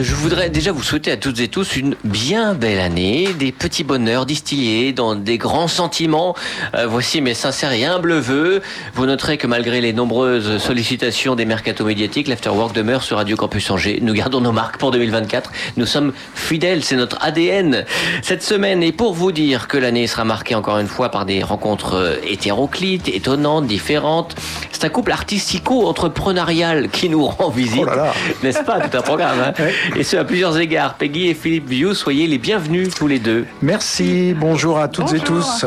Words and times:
je 0.00 0.14
voudrais 0.14 0.50
déjà 0.50 0.72
vous 0.72 0.82
souhaiter 0.82 1.10
à 1.10 1.16
toutes 1.16 1.40
et 1.40 1.48
tous 1.48 1.76
une 1.76 1.94
bien 2.04 2.54
belle 2.54 2.80
année, 2.80 3.28
des 3.38 3.52
petits 3.52 3.84
bonheurs 3.84 4.26
distillés 4.26 4.92
dans 4.92 5.14
des 5.14 5.38
grands 5.38 5.68
sentiments. 5.68 6.34
Euh, 6.74 6.86
voici 6.86 7.20
mes 7.20 7.34
sincères 7.34 7.72
et 7.72 7.84
humbles 7.84 8.14
vœux. 8.14 8.62
Vous 8.94 9.06
noterez 9.06 9.36
que 9.38 9.46
malgré 9.46 9.80
les 9.80 9.92
nombreuses 9.92 10.58
sollicitations 10.58 11.34
des 11.34 11.44
mercato 11.44 11.84
médiatiques, 11.84 12.28
l'Afterwork 12.28 12.74
demeure 12.74 13.02
sur 13.02 13.16
Radio 13.18 13.36
Campus 13.36 13.70
Angers. 13.70 13.98
Nous 14.02 14.14
gardons 14.14 14.40
nos 14.40 14.52
marques 14.52 14.78
pour 14.78 14.90
2024. 14.90 15.50
Nous 15.76 15.86
sommes 15.86 16.12
fidèles, 16.34 16.82
c'est 16.84 16.96
notre 16.96 17.18
ADN. 17.22 17.84
Cette 18.22 18.42
semaine, 18.42 18.82
et 18.82 18.92
pour 18.92 19.14
vous 19.14 19.32
dire 19.32 19.68
que 19.68 19.76
l'année 19.78 20.06
sera 20.06 20.24
marquée 20.24 20.54
encore 20.54 20.78
une 20.78 20.88
fois 20.88 21.10
par 21.10 21.24
des 21.24 21.42
rencontres 21.42 21.94
euh, 21.94 22.16
hétéroclites, 22.26 23.08
étonnantes, 23.08 23.66
différentes, 23.66 24.34
c'est 24.72 24.84
un 24.84 24.88
couple 24.90 25.12
artistico-entrepreneurial 25.12 26.88
qui 26.88 27.08
nous 27.08 27.26
rend 27.26 27.50
visite. 27.50 27.80
Oh 27.82 27.86
là 27.86 27.96
là. 27.96 28.14
N'est-ce 28.42 28.62
pas 28.62 28.80
Tout 28.80 28.96
un 28.96 29.02
programme. 29.02 29.38
hein 29.40 29.52
et 29.96 30.02
ce, 30.02 30.16
à 30.16 30.24
plusieurs 30.24 30.58
égards. 30.58 30.94
Peggy 30.94 31.28
et 31.28 31.34
Philippe 31.34 31.68
Vieux, 31.68 31.94
soyez 31.94 32.26
les 32.26 32.38
bienvenus 32.38 32.94
tous 32.94 33.06
les 33.06 33.18
deux. 33.18 33.46
Merci, 33.62 34.34
bonjour 34.34 34.78
à 34.78 34.88
toutes 34.88 35.12
et 35.12 35.20
tous. 35.20 35.66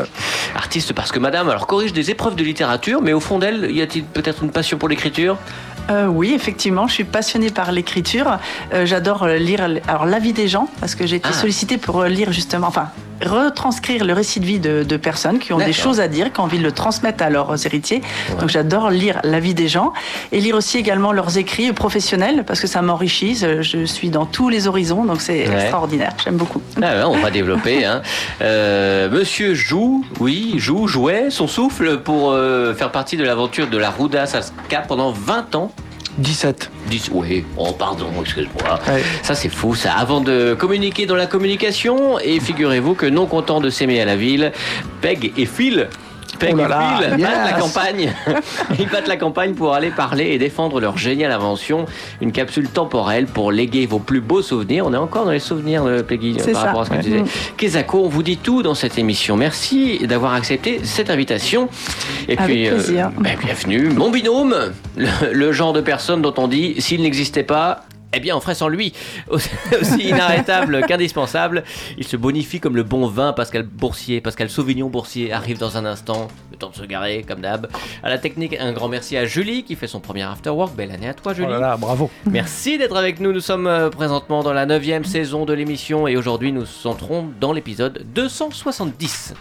Artiste 0.54 0.92
parce 0.92 1.12
que 1.12 1.18
madame, 1.18 1.48
alors 1.48 1.66
corrige 1.66 1.92
des 1.92 2.10
épreuves 2.10 2.36
de 2.36 2.44
littérature, 2.44 3.02
mais 3.02 3.12
au 3.12 3.20
fond 3.20 3.38
d'elle, 3.38 3.70
y 3.70 3.82
a-t-il 3.82 4.04
peut-être 4.04 4.42
une 4.42 4.50
passion 4.50 4.78
pour 4.78 4.88
l'écriture? 4.88 5.38
Euh, 5.90 6.06
oui, 6.06 6.32
effectivement, 6.34 6.86
je 6.86 6.94
suis 6.94 7.04
passionnée 7.04 7.50
par 7.50 7.72
l'écriture. 7.72 8.38
Euh, 8.72 8.86
J'adore 8.86 9.24
euh, 9.24 9.36
lire 9.36 9.60
alors 9.88 10.06
la 10.06 10.18
vie 10.18 10.32
des 10.32 10.48
gens 10.48 10.68
parce 10.80 10.94
que 10.94 11.06
j'ai 11.06 11.16
été 11.16 11.28
Ah. 11.30 11.34
sollicitée 11.34 11.78
pour 11.78 12.04
lire 12.04 12.32
justement, 12.32 12.68
enfin 12.68 12.88
retranscrire 13.24 14.04
le 14.04 14.12
récit 14.14 14.40
de 14.40 14.44
vie 14.46 14.58
de, 14.58 14.82
de 14.82 14.96
personnes 14.96 15.38
qui 15.38 15.52
ont 15.52 15.58
des 15.58 15.72
choses 15.72 16.00
à 16.00 16.08
dire, 16.08 16.32
qui 16.32 16.40
ont 16.40 16.42
envie 16.42 16.58
de 16.58 16.64
le 16.64 16.72
transmettre 16.72 17.22
à 17.22 17.30
leurs 17.30 17.64
héritiers. 17.66 18.02
Donc 18.40 18.48
j'adore 18.48 18.90
lire 18.90 19.20
la 19.22 19.38
vie 19.38 19.54
des 19.54 19.68
gens 19.68 19.92
et 20.32 20.40
lire 20.40 20.56
aussi 20.56 20.76
également 20.76 21.12
leurs 21.12 21.38
écrits 21.38 21.72
professionnels 21.72 22.42
parce 22.44 22.60
que 22.60 22.66
ça 22.66 22.82
m'enrichit. 22.82 23.36
Je 23.36 23.84
suis 23.84 24.10
dans 24.10 24.26
tous 24.26 24.48
les 24.48 24.66
horizons, 24.66 25.04
donc 25.04 25.20
c'est 25.20 25.46
Ouais. 25.48 25.54
extraordinaire. 25.62 26.14
J'aime 26.24 26.36
beaucoup. 26.36 26.60
Ah 26.82 26.96
ouais, 26.96 27.04
on 27.04 27.18
va 27.20 27.30
développer. 27.30 27.84
Hein. 27.84 28.02
Euh, 28.42 29.08
monsieur 29.08 29.54
joue, 29.54 30.04
oui, 30.18 30.54
joue, 30.56 30.88
jouait 30.88 31.30
son 31.30 31.46
souffle 31.46 31.98
pour 31.98 32.32
euh, 32.32 32.74
faire 32.74 32.90
partie 32.90 33.16
de 33.16 33.22
l'aventure 33.24 33.68
de 33.68 33.78
la 33.78 33.90
Ruda 33.90 34.26
Saska 34.26 34.80
pendant 34.88 35.12
20 35.12 35.54
ans. 35.54 35.70
17. 36.18 36.70
10, 36.88 37.10
oui, 37.12 37.44
oh 37.56 37.72
pardon, 37.72 38.06
excuse-moi. 38.20 38.78
Ouais. 38.88 39.02
Ça 39.22 39.34
c'est 39.34 39.48
fou 39.48 39.74
ça. 39.74 39.92
Avant 39.92 40.20
de 40.20 40.54
communiquer 40.54 41.06
dans 41.06 41.16
la 41.16 41.26
communication, 41.26 42.18
et 42.18 42.40
figurez-vous 42.40 42.94
que 42.94 43.06
non 43.06 43.26
content 43.26 43.60
de 43.60 43.70
s'aimer 43.70 44.00
à 44.00 44.04
la 44.04 44.16
ville, 44.16 44.52
Peg 45.00 45.32
et 45.36 45.46
Phil. 45.46 45.88
Peg 46.46 46.54
Oh 46.54 46.56
là 46.58 46.64
et 46.66 46.68
là, 46.68 47.10
Phil 47.10 47.20
yes. 47.20 47.28
battent 47.28 47.50
la 47.52 47.58
campagne. 47.58 48.12
Ils 48.78 48.88
battent 48.88 49.08
la 49.08 49.16
campagne 49.16 49.54
pour 49.54 49.74
aller 49.74 49.90
parler 49.90 50.24
et 50.32 50.38
défendre 50.38 50.80
leur 50.80 50.98
géniale 50.98 51.32
invention, 51.32 51.86
une 52.20 52.32
capsule 52.32 52.68
temporelle 52.68 53.26
pour 53.26 53.52
léguer 53.52 53.86
vos 53.86 53.98
plus 53.98 54.20
beaux 54.20 54.42
souvenirs. 54.42 54.84
On 54.86 54.92
est 54.92 54.96
encore 54.98 55.24
dans 55.24 55.30
les 55.30 55.38
souvenirs 55.38 55.84
de 55.84 56.02
Peggy 56.02 56.36
C'est 56.38 56.52
par 56.52 56.60
ça. 56.62 56.66
rapport 56.68 56.80
à 56.82 56.84
ce 56.86 56.90
que 56.90 56.96
tu 56.96 57.02
disais. 57.02 57.20
Mm. 57.20 57.26
Kezako, 57.56 58.04
on 58.04 58.08
vous 58.08 58.22
dit 58.22 58.36
tout 58.36 58.62
dans 58.62 58.74
cette 58.74 58.98
émission. 58.98 59.36
Merci 59.36 59.98
d'avoir 60.06 60.34
accepté 60.34 60.80
cette 60.84 61.10
invitation. 61.10 61.68
Et 62.28 62.36
Avec 62.38 62.44
puis, 62.52 62.68
euh, 62.68 62.74
plaisir. 62.74 63.10
ben, 63.18 63.36
bienvenue. 63.42 63.88
Mon 63.90 64.10
binôme, 64.10 64.54
le, 64.96 65.08
le 65.32 65.52
genre 65.52 65.72
de 65.72 65.80
personne 65.80 66.22
dont 66.22 66.34
on 66.38 66.48
dit 66.48 66.74
s'il 66.78 67.02
n'existait 67.02 67.42
pas. 67.44 67.84
Eh 68.14 68.20
bien, 68.20 68.36
on 68.36 68.40
ferait 68.40 68.54
sans 68.54 68.68
lui. 68.68 68.92
Aussi 69.30 70.08
inarrêtable 70.08 70.82
qu'indispensable. 70.88 71.64
Il 71.96 72.06
se 72.06 72.16
bonifie 72.16 72.60
comme 72.60 72.76
le 72.76 72.82
bon 72.82 73.06
vin. 73.06 73.32
Pascal 73.32 73.62
Boursier, 73.62 74.20
Pascal 74.20 74.50
Sauvignon 74.50 74.88
Boursier 74.90 75.32
arrive 75.32 75.58
dans 75.58 75.78
un 75.78 75.86
instant. 75.86 76.28
Le 76.50 76.58
temps 76.58 76.68
de 76.68 76.74
se 76.74 76.82
garer, 76.84 77.24
comme 77.26 77.40
d'hab. 77.40 77.68
À 78.02 78.10
la 78.10 78.18
technique, 78.18 78.54
un 78.60 78.72
grand 78.72 78.88
merci 78.88 79.16
à 79.16 79.24
Julie 79.24 79.64
qui 79.64 79.76
fait 79.76 79.86
son 79.86 80.00
premier 80.00 80.22
afterwork. 80.22 80.74
Belle 80.76 80.90
année 80.90 81.08
à 81.08 81.14
toi, 81.14 81.32
Oh 81.32 81.36
Julie. 81.36 81.48
là 81.50 81.58
là, 81.58 81.76
bravo. 81.78 82.10
Merci 82.30 82.76
d'être 82.76 82.96
avec 82.96 83.18
nous. 83.18 83.32
Nous 83.32 83.40
sommes 83.40 83.66
euh, 83.66 83.88
présentement 83.88 84.42
dans 84.42 84.52
la 84.52 84.66
9 84.66 85.04
saison 85.06 85.44
de 85.46 85.54
l'émission 85.54 86.06
et 86.06 86.16
aujourd'hui 86.16 86.52
nous 86.52 86.66
entrons 86.84 87.30
dans 87.40 87.52
l'épisode 87.52 88.04
270. 88.14 89.32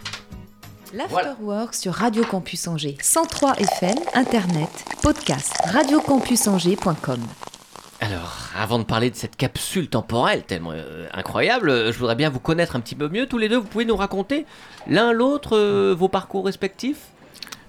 L'Afterwork 0.94 1.74
sur 1.74 1.94
Radio 1.94 2.24
Campus 2.24 2.68
Angers. 2.68 2.98
103 3.02 3.56
FM, 3.60 3.96
Internet, 4.14 4.70
podcast, 5.02 5.54
radiocampusangers.com. 5.66 7.20
Alors, 8.04 8.50
avant 8.58 8.80
de 8.80 8.84
parler 8.84 9.12
de 9.12 9.16
cette 9.16 9.36
capsule 9.36 9.88
temporelle 9.88 10.42
tellement 10.42 10.72
euh, 10.74 11.08
incroyable, 11.14 11.70
euh, 11.70 11.92
je 11.92 12.00
voudrais 12.00 12.16
bien 12.16 12.32
vous 12.32 12.40
connaître 12.40 12.76
un 12.76 12.80
petit 12.80 12.96
peu 12.96 13.08
mieux 13.08 13.28
tous 13.28 13.38
les 13.38 13.48
deux. 13.48 13.58
Vous 13.58 13.68
pouvez 13.68 13.86
nous 13.86 13.96
raconter 13.96 14.48
l'un 14.88 15.12
l'autre 15.12 15.56
euh, 15.56 15.94
vos 15.96 16.08
parcours 16.08 16.46
respectifs? 16.46 17.12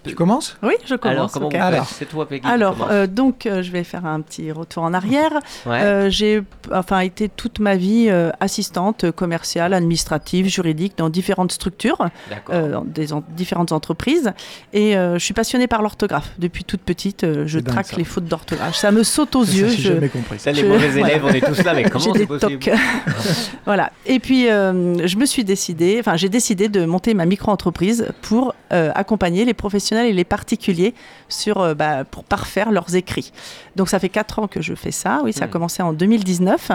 Tu 0.05 0.15
commences 0.17 0.57
Oui, 0.63 0.73
je 0.85 0.95
commence. 0.97 1.15
Alors, 1.17 1.31
comment 1.31 1.47
ok. 1.47 1.53
vous 1.53 1.59
faites 1.59 1.67
Alors. 1.73 1.87
C'est 1.87 2.05
toi, 2.07 2.27
Peggy. 2.29 2.47
Alors, 2.47 2.89
euh, 2.91 3.07
donc, 3.07 3.47
euh, 3.47 3.63
je 3.63 3.71
vais 3.71 3.85
faire 3.85 4.05
un 4.05 4.21
petit 4.21 4.51
retour 4.51 4.83
en 4.83 4.93
arrière. 4.95 5.31
Ouais. 5.65 5.81
Euh, 5.81 6.11
j'ai 6.11 6.43
enfin 6.73 7.01
été 7.01 7.29
toute 7.29 7.61
ma 7.61 7.77
vie 7.77 8.07
euh, 8.09 8.31
assistante 8.41 9.11
commerciale, 9.13 9.75
administrative, 9.75 10.47
juridique 10.49 10.95
dans 10.99 11.09
différentes 11.09 11.53
structures, 11.53 12.09
euh, 12.51 12.73
dans 12.73 12.85
des 12.85 13.13
en- 13.13 13.23
différentes 13.31 13.71
entreprises. 13.73 14.33
Et 14.73 14.97
euh, 14.97 15.15
je 15.21 15.25
suis 15.25 15.35
passionnée 15.35 15.69
par 15.69 15.83
l'orthographe. 15.83 16.33
Depuis 16.39 16.65
toute 16.65 16.81
petite, 16.83 17.23
euh, 17.25 17.45
je 17.47 17.61
traque 17.61 17.87
ça. 17.87 17.97
les 17.97 18.05
fautes 18.05 18.25
d'orthographe. 18.25 18.75
Ça 18.75 18.91
me 18.91 19.05
saute 19.05 19.37
aux 19.37 19.45
Ça, 19.45 19.53
yeux. 19.53 19.69
J'ai 19.69 19.83
je- 19.83 19.93
jamais 19.95 20.09
compris. 20.09 20.39
Ça, 20.41 20.51
les 20.53 20.63
je- 20.63 20.67
mauvais 20.67 20.89
voilà. 20.91 21.11
élèves, 21.11 21.25
on 21.25 21.29
est 21.31 21.41
tous 21.47 21.63
là, 21.63 21.75
mais 21.75 21.85
comment 21.85 22.05
J'ai 22.05 22.13
c'est 22.13 22.19
des 22.19 22.27
possible 22.27 22.59
tocs. 22.59 22.75
voilà. 23.65 23.93
Et 24.07 24.19
puis, 24.19 24.49
euh, 24.51 25.07
je 25.07 25.17
me 25.17 25.27
suis 25.27 25.45
décidée, 25.45 25.99
enfin, 26.01 26.17
j'ai 26.17 26.29
décidé 26.29 26.69
de 26.69 26.85
monter 26.85 27.15
ma 27.15 27.25
micro-entreprise 27.27 28.09
pour 28.23 28.55
euh, 28.73 28.91
accompagner 28.95 29.45
les 29.45 29.55
professionnels 29.55 29.92
et 30.01 30.13
les 30.13 30.25
particuliers 30.25 30.95
sur, 31.29 31.61
euh, 31.61 31.75
bah, 31.75 32.05
pour 32.05 32.25
parfaire 32.25 32.73
leurs 32.73 32.95
écrits. 32.97 33.33
Donc, 33.77 33.89
ça 33.89 33.99
fait 33.99 34.09
quatre 34.09 34.39
ans 34.39 34.49
que 34.49 34.61
je 34.63 34.75
fais 34.75 34.91
ça. 34.91 35.21
Oui, 35.25 35.33
ça 35.33 35.45
a 35.45 35.47
Hmm. 35.47 35.51
commencé 35.51 35.83
en 35.83 35.93
2019. 35.93 36.71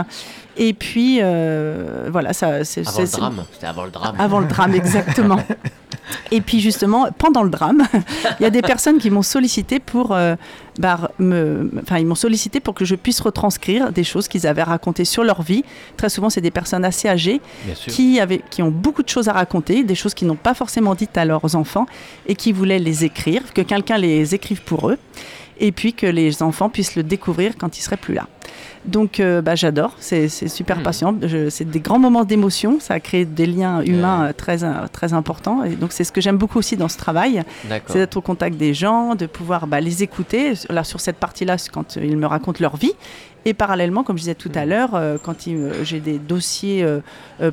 Et 0.57 0.73
puis, 0.73 1.19
euh, 1.21 2.09
voilà, 2.11 2.33
ça, 2.33 2.63
c'est 2.63 2.87
Avant 2.87 2.99
le 3.01 3.07
drame. 3.07 3.45
C'était 3.53 3.67
avant 3.67 3.85
le 3.85 3.91
drame. 3.91 4.15
avant 4.19 4.39
le 4.39 4.47
drame, 4.47 4.73
exactement. 4.75 5.39
Et 6.31 6.41
puis 6.41 6.59
justement, 6.59 7.07
pendant 7.17 7.43
le 7.43 7.49
drame, 7.49 7.83
il 8.39 8.43
y 8.43 8.45
a 8.45 8.49
des 8.49 8.61
personnes 8.61 8.97
qui 8.97 9.09
m'ont 9.09 9.21
sollicité 9.21 9.79
pour, 9.79 10.11
euh, 10.11 10.35
bah, 10.79 11.11
me, 11.19 11.71
enfin, 11.81 11.99
ils 11.99 12.05
m'ont 12.05 12.15
sollicité 12.15 12.59
pour 12.59 12.73
que 12.73 12.85
je 12.85 12.95
puisse 12.95 13.19
retranscrire 13.19 13.91
des 13.91 14.03
choses 14.03 14.27
qu'ils 14.27 14.47
avaient 14.47 14.63
racontées 14.63 15.05
sur 15.05 15.23
leur 15.23 15.41
vie. 15.41 15.63
Très 15.95 16.09
souvent, 16.09 16.29
c'est 16.29 16.41
des 16.41 16.51
personnes 16.51 16.85
assez 16.85 17.07
âgées 17.07 17.41
qui, 17.87 18.19
avaient, 18.19 18.41
qui 18.49 18.61
ont 18.61 18.71
beaucoup 18.71 19.03
de 19.03 19.09
choses 19.09 19.27
à 19.27 19.33
raconter, 19.33 19.83
des 19.83 19.95
choses 19.95 20.13
qu'ils 20.13 20.27
n'ont 20.27 20.35
pas 20.35 20.53
forcément 20.53 20.95
dites 20.95 21.17
à 21.17 21.25
leurs 21.25 21.55
enfants 21.55 21.85
et 22.27 22.35
qui 22.35 22.51
voulaient 22.51 22.79
les 22.79 23.05
écrire, 23.05 23.41
que 23.53 23.61
quelqu'un 23.61 23.97
les 23.97 24.35
écrive 24.35 24.61
pour 24.61 24.89
eux, 24.89 24.97
et 25.59 25.71
puis 25.71 25.93
que 25.93 26.05
les 26.05 26.43
enfants 26.43 26.69
puissent 26.69 26.95
le 26.95 27.03
découvrir 27.03 27.53
quand 27.57 27.77
ils 27.77 27.81
seraient 27.81 27.97
plus 27.97 28.13
là. 28.13 28.27
Donc, 28.87 29.19
euh, 29.19 29.41
bah, 29.41 29.55
j'adore, 29.55 29.91
c'est 29.99 30.29
super 30.29 30.77
Mhm. 30.77 30.83
patient. 30.83 31.15
C'est 31.49 31.69
des 31.69 31.79
grands 31.79 31.99
moments 31.99 32.23
d'émotion, 32.23 32.79
ça 32.79 32.93
a 32.95 32.99
créé 32.99 33.25
des 33.25 33.45
liens 33.45 33.81
humains 33.83 34.27
euh, 34.27 34.33
très, 34.33 34.63
euh, 34.63 34.87
très 34.91 35.13
importants. 35.13 35.63
Et 35.63 35.75
donc, 35.75 35.91
c'est 35.91 36.03
ce 36.05 36.11
que 36.11 36.21
j'aime 36.21 36.37
beaucoup 36.37 36.59
aussi 36.59 36.77
dans 36.77 36.87
ce 36.87 36.97
travail, 36.97 37.43
c'est 37.87 37.99
d'être 37.99 38.17
au 38.17 38.21
contact 38.21 38.55
des 38.57 38.73
gens, 38.73 39.15
de 39.15 39.25
pouvoir 39.25 39.67
bah, 39.67 39.81
les 39.81 40.03
écouter. 40.03 40.53
Là, 40.69 40.83
sur 40.83 41.01
cette 41.01 41.17
partie-là, 41.17 41.57
c'est 41.57 41.69
quand 41.71 41.97
ils 41.97 42.17
me 42.17 42.25
racontent 42.27 42.59
leur 42.61 42.77
vie. 42.77 42.93
Et 43.45 43.53
parallèlement, 43.53 44.03
comme 44.03 44.17
je 44.17 44.23
disais 44.23 44.35
tout 44.35 44.51
à 44.55 44.63
Mhm. 44.63 44.69
l'heure, 44.69 44.89
euh, 44.95 45.17
quand 45.21 45.47
euh, 45.47 45.71
j'ai 45.83 45.99
des 46.01 46.17
dossiers 46.19 46.83
euh, 46.83 46.99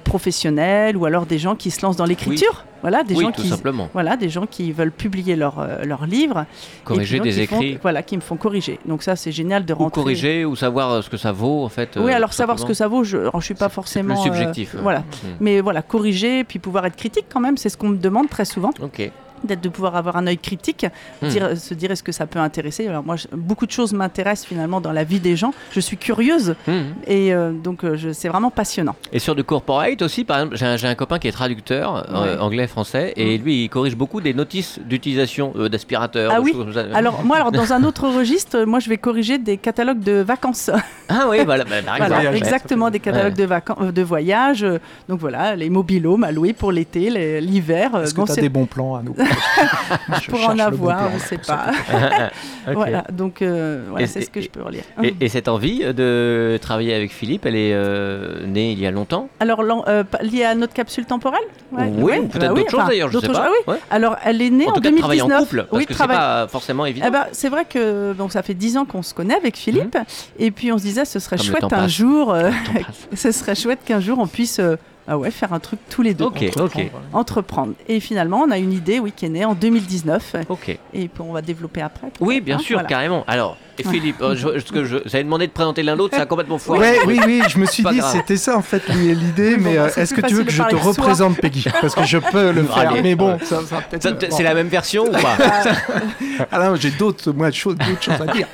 professionnels 0.03 0.97
ou 0.97 1.05
alors 1.07 1.27
des 1.27 1.39
gens 1.39 1.55
qui 1.57 1.71
se 1.71 1.83
lancent 1.85 1.97
dans 1.97 2.05
l'écriture, 2.05 2.65
voilà, 2.83 3.03
des 3.03 3.15
oui, 3.15 3.23
gens 3.25 3.31
tout 3.33 3.43
qui 3.43 3.49
simplement. 3.49 3.89
voilà, 3.93 4.17
des 4.17 4.29
gens 4.29 4.47
qui 4.47 4.73
veulent 4.73 4.91
publier 4.93 5.37
leurs 5.37 5.67
leurs 5.85 6.07
livres. 6.07 6.47
Corriger 6.85 7.19
des 7.21 7.47
font- 7.47 7.61
écrits. 7.61 7.79
voilà, 7.81 8.03
qui 8.03 8.17
me 8.17 8.21
font 8.23 8.37
corriger. 8.37 8.79
Donc 8.87 9.03
ça, 9.03 9.17
c'est 9.17 9.33
génial 9.33 9.65
de 9.65 9.73
Ou 9.73 9.77
rentrer. 9.77 10.03
corriger, 10.03 10.45
ou 10.45 10.55
savoir 10.57 11.03
ce 11.03 11.09
que 11.11 11.17
ça 11.25 11.33
vaut, 11.33 11.65
en 11.65 11.71
fait. 11.71 11.97
Oui, 11.97 12.13
euh, 12.13 12.17
alors 12.17 12.35
savoir 12.35 12.59
ce 12.59 12.67
que 12.67 12.75
ça 12.75 12.87
vaut, 12.87 13.03
je 13.03 13.17
ne 13.35 13.41
suis 13.41 13.55
pas 13.55 13.71
forcément. 13.71 14.15
plus 14.15 14.21
euh, 14.21 14.25
subjectif. 14.35 14.75
ouais. 14.75 14.81
voilà. 14.83 14.99
Hmm. 15.01 15.37
Mais 15.41 15.63
voilà, 15.63 15.81
corriger, 15.81 16.45
puis 16.45 16.59
pouvoir 16.59 16.85
être 16.85 16.97
critique 16.97 17.25
quand 17.33 17.41
même, 17.41 17.57
c'est 17.57 17.71
ce 17.71 17.79
qu'on 17.79 17.89
me 17.89 17.97
demande 17.97 18.29
très 18.29 18.45
souvent, 18.45 18.71
Ok. 18.83 19.11
D'être 19.45 19.61
de 19.63 19.69
pouvoir 19.69 19.97
avoir 19.97 20.17
un 20.17 20.27
œil 20.27 20.39
critique, 20.39 20.87
Hmm. 21.23 21.29
dire, 21.29 21.57
se 21.59 21.75
dire 21.75 21.91
est-ce 21.91 22.03
que 22.03 22.13
ça 22.13 22.27
peut 22.27 22.39
intéresser? 22.39 22.87
Alors 22.89 23.05
moi, 23.05 23.17
je- 23.17 23.27
beaucoup 23.33 23.67
de 23.67 23.71
choses 23.71 23.93
m'intéressent 23.93 24.47
finalement 24.47 24.81
dans 24.81 24.93
la 24.93 25.05
vie 25.05 25.21
des 25.21 25.37
gens. 25.37 25.53
Je 25.73 25.81
suis 25.81 25.97
curieuse 25.97 26.55
Hmm. 26.67 26.81
et 27.07 27.33
euh, 27.35 27.53
donc 27.53 27.85
euh, 27.85 28.13
c'est 28.13 28.29
vraiment 28.29 28.51
passionnant. 28.51 28.97
Et 29.13 29.19
sur 29.19 29.35
du 29.35 29.45
corporate 29.45 30.03
aussi, 30.03 30.25
par 30.25 30.39
exemple, 30.39 30.57
j'ai 30.57 30.87
un, 30.89 30.95
copain 30.95 31.19
qui 31.19 31.29
est 31.29 31.33
traducteur 31.33 32.07
euh, 32.09 32.35
Ouais. 32.37 32.41
anglais-français 32.41 33.13
et 33.17 33.39
lui 33.39 33.65
il 33.65 33.69
corrige 33.69 33.97
beaucoup 33.97 34.21
des 34.21 34.35
notices 34.35 34.79
d'utilisation 34.85 35.53
euh, 35.57 35.69
d'aspirateurs. 35.69 36.33
Ah 36.35 36.41
oui 36.41 36.53
choses. 36.53 36.79
Alors 36.95 37.25
moi, 37.25 37.37
alors 37.37 37.53
dans 37.53 37.73
un 37.77 37.85
autre 37.85 38.09
registre, 38.09 38.65
moi 38.65 38.79
je 38.81 38.89
vais 38.89 38.99
corriger 38.99 39.39
des 39.39 39.57
catalogues 39.57 40.01
de 40.01 40.21
vacances. 40.23 40.71
Ah 41.09 41.27
oui, 41.29 41.45
voilà, 41.45 41.65
bah, 41.65 41.83
par 41.85 41.97
exemple. 41.97 42.35
exactement, 42.37 42.89
des 42.91 42.99
catalogues 42.99 43.35
Ouais. 43.37 43.43
de, 43.43 43.45
vacances, 43.45 43.77
euh, 43.83 43.93
de 43.93 44.03
voyage. 44.03 44.65
euh, 44.65 44.79
donc 45.09 45.21
voilà, 45.21 45.55
les 45.55 45.69
mobilhomes 45.69 46.25
à 46.25 46.33
louer 46.33 46.55
pour 46.55 46.73
l'été, 46.73 47.11
l'hiver. 47.41 47.91
Est-ce 48.03 48.15
que 48.15 48.23
tu 48.23 48.31
as 48.33 48.35
c'est- 48.37 48.41
des 48.41 48.49
bons 48.49 48.65
plans 48.65 48.95
à 48.97 49.03
nous? 49.03 49.15
pour 50.29 50.49
en 50.49 50.59
avoir, 50.59 51.09
je 51.11 51.15
ne 51.15 51.19
sais 51.21 51.39
ça. 51.43 51.57
pas. 51.57 52.31
Voilà, 52.73 53.05
donc 53.13 53.43
euh, 53.43 53.85
voilà, 53.91 54.07
c'est 54.07 54.23
ce 54.23 54.31
que 54.31 54.39
et- 54.39 54.43
je 54.43 54.49
peux 54.49 54.63
relire. 54.63 54.85
Et, 55.03 55.15
et 55.21 55.29
cette 55.29 55.49
envie 55.49 55.81
de 55.81 56.59
travailler 56.63 56.95
avec 56.95 57.13
Philippe, 57.13 57.45
elle 57.45 57.57
est 57.57 57.73
euh, 57.75 58.47
née 58.47 58.73
il 58.73 58.81
y 58.81 58.87
a 58.87 58.91
longtemps? 58.91 59.29
Alors, 59.39 59.61
euh, 59.87 60.03
pas- 60.03 60.23
lié 60.23 60.45
à 60.45 60.55
notre 60.55 60.73
capsule 60.73 61.05
temporelle? 61.05 61.43
Ouais, 61.73 61.91
Oui, 61.95 62.03
ouais, 62.03 62.21
peut-être 62.21 62.39
bah 62.41 62.53
oui, 62.55 62.61
d'autres 62.61 62.71
choses 62.71 62.81
enfin, 62.81 62.89
d'ailleurs, 62.89 63.11
je 63.11 63.19
sais 63.19 63.29
pas. 63.29 63.45
ah 63.47 63.51
oui. 63.51 63.73
Ouais. 63.75 63.79
Alors, 63.91 64.17
elle 64.25 64.41
est 64.41 64.49
née 64.49 64.67
En 64.67 64.71
en, 64.71 64.73
tout 64.73 64.81
cas, 64.81 64.91
travailler 64.97 65.21
en 65.23 65.27
2019. 65.29 65.49
couple, 65.49 65.67
parce 65.69 65.79
oui, 65.79 65.85
que 65.87 65.93
c'est 65.93 65.99
travail- 65.99 66.17
pas 66.17 66.49
forcément 66.49 66.87
évident. 66.87 67.05
Eh 67.09 67.11
ben, 67.11 67.27
c'est 67.33 67.51
vrai 67.51 67.67
que 67.67 68.15
donc 68.15 68.33
ça 68.33 68.43
fait 68.43 68.55
10 68.55 68.79
ans 68.79 68.87
qu'on 68.87 69.03
se 69.03 69.13
connaît 69.13 69.37
avec 69.37 69.57
Philippe, 69.59 69.99
et 70.39 70.51
puis 70.51 70.73
on 70.73 70.79
se 70.79 70.85
disait 70.85 71.05
ce 71.05 71.19
serait 71.19 71.37
Comme 71.37 71.45
chouette 71.47 71.65
un 71.65 71.69
passe. 71.69 71.91
jour, 71.91 72.33
euh, 72.33 72.51
ce 73.15 73.31
serait 73.31 73.55
chouette 73.55 73.81
qu'un 73.85 74.01
jour 74.01 74.19
on 74.19 74.27
puisse 74.27 74.59
ah 75.07 75.19
ouais, 75.19 75.31
faire 75.31 75.53
un 75.53 75.61
truc 75.61 75.81
tous 75.91 76.03
les 76.03 76.15
deux, 76.15 76.25
Ok, 76.25 76.43
ok, 76.59 76.91
entreprendre. 77.13 77.75
Et 77.89 78.01
finalement, 78.01 78.41
on 78.47 78.51
a 78.51 78.59
une 78.59 78.73
idée, 78.73 79.01
oui, 79.01 79.13
qui 79.15 79.27
est 79.27 79.31
née 79.31 79.45
en 79.45 79.55
2019, 79.55 80.37
ok. 80.49 80.69
et 80.69 80.79
puis 81.09 81.09
on 81.21 81.33
va 81.33 81.43
développer 81.43 81.83
après. 81.83 82.09
Oui, 82.21 82.41
bien 82.41 82.57
hein, 82.57 82.61
sûr, 82.61 82.77
voilà. 82.77 82.89
carrément. 82.89 83.25
Alors, 83.27 83.57
et 83.77 83.83
Philippe, 83.83 84.21
euh, 84.23 84.37
je, 84.37 84.73
que 84.73 84.85
je, 84.85 84.99
j'avais 85.05 85.25
demandé 85.25 85.47
de 85.49 85.53
présenter 85.53 85.83
l'un 85.83 85.97
l'autre, 85.97 86.15
ça 86.17 86.23
a 86.23 86.27
complètement 86.27 86.59
foiré. 86.59 86.81
Ouais, 86.81 86.99
oui, 87.07 87.21
oui, 87.27 87.43
je 87.49 87.59
me 87.59 87.67
suis 87.67 87.83
dit, 87.83 87.97
grave. 87.99 88.13
c'était 88.13 88.37
ça 88.37 88.57
en 88.57 88.63
fait 88.63 88.83
l'idée, 88.89 89.57
Oui, 89.57 89.61
mais 89.63 89.75
bah, 89.77 89.89
euh, 89.97 90.01
est-ce 90.01 90.15
que 90.15 90.21
tu 90.21 90.35
veux 90.35 90.45
que 90.45 90.53
je 90.53 90.63
te 90.63 90.77
représente 90.77 91.39
Peggy? 91.39 91.67
Parce 91.81 91.95
que 91.95 92.05
je 92.05 92.19
peux 92.19 92.53
le 92.53 92.63
faire, 92.65 92.93
Allez. 92.93 93.03
mais 93.03 93.15
bon, 93.17 93.37
ça, 93.41 93.61
ça 93.63 93.77
va 93.77 93.81
peut-être. 93.83 94.03
Ça, 94.03 94.13
bon. 94.13 94.27
C'est 94.31 94.43
la 94.45 94.55
même 94.55 94.69
version 94.69 95.05
ou 95.05 95.11
pas? 95.13 95.37
Ah 96.51 96.59
non, 96.71 96.77
j'ai 96.77 96.91
d'autres, 96.91 97.33
moi, 97.33 97.51
choses, 97.51 97.77
d'autres 97.77 98.03
choses 98.03 98.21
à 98.29 98.33
dire. 98.33 98.47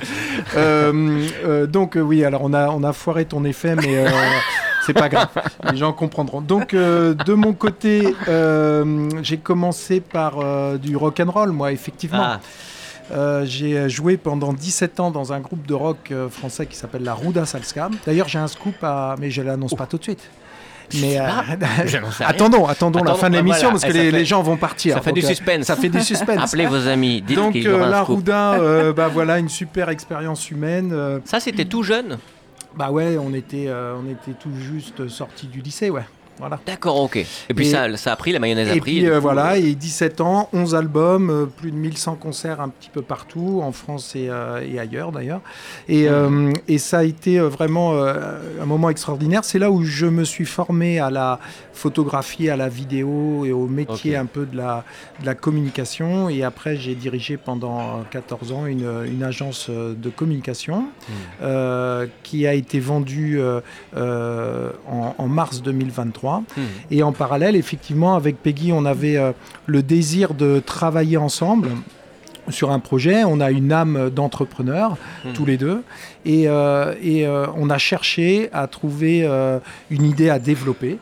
Euh, 0.57 1.25
euh, 1.45 1.67
donc 1.67 1.97
euh, 1.97 2.01
oui, 2.01 2.23
alors 2.23 2.41
on 2.43 2.53
a, 2.53 2.69
on 2.69 2.83
a 2.83 2.93
foiré 2.93 3.25
ton 3.25 3.43
effet, 3.45 3.75
mais 3.75 3.97
euh, 3.97 4.09
c'est 4.85 4.93
pas 4.93 5.09
grave. 5.09 5.29
Les 5.71 5.77
gens 5.77 5.93
comprendront. 5.93 6.41
Donc 6.41 6.73
euh, 6.73 7.13
de 7.13 7.33
mon 7.33 7.53
côté, 7.53 8.15
euh, 8.27 9.09
j'ai 9.21 9.37
commencé 9.37 9.99
par 10.01 10.39
euh, 10.39 10.77
du 10.77 10.95
rock 10.95 11.19
and 11.19 11.31
roll, 11.31 11.51
moi, 11.51 11.71
effectivement. 11.71 12.37
Ah, 13.13 13.41
j'ai 13.43 13.89
joué 13.89 14.15
pendant 14.17 14.53
17 14.53 14.99
ans 15.01 15.11
dans 15.11 15.33
un 15.33 15.39
groupe 15.41 15.67
de 15.67 15.73
rock 15.73 16.13
français 16.29 16.65
qui 16.65 16.77
s'appelle 16.77 17.03
la 17.03 17.13
Ruda 17.13 17.45
Salskam. 17.45 17.91
D'ailleurs, 18.05 18.29
j'ai 18.29 18.39
un 18.39 18.47
scoop 18.47 18.75
à... 18.83 19.15
mais 19.19 19.31
je 19.31 19.41
l'annonce 19.41 19.73
pas 19.73 19.85
tout 19.85 19.97
de 19.97 20.03
suite. 20.03 20.29
Mais 20.99 21.19
euh, 21.19 21.23
rien. 21.25 22.01
attendons, 22.21 22.67
attendons 22.67 23.03
la 23.03 23.15
fin 23.15 23.29
de 23.29 23.35
bah 23.35 23.41
l'émission 23.41 23.69
voilà, 23.69 23.79
parce 23.79 23.85
que 23.85 23.91
ça 23.91 23.97
les, 24.03 24.11
fait- 24.11 24.17
les 24.17 24.25
gens 24.25 24.41
vont 24.41 24.57
partir. 24.57 24.95
ça 24.95 25.01
fait 25.01 25.11
Donc, 25.11 25.19
du 25.19 25.25
suspense. 25.25 25.65
Ça 25.65 25.75
fait 25.75 25.89
du 25.89 26.01
suspense. 26.01 26.53
Appelez 26.53 26.65
vos 26.65 26.87
amis, 26.87 27.21
dites 27.21 27.35
Donc 27.35 27.55
euh, 27.55 27.89
la 27.89 28.05
euh, 28.59 28.93
bah 28.93 29.07
voilà 29.07 29.39
une 29.39 29.49
super 29.49 29.89
expérience 29.89 30.49
humaine. 30.51 30.93
Ça, 31.25 31.39
c'était 31.39 31.65
tout 31.65 31.83
jeune 31.83 32.17
bah 32.75 32.91
ouais, 32.91 33.17
on 33.17 33.33
était, 33.33 33.67
euh, 33.67 33.95
on 33.97 34.09
était 34.09 34.33
tout 34.33 34.53
juste 34.55 35.07
sortis 35.07 35.47
du 35.47 35.61
lycée, 35.61 35.89
ouais. 35.89 36.05
Voilà. 36.41 36.59
D'accord, 36.65 36.99
ok. 36.99 37.15
Et 37.17 37.53
puis 37.53 37.67
Et- 37.67 37.71
ça, 37.71 37.95
ça 37.97 38.11
a 38.11 38.15
pris, 38.17 38.31
la 38.33 38.39
mayonnaise 38.39 38.67
a 38.69 38.75
Et 38.75 38.79
pris. 38.81 38.91
puis 38.91 38.99
du 39.01 39.11
euh, 39.11 39.19
voilà, 39.19 39.57
et 39.57 39.75
17 39.75 40.19
ans, 40.21 40.49
11 40.53 40.75
albums, 40.75 41.29
euh, 41.29 41.45
plus 41.45 41.71
de 41.71 41.77
1100 41.77 42.15
concerts 42.15 42.59
un 42.59 42.69
petit 42.69 42.89
peu 42.89 43.01
partout, 43.01 43.61
en 43.63 43.71
France 43.71 44.15
et, 44.15 44.27
euh, 44.29 44.59
et 44.67 44.79
ailleurs 44.79 45.11
d'ailleurs. 45.11 45.41
Et, 45.87 46.09
euh, 46.09 46.51
et 46.67 46.77
ça 46.79 46.97
a 46.99 47.03
été 47.03 47.39
euh, 47.39 47.47
vraiment 47.47 47.93
euh, 47.93 48.39
un 48.61 48.65
moment 48.65 48.89
extraordinaire. 48.89 49.45
C'est 49.45 49.59
là 49.59 49.69
où 49.71 49.83
je 49.83 50.07
me 50.07 50.23
suis 50.23 50.45
formé 50.45 50.99
à 50.99 51.09
la 51.11 51.39
photographie, 51.73 52.49
à 52.49 52.57
la 52.57 52.69
vidéo 52.69 53.45
et 53.45 53.51
au 53.51 53.67
métier 53.67 54.15
un 54.15 54.25
peu 54.25 54.45
de 54.45 54.57
la, 54.57 54.83
de 55.21 55.25
la 55.25 55.35
communication. 55.35 56.27
Et 56.29 56.43
après, 56.43 56.75
j'ai 56.75 56.95
dirigé 56.95 57.37
pendant 57.37 58.03
14 58.11 58.51
ans 58.51 58.65
une, 58.65 58.87
une 59.05 59.23
agence 59.23 59.67
euh, 59.69 59.93
de 59.95 60.09
communication 60.09 60.71
Hmm. 60.71 61.13
euh, 61.43 62.07
qui 62.23 62.47
a 62.47 62.53
été 62.53 62.79
vendue 62.79 63.39
euh, 63.39 63.59
euh, 63.97 64.69
en, 64.89 65.13
en 65.17 65.27
mars 65.27 65.61
2023. 65.61 66.30
Hmm. 66.39 66.61
Et 66.89 67.03
en 67.03 67.11
parallèle, 67.11 67.55
effectivement, 67.55 68.15
avec 68.15 68.41
Peggy, 68.41 68.71
on 68.73 68.85
avait 68.85 69.17
euh, 69.17 69.31
le 69.67 69.83
désir 69.83 70.33
de 70.33 70.61
travailler 70.65 71.17
ensemble 71.17 71.69
sur 72.49 72.71
un 72.71 72.79
projet. 72.79 73.23
On 73.23 73.39
a 73.39 73.51
une 73.51 73.71
âme 73.71 74.09
d'entrepreneur, 74.09 74.97
Hmm. 75.23 75.33
tous 75.33 75.45
les 75.45 75.57
deux. 75.57 75.83
Et, 76.25 76.47
euh, 76.47 76.93
et 77.01 77.25
euh, 77.25 77.47
on 77.55 77.69
a 77.69 77.77
cherché 77.77 78.49
à 78.53 78.67
trouver 78.67 79.23
euh, 79.23 79.59
une 79.89 80.03
idée 80.05 80.29
à 80.29 80.39
développer. 80.39 80.99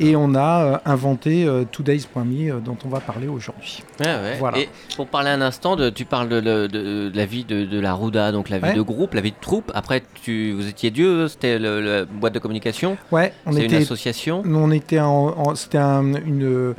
Et 0.00 0.16
on 0.16 0.34
a 0.34 0.82
inventé 0.84 1.46
Todays.me 1.72 2.60
dont 2.60 2.76
on 2.84 2.88
va 2.88 3.00
parler 3.00 3.28
aujourd'hui. 3.28 3.82
Ouais. 4.00 4.36
Voilà. 4.38 4.58
Et 4.58 4.68
pour 4.96 5.06
parler 5.06 5.30
un 5.30 5.40
instant, 5.40 5.76
de, 5.76 5.88
tu 5.90 6.04
parles 6.04 6.28
de, 6.28 6.40
de- 6.40 6.66
de- 6.66 7.08
de 7.08 7.16
la 7.16 7.26
vie 7.26 7.44
de, 7.44 7.78
la 7.80 7.94
Ruda, 7.94 8.32
donc 8.32 8.48
la 8.50 8.58
vie 8.58 8.64
Ouais. 8.68 8.74
de 8.74 8.82
groupe, 8.82 9.14
la 9.14 9.20
vie 9.20 9.30
de 9.30 9.36
troupe. 9.40 9.70
Après, 9.74 10.02
tu, 10.22 10.52
vous 10.52 10.66
étiez 10.68 10.90
Dieu, 10.90 11.28
c'était 11.28 11.58
la 11.58 12.04
boîte 12.04 12.34
de 12.34 12.38
communication, 12.38 12.96
Ouais, 13.12 13.32
on 13.46 13.52
c'est 13.52 13.60
une 13.60 13.64
était, 13.66 13.76
association. 13.76 14.42
on 14.44 14.70
était 14.72 14.98
c'était 15.54 15.78
un- 15.78 16.14
une, 16.26 16.74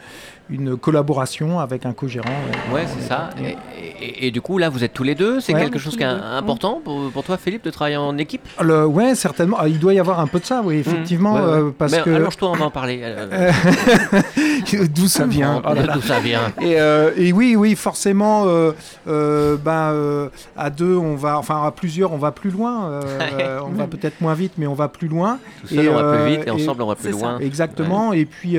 une 0.49 0.77
collaboration 0.77 1.59
avec 1.59 1.85
un 1.85 1.93
co-gérant. 1.93 2.29
ouais. 2.73 2.85
C'est 2.97 3.07
ça. 3.07 3.29
Et, 3.41 3.55
et- 4.01 4.27
et 4.27 4.31
du 4.31 4.41
coup, 4.41 4.57
là, 4.57 4.69
vous 4.69 4.83
êtes 4.83 4.93
tous 4.93 5.03
les 5.03 5.15
deux. 5.15 5.39
C'est 5.41 5.53
Ouais. 5.53 5.61
quelque 5.61 5.77
chose 5.79 5.95
qui 5.97 6.03
est 6.03 6.07
deux. 6.07 6.21
important 6.21 6.81
pour, 6.83 7.09
pour 7.11 7.23
toi, 7.23 7.37
Philippe, 7.37 7.63
de 7.65 7.69
travailler 7.69 7.97
en 7.97 8.17
équipe? 8.17 8.41
Le, 8.61 8.85
ouais, 8.85 9.13
certainement. 9.15 9.57
Ah, 9.59 9.67
il 9.67 9.77
doit 9.79 9.93
y 9.93 9.99
avoir 9.99 10.19
un 10.19 10.27
peu 10.27 10.39
de 10.39 10.45
ça, 10.45 10.61
oui, 10.63 10.77
effectivement, 10.77 11.33
Ouais, 11.35 11.41
ouais. 11.41 11.47
euh, 11.47 11.71
parce 11.77 11.91
Mais 11.91 12.01
que 12.01 12.09
allonge-toi, 12.09 12.49
on 12.51 12.55
va 12.55 12.65
en 12.65 12.71
parler. 12.71 13.01
euh, 13.03 13.51
d'où 14.95 15.07
ça 15.07 15.25
vient. 15.25 15.61
Oh. 15.65 15.73
D'où 15.93 16.01
ça 16.01 16.19
vient 16.19 16.51
Et, 16.61 16.79
euh, 16.79 17.11
et 17.17 17.31
oui, 17.33 17.55
oui, 17.55 17.75
forcément, 17.75 18.45
euh, 18.47 18.71
ben, 19.57 19.91
euh, 19.91 20.29
à 20.57 20.69
deux, 20.69 20.95
on 20.95 21.15
va, 21.15 21.37
enfin 21.37 21.63
à 21.65 21.71
plusieurs, 21.71 22.11
on 22.13 22.17
va 22.17 22.31
plus 22.31 22.49
loin. 22.51 22.99
on 23.65 23.69
va 23.71 23.87
peut-être 23.87 24.21
moins 24.21 24.33
vite, 24.33 24.53
mais 24.57 24.67
on 24.67 24.73
va 24.73 24.87
plus 24.87 25.07
loin. 25.07 25.39
Tout 25.61 25.75
seul, 25.75 25.89
on 25.89 25.95
va 25.95 26.17
plus 26.17 26.31
vite 26.31 26.47
et 26.47 26.51
ensemble, 26.51 26.81
on 26.83 26.87
va 26.87 26.95
plus 26.95 27.11
ça. 27.13 27.19
loin. 27.19 27.39
Exactement. 27.39 28.13
Et 28.13 28.25
puis, 28.25 28.57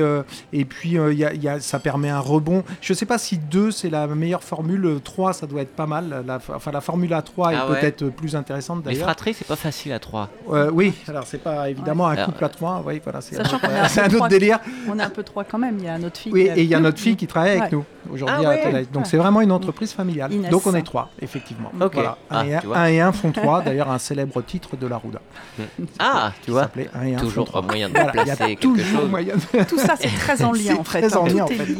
et 0.53 0.65
puis, 0.65 0.91
y 0.91 1.25
a- 1.25 1.33
y 1.33 1.47
a- 1.47 1.59
ça 1.59 1.79
permet 1.81 2.09
un 2.09 2.19
rebond. 2.19 2.63
Je 2.81 2.93
sais 2.93 3.05
pas 3.05 3.17
si 3.17 3.37
deux 3.37 3.71
c'est 3.71 3.89
la 3.89 4.07
meilleure 4.07 4.43
formule. 4.43 4.99
Trois, 5.03 5.33
ça 5.33 5.47
doit 5.47 5.61
être 5.61 5.75
pas 5.75 5.85
mal. 5.87 6.23
La, 6.25 6.37
enfin, 6.55 6.71
la 6.71 6.81
formule 6.81 7.13
à 7.13 7.21
3 7.21 7.49
Ah 7.49 7.53
est 7.53 7.69
ouais. 7.71 7.79
peut-être 7.79 8.09
plus 8.09 8.35
intéressante 8.35 8.79
Les 8.79 8.93
d'ailleurs. 8.93 9.03
fratries, 9.07 9.33
c'est 9.33 9.47
pas 9.47 9.55
facile 9.55 9.91
à 9.93 9.99
trois. 9.99 10.29
Euh, 10.51 10.69
oui, 10.73 10.93
alors 11.07 11.25
c'est 11.25 11.37
pas 11.39 11.69
évidemment 11.69 12.07
un 12.07 12.11
Alors, 12.13 12.25
couple 12.27 12.45
à 12.45 12.49
trois. 12.49 12.83
Oui, 12.85 13.01
voilà, 13.03 13.21
c'est 13.21 13.37
un 13.39 13.43
un 13.43 14.13
autre 14.15 14.27
délire. 14.27 14.59
On 14.89 14.97
est 14.99 15.03
un 15.03 15.09
peu 15.09 15.23
trois 15.23 15.43
quand 15.43 15.57
même. 15.57 15.77
Il 15.79 15.85
y 15.85 15.89
a 15.89 15.97
notre 15.97 16.17
fille. 16.17 16.31
Oui, 16.31 16.49
et 16.55 16.61
il 16.61 16.67
y 16.69 16.75
a 16.75 16.79
notre 16.79 16.99
fille 16.99 17.15
qui 17.15 17.27
travaille 17.27 17.51
avec 17.57 17.63
Ouais. 17.63 17.69
nous 17.71 17.85
aujourd'hui 18.13 18.45
Ah 18.45 18.49
à 18.49 18.53
ouais. 18.71 18.85
Donc 18.91 19.03
Ouais. 19.03 19.09
c'est 19.09 19.17
vraiment 19.17 19.41
une 19.41 19.51
entreprise 19.51 19.91
familiale. 19.93 20.31
Inès. 20.33 20.49
Donc 20.51 20.65
on 20.67 20.73
est 20.75 20.81
trois, 20.81 21.09
effectivement. 21.21 21.71
Ok. 21.79 21.93
Voilà. 21.93 22.17
Un, 22.29 22.37
Ah, 22.39 22.45
et 22.47 22.55
un, 22.55 22.61
un 22.73 22.85
et 22.87 22.99
un 23.01 23.11
font 23.11 23.31
trois. 23.31 23.61
D'ailleurs, 23.61 23.89
un 23.91 23.99
célèbre 23.99 24.41
titre 24.41 24.75
de 24.77 24.87
la 24.87 24.97
Rouda. 24.97 25.21
Ah, 25.99 26.31
tu 26.43 26.51
vois 26.51 26.61
s'appelait 26.63 26.89
Un 26.93 27.05
et 27.05 27.15
un 27.15 27.17
font 27.19 27.25
Toujours 27.25 27.45
trois. 27.45 27.61
un 27.61 27.65
moyen 27.65 27.89
de 27.89 27.93
placer 27.93 28.35
quelque 28.37 28.61
toujours 28.61 29.01
chose. 29.01 29.65
Tout 29.67 29.77
ça, 29.77 29.95
c'est 29.99 30.07
très 30.07 30.43
en 30.43 30.51
lien 30.53 30.61
C'est 30.63 30.79
en 30.79 30.83
fait. 30.83 31.01
très 31.01 31.17
en 31.17 31.25
hein. 31.25 31.29
lien, 31.29 31.45
Tout 31.45 31.51
en 31.51 31.55
est 31.55 31.55
fait. 31.57 31.70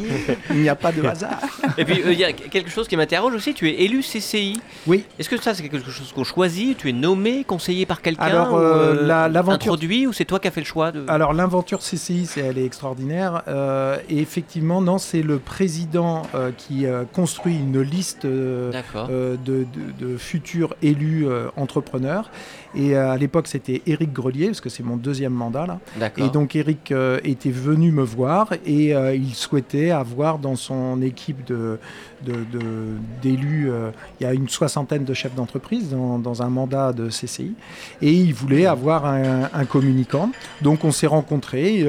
Il 0.50 0.56
n'y 0.62 0.68
a 0.68 0.74
pas 0.74 0.92
de 0.92 1.02
hasard. 1.04 1.40
Et 1.78 1.84
puis, 1.84 2.02
euh, 2.02 2.12
il 2.12 2.18
y 2.18 2.24
a 2.24 2.32
quelque 2.32 2.70
chose 2.70 2.88
qui 2.88 2.96
m'interroge 2.96 3.34
aussi. 3.34 3.54
Tu 3.54 3.68
es 3.68 3.82
élu 3.82 4.00
CCI. 4.02 4.60
Oui. 4.86 5.04
Est-ce 5.18 5.28
que 5.28 5.40
ça, 5.40 5.54
c'est 5.54 5.62
quelque 5.62 5.78
chose 5.90 6.12
qu'on 6.14 6.24
choisit 6.24 6.76
Tu 6.76 6.88
es 6.90 6.92
nommé, 6.92 7.44
conseillé 7.44 7.86
par 7.86 8.02
quelqu'un 8.02 8.22
Alors, 8.24 8.54
euh, 8.56 9.06
la- 9.06 9.28
l'aventure- 9.28 9.54
introduit 9.54 10.06
ou 10.06 10.12
c'est 10.12 10.24
toi 10.24 10.38
qui 10.40 10.48
as 10.48 10.50
fait 10.50 10.60
le 10.60 10.66
choix 10.66 10.92
de... 10.92 11.04
Alors 11.08 11.32
l'aventure 11.32 11.80
CCI, 11.80 12.28
elle 12.36 12.58
est 12.58 12.64
extraordinaire. 12.64 13.42
euh, 13.48 13.96
et 14.08 14.18
effectivement, 14.18 14.80
non, 14.80 14.98
c'est 14.98 15.22
le 15.22 15.38
président 15.38 16.22
euh, 16.34 16.50
qui 16.56 16.86
euh, 16.86 17.04
construit 17.12 17.54
une 17.56 17.80
liste 17.80 18.24
euh, 18.24 18.72
euh, 18.96 19.36
de, 19.44 19.66
de- 20.00 20.06
de 20.06 20.16
futurs 20.16 20.74
élus 20.82 21.26
euh, 21.26 21.46
entrepreneurs. 21.56 22.30
Et 22.74 22.96
euh, 22.96 23.10
à 23.10 23.16
l'époque, 23.16 23.46
c'était 23.46 23.82
Éric 23.86 24.12
Grelier, 24.12 24.46
parce 24.46 24.60
que 24.60 24.68
c'est 24.68 24.82
mon 24.82 24.96
deuxième 24.96 25.32
mandat 25.32 25.66
là. 25.66 25.80
Et 26.16 26.28
donc 26.28 26.56
Eric 26.56 26.92
euh, 26.92 27.20
était 27.24 27.50
venu 27.50 27.92
me 27.92 28.02
voir 28.02 28.52
et 28.66 28.94
euh, 28.94 29.14
il 29.14 29.34
souhaitait 29.34 29.90
avoir 29.90 30.38
dans 30.38 30.56
son 30.56 31.00
équipe 31.02 31.44
de, 31.46 31.78
d'élus, 33.22 33.70
euh, 33.70 33.90
il 34.20 34.24
y 34.24 34.26
a 34.26 34.32
une 34.32 34.48
soixantaine 34.48 35.04
de 35.04 35.14
chefs 35.14 35.34
d'entreprise 35.34 35.90
dans, 35.90 36.18
dans 36.18 36.42
un 36.42 36.48
mandat 36.48 36.92
de 36.92 37.08
CCI, 37.08 37.54
et 38.00 38.12
il 38.12 38.34
voulait 38.34 38.66
avoir 38.66 39.06
un, 39.06 39.48
un 39.52 39.64
communicant. 39.64 40.30
Donc 40.62 40.84
on 40.84 40.92
s'est 40.92 41.06
rencontrés 41.06 41.86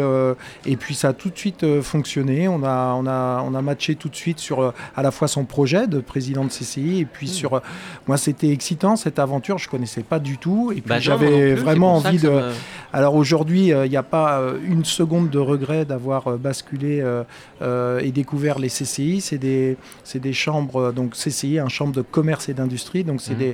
et 0.66 0.76
puis 0.78 0.96
ça 0.96 1.10
a 1.10 1.14
tout 1.14 1.30
de 1.30 1.38
suite 1.38 1.82
fonctionné. 1.82 2.48
On 2.48 2.64
a, 2.64 2.94
on, 2.98 3.06
a, 3.06 3.44
on 3.46 3.54
a 3.54 3.62
matché 3.62 3.96
tout 3.96 4.10
de 4.10 4.16
suite 4.16 4.40
sur 4.40 4.74
à 4.96 5.02
la 5.02 5.12
fois 5.12 5.28
son 5.28 5.46
projet 5.46 5.88
de 5.88 6.00
président 6.00 6.44
de 6.44 6.50
CCI 6.50 7.00
et 7.00 7.06
puis 7.06 7.24
Hmm. 7.24 7.28
sur... 7.28 7.62
moi 8.08 8.18
c'était 8.18 8.50
excitant 8.50 8.96
cette 8.96 9.20
aventure, 9.20 9.58
je 9.58 9.70
connaissais 9.70 10.04
pas 10.04 10.20
du 10.20 10.38
tout 10.38 10.73
et 10.78 10.82
puis 10.82 10.90
Bah 10.90 11.00
j'avais 11.00 11.56
c'est 11.56 11.62
vraiment 11.62 11.96
envie 11.96 12.18
de... 12.20 12.30
me- 12.30 12.52
Alors 12.96 13.16
aujourd'hui, 13.16 13.70
il 13.70 13.90
n'y 13.90 13.98
a 13.98 14.04
pas 14.04 14.40
euh, 14.40 14.60
une 14.68 14.86
seconde 14.86 15.32
de 15.32 15.40
regret 15.40 15.84
d'avoir 15.84 16.28
euh, 16.28 16.38
basculé 16.38 17.02
euh, 17.02 17.24
euh, 17.64 17.98
et 18.00 18.12
découvert 18.12 18.60
les 18.60 18.68
CCI. 18.70 19.20
C'est 19.20 19.40
des, 19.40 19.78
des 20.14 20.34
chambres, 20.34 20.76
euh, 20.80 20.92
donc 20.92 21.14
CCI, 21.16 21.58
un 21.58 21.70
chambre 21.70 21.92
de 21.92 22.04
commerce 22.04 22.50
et 22.50 22.54
d'industrie. 22.54 23.04
Donc 23.04 23.20
c'est 23.20 23.34
Mhm. 23.34 23.54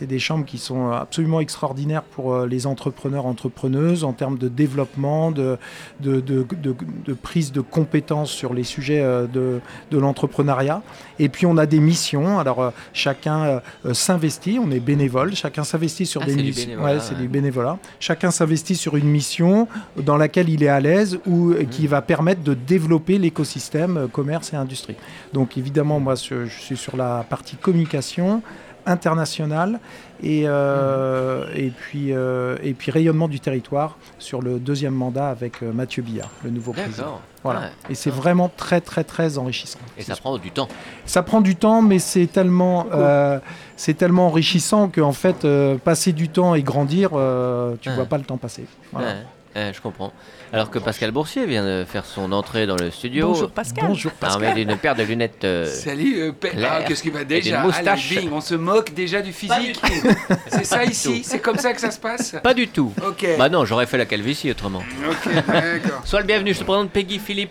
des, 0.00 0.06
des 0.06 0.18
chambres 0.18 0.44
qui 0.44 0.58
sont 0.58 0.90
absolument 0.90 1.40
extraordinaires 1.40 2.02
pour 2.02 2.34
euh, 2.34 2.46
les 2.46 2.66
entrepreneurs, 2.66 3.24
entrepreneuses 3.24 4.04
en 4.04 4.12
termes 4.12 4.36
de 4.36 4.48
développement, 4.48 5.30
de, 5.30 5.56
de, 6.00 6.20
de, 6.20 7.14
prise 7.14 7.52
de 7.52 7.62
compétences 7.62 8.30
sur 8.30 8.52
les 8.52 8.64
sujets 8.64 9.00
euh, 9.00 9.26
de, 9.26 9.60
de 9.92 9.98
l'entrepreneuriat. 9.98 10.82
Et 11.18 11.30
puis 11.30 11.46
on 11.46 11.56
a 11.56 11.64
des 11.64 11.80
missions. 11.80 12.38
Alors 12.38 12.60
euh, 12.60 12.70
chacun 12.92 13.44
euh, 13.44 13.60
euh, 13.86 13.94
s'investit, 13.94 14.58
on 14.62 14.70
est 14.70 14.80
bénévole, 14.80 15.34
chacun 15.34 15.64
s'investit 15.64 16.04
sur 16.04 16.20
Ah, 16.22 16.26
des 16.26 16.34
missions. 16.34 16.53
Bénévolat, 16.54 16.94
Ouais, 16.94 17.00
c'est 17.00 17.14
ouais. 17.14 17.20
du 17.20 17.28
bénévolat. 17.28 17.78
Chacun 18.00 18.30
s'investit 18.30 18.74
sur 18.76 18.96
une 18.96 19.08
mission 19.08 19.68
dans 19.96 20.16
laquelle 20.16 20.48
il 20.48 20.62
est 20.62 20.68
à 20.68 20.80
l'aise 20.80 21.18
ou 21.26 21.50
euh, 21.52 21.64
qui 21.70 21.86
va 21.86 22.02
permettre 22.02 22.42
de 22.42 22.54
développer 22.54 23.18
l'écosystème 23.18 23.96
euh, 23.96 24.06
commerce 24.06 24.52
et 24.52 24.56
industrie. 24.56 24.96
Donc 25.32 25.56
évidemment, 25.58 26.00
moi 26.00 26.14
je 26.14 26.46
suis 26.48 26.76
sur 26.76 26.96
la 26.96 27.24
partie 27.28 27.56
communication 27.56 28.42
internationale 28.86 29.80
et, 30.22 30.44
euh, 30.46 31.46
et, 31.54 31.70
puis, 31.70 32.12
euh, 32.12 32.56
et 32.62 32.72
puis 32.74 32.90
rayonnement 32.90 33.28
du 33.28 33.40
territoire 33.40 33.96
sur 34.18 34.40
le 34.42 34.58
deuxième 34.58 34.94
mandat 34.94 35.28
avec 35.28 35.62
euh, 35.62 35.72
Mathieu 35.72 36.02
Billard, 36.02 36.30
le 36.44 36.50
nouveau 36.50 36.72
président. 36.72 37.20
Voilà. 37.42 37.60
Ouais. 37.60 37.66
et 37.90 37.94
c'est 37.94 38.08
vraiment 38.10 38.50
très 38.56 38.80
très 38.80 39.04
très 39.04 39.36
enrichissant. 39.36 39.78
Et 39.98 40.02
ça 40.02 40.16
prend 40.16 40.38
du 40.38 40.50
temps. 40.50 40.66
Ça 41.04 41.22
prend 41.22 41.42
du 41.42 41.56
temps, 41.56 41.82
mais 41.82 41.98
c'est 41.98 42.26
tellement, 42.26 42.86
c'est 43.76 43.94
tellement 43.94 44.28
enrichissant 44.28 44.88
qu'en 44.88 45.12
fait, 45.12 45.46
passer 45.84 46.12
du 46.12 46.30
temps 46.30 46.54
et 46.54 46.62
grandir, 46.62 47.10
tu 47.10 47.88
Ouais. 47.90 47.94
vois 47.96 48.06
pas 48.06 48.16
le 48.16 48.24
temps 48.24 48.38
passer. 48.38 48.64
Voilà. 48.92 49.08
Ouais, 49.08 49.14
ouais, 49.54 49.72
je 49.74 49.80
comprends. 49.80 50.12
Alors 50.52 50.70
que 50.70 50.78
Pascal 50.78 51.10
Boursier 51.10 51.46
vient 51.46 51.64
de 51.64 51.84
faire 51.84 52.04
son 52.04 52.30
entrée 52.32 52.66
dans 52.66 52.76
le 52.76 52.90
studio. 52.90 53.28
Bonjour 53.28 53.50
Pascal. 53.50 53.86
Bonjour 53.88 54.12
Armé 54.22 54.52
d'une 54.54 54.76
paire 54.76 54.94
de 54.94 55.02
lunettes. 55.02 55.44
euh, 55.44 55.66
Salut, 55.66 56.16
euh. 56.20 56.32
Ah, 56.64 56.82
qu'est-ce 56.86 57.02
qui 57.02 57.10
va 57.10 57.24
déjà 57.24 57.64
bing, 58.10 58.30
on 58.32 58.40
se 58.40 58.54
moque 58.54 58.94
déjà 58.94 59.20
du 59.20 59.32
physique. 59.32 59.80
C'est 60.48 60.64
ça 60.64 60.84
ici, 60.84 61.22
c'est 61.24 61.40
comme 61.40 61.58
ça 61.58 61.72
que 61.72 61.80
ça 61.80 61.90
se 61.90 61.98
passe. 61.98 62.36
Pas 62.42 62.54
du 62.54 62.68
tout. 62.68 62.92
Ok. 63.06 63.26
Bah 63.38 63.48
non, 63.48 63.64
j'aurais 63.64 63.86
fait 63.86 63.98
la 63.98 64.06
calvitie 64.06 64.50
autrement. 64.50 64.82
Ok, 65.08 65.32
d'accord. 65.46 66.02
Sois 66.04 66.20
le 66.20 66.26
bienvenu, 66.26 66.54
je 66.54 66.58
te 66.60 66.64
présente 66.64 66.90
Peggy 66.90 67.18
Philippe. 67.18 67.50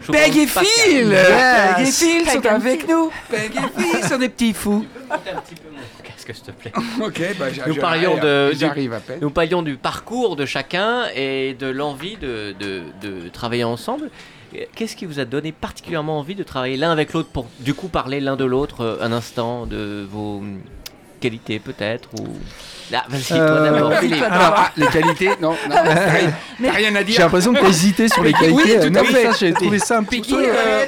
Je 0.00 0.06
vous 0.06 0.12
Peg 0.12 0.36
et 0.36 0.46
présente 0.46 0.54
Pascal. 0.54 0.84
Phil 0.84 1.08
Yes. 1.08 1.76
Peg 1.76 1.86
et 1.86 1.90
Phil 1.90 2.30
sont 2.30 2.46
avec 2.46 2.88
nous 2.88 3.10
Peg 3.28 3.50
et 3.56 3.80
Phil 3.82 4.04
sont 4.04 4.18
des 4.18 4.28
petits 4.28 4.54
fous 4.54 4.86
Qu'est-ce 5.10 5.97
s'il 6.32 6.44
te 6.44 6.50
plaît 6.52 6.72
Ok, 7.02 7.20
bah 7.38 7.46
Nous 7.66 7.74
parlions 7.76 8.16
de- 8.16 8.50
du- 8.52 8.58
J'arrive 8.58 8.92
à 8.92 9.00
peine. 9.00 9.18
Nous 9.20 9.30
parlions 9.30 9.62
du 9.62 9.76
parcours 9.76 10.36
de 10.36 10.44
chacun 10.46 11.06
et 11.14 11.54
de 11.58 11.66
l'envie 11.66 12.16
de, 12.16 12.54
de- 12.58 12.82
de 13.02 13.28
travailler 13.28 13.64
ensemble. 13.64 14.10
Qu'est-ce 14.74 14.96
qui 14.96 15.04
vous 15.04 15.20
a 15.20 15.24
donné 15.26 15.52
particulièrement 15.52 16.18
envie 16.18 16.34
de 16.34 16.42
travailler 16.42 16.76
l'un 16.78 16.90
avec 16.90 17.12
l'autre 17.12 17.28
pour 17.28 17.46
du 17.60 17.74
coup 17.74 17.88
parler 17.88 18.18
l'un 18.20 18.34
de 18.36 18.44
l'autre 18.46 18.80
euh, 18.82 18.96
un 19.02 19.12
instant 19.12 19.66
de 19.66 20.06
vos 20.10 20.42
qualités 21.20 21.58
peut-être 21.58 22.08
ou... 22.18 22.26
Ah, 22.92 23.04
Euh, 23.32 23.78
Alors, 23.78 23.92
ah, 24.56 24.70
les 24.76 24.86
qualités 24.86 25.28
Non, 25.40 25.50
non, 25.50 25.56
rien- 25.68 26.32
t'as 26.62 26.70
rien 26.72 26.94
à 26.94 26.98
J'ai 26.98 27.04
dire 27.04 27.20
l'impression 27.20 27.52
que 27.52 27.60
tu 27.60 27.66
hésitais 27.66 28.08
sur 28.08 28.22
les 28.22 28.32
qualités. 28.32 28.54
Oui, 28.54 28.76
tout 28.80 28.86
à 28.86 28.90
Non, 28.90 29.04
fait. 29.04 29.24
ça, 29.26 29.32
J'ai 29.38 29.52
trouvé 29.52 29.78
ça 29.78 29.98
un 29.98 30.04
petit 30.04 30.20
peu. 30.22 30.42
euh, 30.44 30.86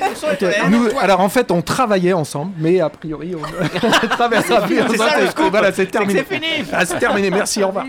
nous- 0.71 0.89
alors 0.99 1.21
en 1.21 1.29
fait, 1.29 1.51
on 1.51 1.61
travaillait 1.63 2.13
ensemble, 2.13 2.53
mais 2.59 2.81
a 2.81 2.89
priori, 2.89 3.35
on 3.35 3.43
le 3.63 4.89
C'est- 4.89 5.31
scoop. 5.31 5.51
Voilà, 5.51 5.73
c'est 5.73 5.87
terminé. 5.87 6.25
C'est 6.29 6.35
fini. 6.35 6.47
Ah, 6.73 6.85
c'est 6.87 6.99
terminé, 6.99 7.31
merci, 7.31 7.63
au 7.63 7.69
revoir. 7.69 7.87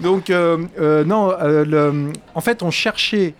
Donc, 0.00 0.30
euh, 0.30 0.58
euh, 0.80 1.04
non, 1.04 1.32
euh, 1.32 1.64
le- 1.64 2.12
en 2.34 2.40
fait, 2.40 2.62
on 2.62 2.70
cherchait, 2.70 3.34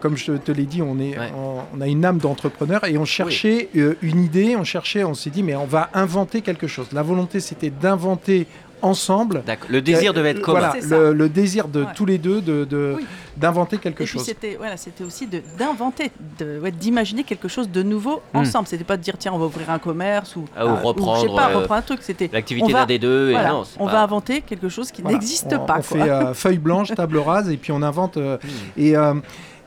comme 0.00 0.16
je 0.16 0.32
te 0.32 0.52
l'ai 0.52 0.64
dit, 0.66 0.82
on, 0.82 0.98
est, 1.00 1.18
Ouais. 1.18 1.32
on, 1.36 1.60
on 1.76 1.80
a 1.80 1.86
une 1.86 2.04
âme 2.04 2.18
d'entrepreneur 2.18 2.84
et 2.86 2.96
on 2.98 3.04
cherchait 3.04 3.68
euh, 3.76 3.94
une 4.02 4.22
idée, 4.22 4.54
on 4.56 4.64
cherchait, 4.64 5.02
on 5.04 5.14
s'est 5.14 5.30
dit, 5.30 5.42
mais 5.42 5.56
on 5.56 5.64
va 5.66 5.90
inventer 5.94 6.42
quelque 6.42 6.66
chose. 6.66 6.86
La 6.92 7.02
volonté, 7.02 7.40
c'était 7.40 7.70
d'inventer 7.70 8.46
ensemble. 8.84 9.42
Le 9.68 9.80
désir 9.82 10.12
devait 10.14 10.30
être 10.30 10.40
commun. 10.40 10.70
Voilà, 10.70 10.86
le, 10.86 11.12
le 11.12 11.28
désir 11.28 11.68
de 11.68 11.82
Ouais. 11.82 11.88
tous 11.94 12.06
les 12.06 12.18
deux 12.18 12.40
de, 12.40 12.64
de- 12.64 12.94
Oui. 12.98 13.04
d'inventer 13.36 13.78
quelque 13.78 14.02
Et 14.02 14.06
chose. 14.06 14.24
c'était 14.24 14.54
voilà, 14.56 14.76
c'était 14.76 15.02
aussi 15.04 15.26
de 15.26 15.42
d'inventer, 15.58 16.12
de 16.38 16.60
ouais, 16.60 16.70
d'imaginer 16.70 17.24
quelque 17.24 17.48
chose 17.48 17.68
de 17.70 17.82
nouveau 17.82 18.22
Hmm. 18.32 18.38
ensemble. 18.38 18.68
C'était 18.68 18.84
pas 18.84 18.96
de 18.96 19.02
dire 19.02 19.16
tiens 19.18 19.32
on 19.34 19.38
va 19.38 19.46
ouvrir 19.46 19.70
un 19.70 19.78
commerce 19.78 20.36
ou, 20.36 20.44
Ah, 20.56 20.64
ou 20.64 20.68
euh, 20.68 20.72
je 20.76 20.80
sais 20.80 20.86
reprendre, 20.86 21.36
pas 21.36 21.50
euh, 21.50 21.56
reprendre 21.58 21.78
un 21.78 21.82
truc. 21.82 21.98
C'était 22.02 22.30
L'activité 22.32 22.72
l'un 22.72 22.86
des 22.86 22.98
deux. 22.98 23.30
et 23.30 23.34
non, 23.34 23.64
on 23.78 23.86
pas- 23.86 23.92
va 23.92 24.02
inventer 24.02 24.40
quelque 24.42 24.68
chose 24.68 24.90
qui 24.92 25.02
Voilà. 25.02 25.16
n'existe 25.16 25.50
pas. 25.50 25.62
On 25.62 25.66
quoi. 25.66 25.82
fait 25.82 26.00
euh, 26.10 26.34
feuille 26.34 26.58
blanche, 26.58 26.94
table 26.94 27.18
rase, 27.18 27.50
et 27.50 27.56
puis 27.56 27.72
on 27.72 27.82
invente. 27.82 28.16
euh, 28.16 28.38
et, 28.76 28.96
euh, 28.96 29.14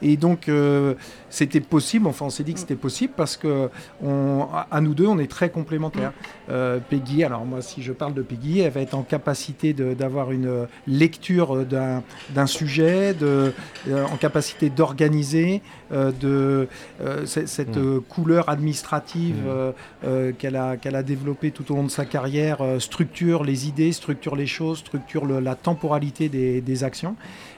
et 0.01 0.17
donc, 0.17 0.47
euh, 0.49 0.93
c'était 1.29 1.59
possible, 1.59 2.07
enfin, 2.07 2.25
on 2.25 2.29
s'est 2.29 2.43
dit 2.43 2.53
que 2.53 2.59
c'était 2.59 2.75
possible 2.75 3.13
parce 3.15 3.35
que 3.37 3.69
on, 4.03 4.47
à- 4.71 4.81
nous 4.81 4.93
deux, 4.93 5.07
on 5.07 5.19
est 5.19 5.29
très 5.29 5.49
complémentaires. 5.49 6.13
Euh, 6.49 6.79
Peggy, 6.89 7.23
alors 7.23 7.45
moi, 7.45 7.61
si 7.61 7.81
je 7.81 7.91
parle 7.91 8.13
de 8.13 8.21
Peggy, 8.21 8.59
elle 8.59 8.71
va 8.71 8.81
être 8.81 8.93
en 8.93 9.03
capacité 9.03 9.73
d'avoir 9.73 10.31
une 10.31 10.67
lecture 10.87 11.65
d'un 11.65 12.47
sujet, 12.47 13.13
de, 13.13 13.53
euh, 13.89 14.05
en 14.05 14.17
capacité 14.17 14.69
d'organiser, 14.69 15.61
euh, 15.91 16.11
de 16.11 16.67
euh, 17.01 17.25
cette 17.25 17.77
Mm. 17.77 18.01
couleur 18.07 18.49
administrative 18.49 19.35
Mm. 19.45 19.73
euh, 20.05 20.31
qu'elle 20.37 20.55
a, 20.55 20.77
qu'elle 20.77 20.95
a 20.95 21.03
développée 21.03 21.51
tout 21.51 21.71
au 21.71 21.75
long 21.75 21.83
de 21.83 21.89
sa 21.91 22.05
carrière, 22.05 22.61
euh, 22.61 22.79
structure 22.79 23.43
les 23.43 23.67
idées, 23.67 23.91
structure 23.91 24.35
les 24.35 24.47
choses, 24.47 24.79
structure 24.79 25.25
le- 25.25 25.39
la 25.39 25.55
temporalité 25.55 26.29
des, 26.29 26.61
des 26.61 26.83
actions, 26.83 27.15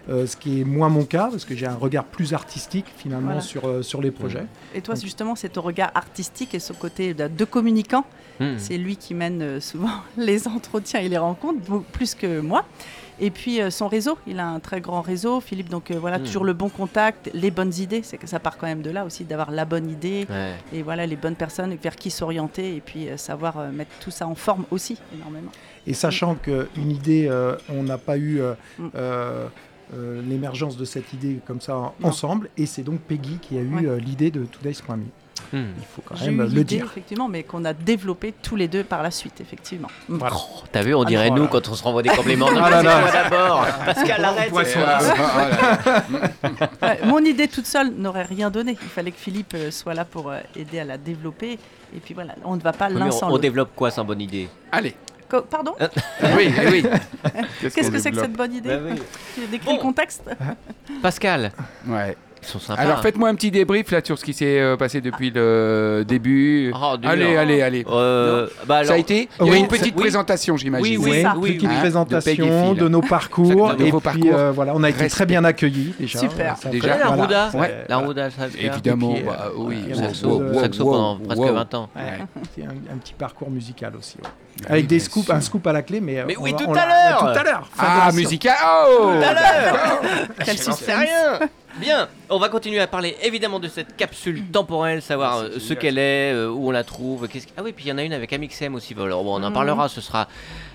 euh, 0.09 0.25
ce 0.27 0.35
qui 0.35 0.61
est 0.61 0.63
moins 0.63 0.89
mon 0.89 1.05
cas, 1.05 1.27
parce 1.29 1.45
que 1.45 1.55
j'ai 1.55 1.67
un 1.67 1.75
regard 1.75 2.03
plus 2.05 2.33
artistique 2.33 2.85
finalement 2.97 3.27
Voilà. 3.27 3.41
sur, 3.41 3.67
euh, 3.67 3.81
sur 3.83 4.01
les 4.01 4.11
projets. 4.11 4.45
Et 4.73 4.81
toi, 4.81 4.95
justement, 4.95 5.35
c'est 5.35 5.49
ton 5.49 5.61
regard 5.61 5.91
artistique 5.95 6.53
et 6.55 6.59
ce 6.59 6.73
côté 6.73 7.13
de, 7.13 7.27
de 7.27 7.45
communicant. 7.45 8.05
Hmm. 8.39 8.57
C'est 8.57 8.77
lui 8.77 8.95
qui 8.97 9.13
mène 9.13 9.41
euh, 9.41 9.59
souvent 9.59 9.89
les 10.17 10.47
entretiens 10.47 10.99
et 11.01 11.09
les 11.09 11.17
rencontres, 11.17 11.59
plus 11.91 12.15
que 12.15 12.39
moi. 12.39 12.65
Et 13.21 13.31
puis 13.31 13.61
euh, 13.61 13.69
son 13.69 13.89
réseau, 13.89 14.17
il 14.27 14.39
a 14.39 14.47
un 14.47 14.61
très 14.61 14.79
grand 14.79 15.01
réseau, 15.01 15.41
Philippe. 15.41 15.67
Donc 15.67 15.91
euh, 15.91 15.99
voilà, 15.99 16.19
Mm. 16.19 16.23
toujours 16.23 16.45
le 16.45 16.53
bon 16.53 16.69
contact, 16.69 17.29
les 17.33 17.51
bonnes 17.51 17.73
idées. 17.77 17.99
C'est 18.01 18.17
que 18.17 18.27
ça 18.27 18.39
part 18.39 18.57
quand 18.57 18.65
même 18.65 18.81
de 18.81 18.89
là 18.91 19.03
aussi, 19.03 19.25
d'avoir 19.25 19.51
la 19.51 19.65
bonne 19.65 19.89
idée 19.89 20.25
Ouais. 20.29 20.53
et 20.71 20.81
voilà 20.83 21.05
les 21.05 21.17
bonnes 21.17 21.35
personnes 21.35 21.75
vers 21.83 21.97
qui 21.97 22.11
s'orienter 22.11 22.77
et 22.77 22.79
puis 22.79 23.09
euh, 23.09 23.17
savoir 23.17 23.59
euh, 23.59 23.71
mettre 23.71 23.91
tout 23.99 24.09
ça 24.11 24.25
en 24.25 24.35
forme 24.35 24.63
aussi 24.71 24.97
énormément. 25.13 25.51
Et 25.85 25.93
sachant 25.93 26.35
qu'une 26.35 26.91
idée, 26.91 27.27
euh, 27.29 27.57
on 27.67 27.83
n'a 27.83 27.97
pas 27.97 28.17
eu. 28.17 28.39
Euh, 29.93 30.22
l'émergence 30.27 30.77
de 30.77 30.86
cette 30.86 31.13
idée 31.13 31.39
comme 31.48 31.62
ça 31.62 31.74
Non. 31.74 31.93
ensemble, 32.10 32.50
et 32.58 32.65
c'est 32.65 32.84
donc 32.84 33.00
Peggy 33.01 33.38
qui 33.41 33.58
a 33.58 33.62
eu 33.62 33.75
Ouais. 33.75 33.86
euh, 33.86 33.98
l'idée 34.00 34.31
de 34.31 34.43
Today's.me. 34.46 35.03
Hmm. 35.53 35.67
Il 35.79 35.86
faut 35.96 36.01
quand 36.05 36.19
même 36.19 36.43
le 36.53 36.63
dire. 36.63 36.84
effectivement, 36.86 37.27
mais 37.29 37.43
qu'on 37.43 37.63
a 37.65 37.74
développé 37.74 38.34
tous 38.43 38.55
les 38.58 38.67
deux 38.67 38.84
par 38.84 39.01
la 39.01 39.10
suite 39.10 39.39
effectivement. 39.41 39.88
Voilà. 40.10 40.36
Oh, 40.38 40.63
T'as 40.72 40.84
vu, 40.84 40.93
on 40.93 41.03
dirait 41.05 41.27
Ah, 41.27 41.29
nous 41.29 41.36
voilà. 41.38 41.51
quand 41.51 41.69
on 41.69 41.74
se 41.75 41.84
renvoie 41.84 42.03
des 42.03 42.10
compliments. 42.10 42.51
Non, 42.51 42.62
Ah 42.63 42.81
d'abord. 43.12 43.65
Pascal, 43.86 44.25
arrête. 44.25 44.51
moi. 44.51 44.63
Ouais, 46.81 47.00
mon 47.05 47.19
idée 47.19 47.48
toute 47.48 47.65
seule 47.65 47.91
n'aurait 47.96 48.24
rien 48.24 48.50
donné. 48.50 48.77
Il 48.81 48.88
fallait 48.89 49.12
que 49.12 49.17
Philippe 49.17 49.53
euh, 49.55 49.72
soit 49.72 49.93
là 49.93 50.05
pour 50.05 50.31
aider 50.55 50.79
à 50.79 50.84
la 50.84 50.98
développer. 50.98 51.53
Et 51.96 52.00
puis 52.00 52.13
voilà, 52.13 52.36
on 52.43 52.55
ne 52.55 52.62
va 52.62 52.74
pas 52.74 52.89
l'un 52.89 53.08
on, 53.08 53.12
sans 53.12 53.27
on 53.27 53.29
l'autre. 53.29 53.41
développe 53.41 53.69
quoi 53.75 53.91
sans 53.91 54.03
bonne 54.05 54.22
idée? 54.22 54.48
Allez, 54.72 54.96
Pardon 55.50 55.75
oui, 56.38 56.53
eh 56.62 56.67
oui. 56.69 56.86
Qu'est-ce 57.62 57.91
que 57.91 58.00
c'est 58.00 58.12
que 58.12 58.19
cette 58.19 58.33
bonne 58.33 58.53
idée 58.53 58.69
Bah 58.69 58.79
oui. 58.91 59.01
Tu 59.36 59.45
décris 59.48 59.65
Bon. 59.67 59.75
le 59.75 59.81
contexte 59.81 60.24
Pascal, 61.01 61.51
Ouais. 61.88 62.15
Ils 62.41 62.48
sont 62.48 62.60
sympas. 62.60 62.81
Alors 62.81 63.01
faites-moi 63.01 63.29
un 63.29 63.36
petit 63.36 63.51
débrief 63.51 63.91
là 63.91 64.01
sur 64.03 64.17
ce 64.17 64.24
qui 64.25 64.34
s'est 64.34 64.60
euh, 64.60 64.77
passé 64.77 65.01
depuis 65.01 65.31
le 65.31 66.03
début. 66.08 66.72
Oh, 66.74 66.98
dur. 66.98 67.10
allez, 67.10 67.36
allez, 67.38 67.62
allez. 67.62 67.86
Euh, 67.89 68.48
bah 68.65 68.77
alors, 68.77 68.88
ça 68.88 68.93
a 68.93 68.98
été 68.98 69.29
Il 69.39 69.46
y 69.46 69.50
a 69.50 69.51
Oui, 69.53 69.60
une 69.60 69.67
petite 69.67 69.96
présentation, 69.96 70.58
j'imagine. 70.58 70.98
Oui, 70.98 71.10
Oui, 71.12 71.22
ça. 71.22 71.36
petite. 71.39 71.63
Hein, 71.65 71.69
et 71.75 71.79
présentation 71.79 72.74
de, 72.74 72.88
nos 72.88 73.01
parcours. 73.01 73.74
Et 73.79 73.91
vos 73.91 74.00
puis 74.00 74.03
parcours. 74.22 74.31
euh, 74.34 74.51
voilà, 74.51 74.74
on 74.75 74.84
a 74.84 74.89
été 74.89 75.00
Respect. 75.03 75.15
très 75.15 75.25
bien 75.25 75.43
accueillis 75.43 75.93
déjà. 76.00 76.19
Super. 76.19 76.58
Ça 76.58 76.69
Déjà. 76.69 76.93
fait- 76.93 77.00
la 77.00 77.08
voilà. 77.08 77.24
Rouda, 77.24 77.50
Ouais. 77.53 77.86
la 77.88 77.98
Rouda, 77.98 78.29
ça 78.31 78.48
bien. 78.48 78.72
Évidemment, 78.72 79.15
bah, 79.25 79.51
oui. 79.58 79.77
Saxo, 79.93 80.27
wow, 80.27 80.41
wow, 80.41 80.60
saxo 80.62 80.84
wow, 80.84 80.91
pendant 80.91 81.15
presque 81.17 81.41
wow. 81.41 81.53
20 81.53 81.74
ans. 81.75 81.89
C'est 82.55 82.63
un, 82.63 82.98
petit 82.98 83.13
parcours 83.13 83.50
musical 83.50 83.93
aussi. 83.98 84.17
Avec 84.67 84.88
des 84.88 85.00
scoops, 85.00 85.29
un 85.29 85.41
scoop 85.41 85.65
à 85.67 85.74
la 85.74 85.81
clé, 85.81 86.01
mais. 86.01 86.24
Mais 86.25 86.36
oui, 86.38 86.53
tout 86.53 86.72
à 86.72 86.86
l'heure. 86.86 87.19
Tout 87.19 87.39
à 87.39 87.43
l'heure 87.43 87.69
Ah, 87.77 88.12
musical 88.13 88.55
Oh 88.63 89.03
Tout 89.03 89.24
à 89.24 89.34
l'heure 89.34 90.01
Quel 90.43 90.58
suspense. 90.58 91.08
Bien, 91.79 92.07
on 92.29 92.39
va 92.39 92.50
continuer 92.50 92.79
à 92.79 92.88
parler 92.88 93.15
évidemment 93.24 93.59
de 93.59 93.67
cette 93.67 93.95
capsule 93.95 94.43
temporelle, 94.51 95.01
savoir 95.01 95.38
euh, 95.39 95.50
ce 95.59 95.74
qu'elle 95.74 95.98
est, 95.98 96.33
euh, 96.33 96.50
où 96.50 96.67
on 96.67 96.71
la 96.71 96.83
trouve. 96.83 97.27
qu'est-ce 97.27 97.48
que- 97.48 97.51
Ah 97.57 97.62
oui, 97.63 97.71
puis 97.71 97.86
il 97.86 97.89
y 97.89 97.91
en 97.91 97.98
a 97.98 98.03
une 98.03 98.13
avec 98.13 98.31
Amixem 98.33 98.75
aussi. 98.75 98.93
Alors 99.00 99.24
bon, 99.24 99.39
on 99.39 99.43
en 99.43 99.48
Mhm. 99.50 99.53
parlera, 99.53 99.88
ce 99.89 100.01
sera 100.01 100.27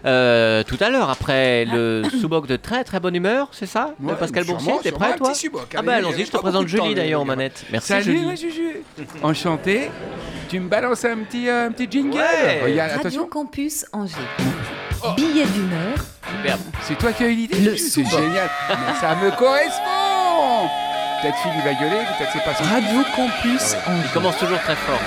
euh, 0.06 0.62
tout 0.64 0.76
à 0.80 0.90
l'heure 0.90 1.10
après 1.10 1.64
le 1.64 2.02
sous-boc 2.20 2.46
de 2.46 2.56
très 2.56 2.84
très 2.84 3.00
bonne 3.00 3.14
humeur, 3.16 3.48
c'est 3.52 3.66
ça? 3.66 3.94
De 3.98 4.06
Ouais, 4.08 4.14
Pascal 4.16 4.44
sûrement, 4.44 4.60
Boursier, 4.60 4.80
t'es 4.82 4.88
sûrement, 4.90 5.04
prêt 5.04 5.14
un 5.14 5.16
toi? 5.18 5.32
petit 5.32 5.50
Ah 5.76 5.82
bah 5.82 5.94
allons-y, 5.94 6.20
je 6.22 6.26
te 6.26 6.32
pas 6.32 6.38
présente 6.40 6.62
beaucoup 6.62 6.72
de 6.72 6.78
temps, 6.78 6.84
Julie 6.84 6.94
les 6.94 7.00
d'ailleurs 7.02 7.24
manettes. 7.24 7.64
Merci 7.72 7.88
Salut, 7.88 8.04
Julie. 8.04 8.24
ouais, 8.26 8.36
Juju. 8.36 8.82
Enchanté. 9.22 9.90
Tu 10.48 10.60
me 10.60 10.68
balances 10.68 11.04
un 11.04 11.18
petit, 11.18 11.48
euh, 11.48 11.66
un 11.68 11.72
petit 11.72 11.88
jingle? 11.90 12.16
Ouais. 12.18 12.60
Regarde, 12.62 12.90
Radio 12.92 13.00
attention, 13.00 13.26
Campus 13.28 13.86
Angers. 13.92 14.14
Billet 15.16 15.44
d'humeur. 15.46 15.96
Superbe. 16.42 16.60
c'est 16.82 16.96
toi 16.98 17.12
qui 17.12 17.24
as 17.24 17.28
eu 17.28 17.34
l'idée 17.34 17.58
Le 17.60 17.76
C'est 17.76 17.90
sous-boc. 18.02 18.10
génial. 18.20 18.50
Mais 18.70 18.94
ça 19.00 19.14
me 19.16 19.30
correspond 19.36 20.68
Peut-être 21.24 21.38
Phil 21.38 21.52
il 21.56 21.62
va 21.62 21.72
gueuler, 21.72 22.04
peut-être 22.18 22.32
c'est 22.34 22.44
pas 22.44 22.54
son... 22.54 22.64
Radio 22.64 23.02
Campus 23.16 23.72
Il 23.72 23.92
Angers. 23.92 24.08
commence 24.12 24.36
toujours 24.36 24.60
très 24.60 24.76
fort. 24.76 25.00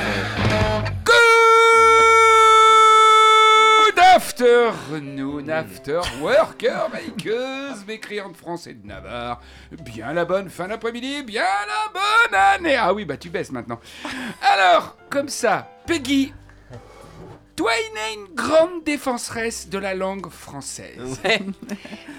Good 3.85 3.99
afternoon 3.99 5.01
Noon 5.15 5.49
After 5.49 5.99
Worker, 6.19 6.89
makeuse, 6.91 7.85
mécréante 7.87 8.35
français 8.35 8.73
de 8.73 8.87
Navarre. 8.87 9.41
Bien 9.71 10.11
la 10.13 10.25
bonne 10.25 10.49
fin 10.49 10.67
d'après-midi, 10.67 11.21
bien 11.21 11.43
la 11.43 11.91
bonne 11.93 12.33
année. 12.35 12.75
Ah 12.75 12.95
oui, 12.95 13.05
bah 13.05 13.17
tu 13.17 13.29
baisses 13.29 13.51
maintenant. 13.51 13.79
Alors, 14.41 14.97
comme 15.11 15.29
ça, 15.29 15.69
Peggy, 15.85 16.33
toi, 17.55 17.73
il 17.75 17.95
est 17.95 18.13
une 18.15 18.33
grande 18.33 18.83
défenseresse 18.83 19.69
de 19.69 19.77
la 19.77 19.93
langue 19.93 20.31
française. 20.31 21.19
Ouais. 21.23 21.41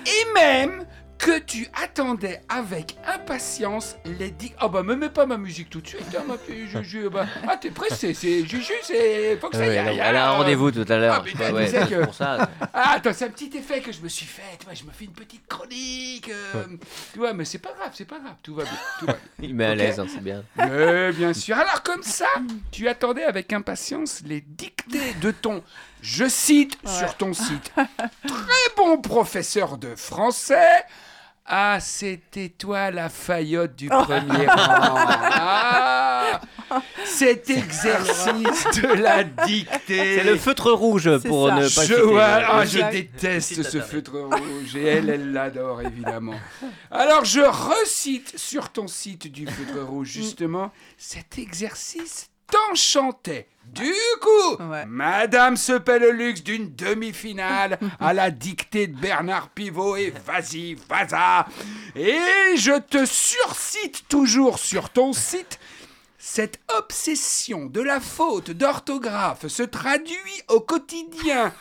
Et 0.06 0.34
même 0.34 0.86
que 1.18 1.38
tu 1.40 1.68
attendais 1.82 2.40
avec 2.48 2.96
impatience 3.06 3.96
les 4.04 4.30
dix... 4.30 4.52
Oh 4.62 4.68
bah 4.68 4.82
me 4.84 4.94
mets 4.94 5.08
pas 5.08 5.26
ma 5.26 5.36
musique 5.36 5.68
tout 5.68 5.80
de 5.80 5.86
suite, 5.88 6.02
hein, 6.16 6.22
ma 6.26 6.36
petite 6.38 6.66
Juju. 6.68 7.08
Bah, 7.10 7.26
ah 7.48 7.56
t'es 7.56 7.70
pressé, 7.70 8.14
c'est 8.14 8.46
Juju, 8.46 8.72
c'est... 8.84 9.36
Faut 9.40 9.48
que 9.50 9.56
ça 9.56 9.66
y 9.66 9.70
aille. 9.76 9.76
elle 9.94 10.00
a- 10.00 10.08
elle 10.10 10.16
a 10.16 10.28
un 10.28 10.36
rendez-vous 10.36 10.70
tout 10.70 10.84
à 10.88 10.96
l'heure. 10.96 11.14
Ah, 11.20 11.24
mais 11.38 11.50
Ouais, 11.52 11.70
que- 11.88 12.04
pour 12.04 12.14
ça. 12.14 12.48
Ah 12.72 12.92
attends, 12.94 13.12
c'est 13.12 13.24
un 13.26 13.30
petit 13.30 13.50
effet 13.56 13.80
que 13.80 13.90
je 13.92 14.00
me 14.00 14.08
suis 14.08 14.26
fait, 14.26 14.42
tu 14.58 14.64
vois, 14.64 14.74
je 14.74 14.84
me 14.84 14.90
fais 14.92 15.06
une 15.06 15.12
petite 15.12 15.46
chronique. 15.48 16.28
euh, 16.30 16.64
tu 17.12 17.18
vois, 17.18 17.32
mais 17.34 17.44
c'est 17.44 17.58
pas 17.58 17.72
grave, 17.78 17.90
c'est 17.94 18.04
pas 18.06 18.18
grave, 18.20 18.34
tout 18.42 18.54
va 18.54 18.62
bien, 18.64 18.72
tout 19.00 19.06
va 19.06 19.12
bien. 19.14 19.22
Il 19.48 19.54
met 19.54 19.66
à 19.66 19.72
Ok. 19.72 19.76
l'aise, 19.78 19.98
hein, 20.00 20.06
c'est 20.08 20.22
bien. 20.22 20.44
Mais 20.56 21.12
bien 21.12 21.32
sûr. 21.34 21.56
Alors 21.56 21.82
comme 21.82 22.02
ça, 22.04 22.28
tu 22.70 22.86
attendais 22.88 23.24
avec 23.24 23.52
impatience 23.52 24.22
les 24.24 24.40
dictées 24.40 25.14
de 25.20 25.30
ton, 25.32 25.62
je 26.00 26.28
cite 26.28 26.78
sur 26.86 27.16
ton 27.16 27.32
site, 27.32 27.72
très 28.26 28.74
bon 28.76 28.98
professeur 29.00 29.78
de 29.78 29.94
français. 29.96 30.84
Ah, 31.50 31.78
c'était 31.80 32.50
toi 32.50 32.90
la 32.90 33.08
faillotte 33.08 33.74
du 33.74 33.88
premier 33.88 34.46
rang. 34.46 34.96
Ah, 35.10 36.40
cet 37.04 37.48
exercice 37.48 38.64
de 38.82 38.86
la 39.02 39.24
dictée. 39.24 40.18
C'est 40.18 40.24
le 40.24 40.36
feutre 40.36 40.70
rouge 40.70 41.08
pour 41.26 41.48
ça. 41.48 41.54
ne 41.54 41.68
pas 41.74 41.84
Je, 41.86 41.94
le- 41.94 42.20
ah, 42.20 42.64
je 42.66 42.90
déteste 42.90 43.62
ce 43.62 43.80
feutre 43.80 44.12
rouge 44.20 44.76
et 44.76 44.84
elle, 44.84 45.08
elle 45.08 45.32
l'adore 45.32 45.80
évidemment. 45.80 46.34
Alors 46.90 47.24
je 47.24 47.40
recite 47.40 48.38
sur 48.38 48.68
ton 48.70 48.86
site 48.86 49.32
du 49.32 49.46
feutre 49.46 49.80
rouge 49.86 50.08
justement 50.08 50.70
cet 50.98 51.38
exercice 51.38 52.28
t'enchantait. 52.50 53.48
Du 53.64 53.92
coup, 54.20 54.62
Ouais. 54.70 54.86
Madame 54.86 55.56
se 55.56 55.72
paie 55.72 55.98
le 55.98 56.10
luxe 56.10 56.42
d'une 56.42 56.74
demi-finale 56.74 57.78
à 58.00 58.14
la 58.14 58.30
dictée 58.30 58.86
de 58.86 58.98
Bernard 58.98 59.50
Pivot 59.50 59.96
et 59.96 60.12
vas-y, 60.26 60.76
vas 60.88 61.46
Et 61.94 62.18
je 62.56 62.78
te 62.80 63.04
surcite 63.04 64.08
toujours 64.08 64.58
sur 64.58 64.90
ton 64.90 65.12
site 65.12 65.58
cette 66.18 66.58
obsession 66.76 67.66
de 67.66 67.80
la 67.80 68.00
faute 68.00 68.50
d'orthographe 68.50 69.46
se 69.46 69.62
traduit 69.62 70.42
au 70.48 70.60
quotidien. 70.60 71.52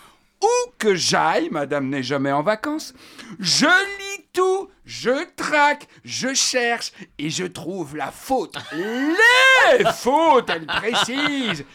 Où 0.41 0.69
que 0.77 0.93
j'aille, 0.95 1.49
madame 1.49 1.89
n'est 1.89 2.03
jamais 2.03 2.31
en 2.31 2.43
vacances, 2.43 2.93
je 3.39 3.65
lis 3.65 4.25
tout, 4.33 4.69
je 4.87 5.25
traque, 5.35 5.87
je 6.05 6.33
cherche 6.33 6.93
et 7.19 7.29
je 7.29 7.43
trouve 7.43 7.97
la 7.97 8.09
faute, 8.09 8.55
les 8.71 9.85
fautes, 9.93 10.49
elle 10.49 10.65
précise, 10.65 11.65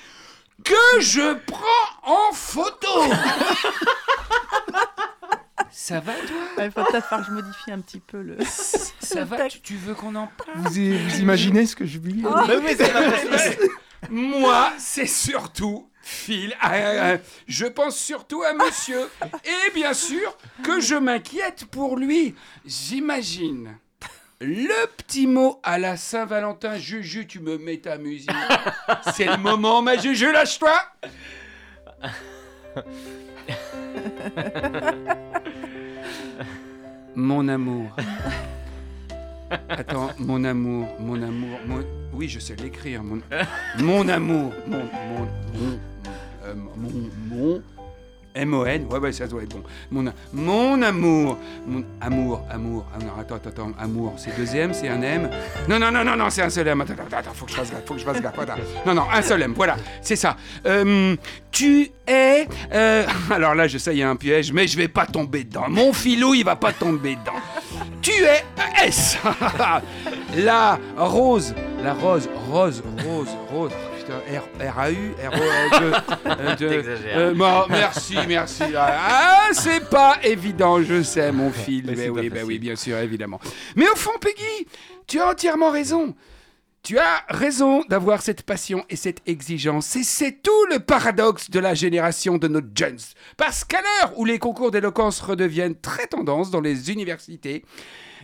que 0.64 1.00
je 1.00 1.35
prends 1.47 2.02
en 2.02 2.33
photo. 2.33 3.12
Ça 5.71 6.00
va 6.00 6.12
toi 6.12 6.64
Il 6.64 6.71
faut 6.71 6.85
peut-être 6.85 7.07
faire 7.09 7.19
que 7.19 7.26
je 7.26 7.31
modifie 7.33 7.71
un 7.71 7.81
petit 7.81 8.00
peu 8.00 8.23
le. 8.23 8.38
Ça 8.45 9.25
va 9.25 9.49
tu, 9.49 9.61
tu 9.61 9.76
veux 9.76 9.95
qu'on 9.95 10.14
en 10.14 10.28
parle 10.28 10.59
Vous, 10.59 10.71
vous 10.71 11.21
imaginez 11.21 11.66
ce 11.66 11.76
que 11.76 11.85
je 11.85 11.99
Oh. 11.99 12.35
C'est 12.76 12.92
pas 12.92 13.11
possible. 13.11 13.69
Moi, 14.11 14.73
c'est 14.78 15.07
surtout 15.07 15.88
Phil. 16.02 16.54
Ah, 16.61 16.71
ah, 16.73 17.14
ah, 17.14 17.16
je 17.47 17.66
pense 17.66 17.97
surtout 17.97 18.42
à 18.42 18.52
monsieur. 18.52 19.09
Et 19.44 19.71
bien 19.73 19.94
sûr 19.94 20.37
que 20.62 20.80
je 20.80 20.94
m'inquiète 20.94 21.64
pour 21.66 21.97
lui. 21.97 22.35
J'imagine. 22.64 23.78
Le 24.40 24.87
petit 24.97 25.28
mot 25.28 25.61
à 25.62 25.78
la 25.78 25.97
Saint-Valentin, 25.97 26.76
Juju, 26.76 27.28
tu 27.28 27.38
me 27.38 27.59
mets 27.59 27.78
ta 27.78 27.97
musique. 27.97 28.30
C'est 29.14 29.26
le 29.26 29.37
moment, 29.37 29.82
ma 29.82 29.97
Juju, 29.97 30.32
lâche-toi. 30.32 30.75
Mon 37.14 37.47
amour. 37.47 37.94
Attends, 39.68 40.11
mon 40.18 40.44
amour, 40.44 40.88
mon 41.00 41.23
amour. 41.23 41.59
Oui, 42.12 42.28
je 42.28 42.38
sais 42.38 42.56
l'écrire, 42.56 43.02
mon... 43.02 43.21
Mon 43.78 44.09
amour, 44.09 44.52
mon... 44.66 44.78
Mon... 44.78 45.28
Mon... 45.54 45.78
euh, 46.44 46.54
mon... 46.54 46.90
mon... 47.30 47.62
M-O-N, 48.34 48.86
ouais, 48.90 48.98
ouais, 48.98 49.12
ça 49.12 49.26
doit 49.26 49.42
être 49.42 49.50
bon. 49.50 49.62
Mon, 49.90 50.12
mon 50.32 50.80
amour, 50.82 51.38
mon 51.66 51.84
amour, 52.00 52.42
amour. 52.50 52.87
Non, 53.00 53.20
attends, 53.20 53.37
attends, 53.37 53.72
amour. 53.78 54.14
C'est 54.16 54.37
deux 54.37 54.57
M, 54.57 54.72
c'est 54.72 54.88
un 54.88 55.02
M? 55.02 55.28
Non, 55.68 55.78
non, 55.78 55.90
non, 55.90 56.04
non, 56.04 56.16
non, 56.16 56.30
c'est 56.30 56.42
un 56.42 56.50
seul 56.50 56.68
M. 56.68 56.80
Attends, 56.80 56.94
attends, 56.94 57.16
attends, 57.18 57.35
faut 57.35 57.44
que 57.44 57.50
je 57.52 57.57
fasse 57.57 57.70
gaffe, 57.70 57.85
faut 57.85 57.94
que 57.94 58.00
je 58.00 58.04
fasse 58.04 58.20
gaffe. 58.20 58.38
Attends. 58.38 58.54
Non, 58.87 58.94
non, 58.94 59.04
un 59.12 59.22
seul 59.22 59.42
M, 59.42 59.52
voilà, 59.54 59.76
c'est 60.00 60.16
ça. 60.16 60.37
Euh, 60.66 61.14
tu 61.50 61.90
es. 62.07 62.48
euh, 62.72 63.07
alors 63.30 63.54
là, 63.54 63.68
je 63.68 63.78
sais, 63.78 63.94
il 63.94 63.98
y 63.98 64.02
a 64.02 64.09
un 64.09 64.16
piège, 64.16 64.52
mais 64.52 64.66
je 64.66 64.76
vais 64.76 64.88
pas 64.88 65.07
tomber 65.07 65.44
dedans. 65.44 65.66
Mon 65.68 65.92
filou, 65.92 66.35
il 66.35 66.44
va 66.44 66.57
pas 66.57 66.72
tomber 66.72 67.16
dedans. 67.16 67.38
Tu 68.00 68.12
es 68.12 68.44
S. 68.83 69.18
la 70.37 70.78
rose, 70.96 71.54
la 71.83 71.92
rose, 71.94 72.28
rose, 72.50 72.83
rose, 73.07 73.28
rose. 73.52 73.72
Putain, 74.02 74.18
R, 74.18 74.78
R-A-U, 74.78 75.12
R-O-2. 75.30 76.56
T'exagères. 76.56 77.18
Euh, 77.18 77.34
merci, 77.68 78.16
merci. 78.26 78.64
Ah, 78.76 79.50
c'est 79.52 79.88
pas 79.88 80.18
évident, 80.24 80.82
je 80.82 81.02
sais, 81.02 81.30
mon 81.30 81.50
fil. 81.52 81.84
Mais 81.86 82.06
pas 82.06 82.10
oui, 82.10 82.28
ben 82.28 82.44
oui, 82.44 82.58
bien 82.58 82.74
sûr, 82.74 82.98
évidemment. 82.98 83.40
Mais 83.76 83.88
au 83.88 83.94
fond, 83.94 84.10
Peggy, 84.20 84.66
tu 85.06 85.20
as 85.20 85.28
entièrement 85.28 85.70
raison. 85.70 86.16
Tu 86.82 86.98
as 86.98 87.24
raison 87.28 87.84
d'avoir 87.88 88.22
cette 88.22 88.42
passion 88.42 88.84
et 88.90 88.96
cette 88.96 89.20
exigence. 89.26 89.94
Et 89.94 90.02
c'est 90.02 90.42
tout 90.42 90.66
le 90.72 90.80
paradoxe 90.80 91.48
de 91.48 91.60
la 91.60 91.74
génération 91.74 92.38
de 92.38 92.48
nos 92.48 92.62
jeunes. 92.74 92.98
Parce 93.36 93.62
qu'à 93.62 93.80
l'heure 93.80 94.18
où 94.18 94.24
les 94.24 94.40
concours 94.40 94.72
d'éloquence 94.72 95.20
redeviennent 95.20 95.76
très 95.76 96.08
tendance 96.08 96.50
dans 96.50 96.60
les 96.60 96.90
universités, 96.90 97.64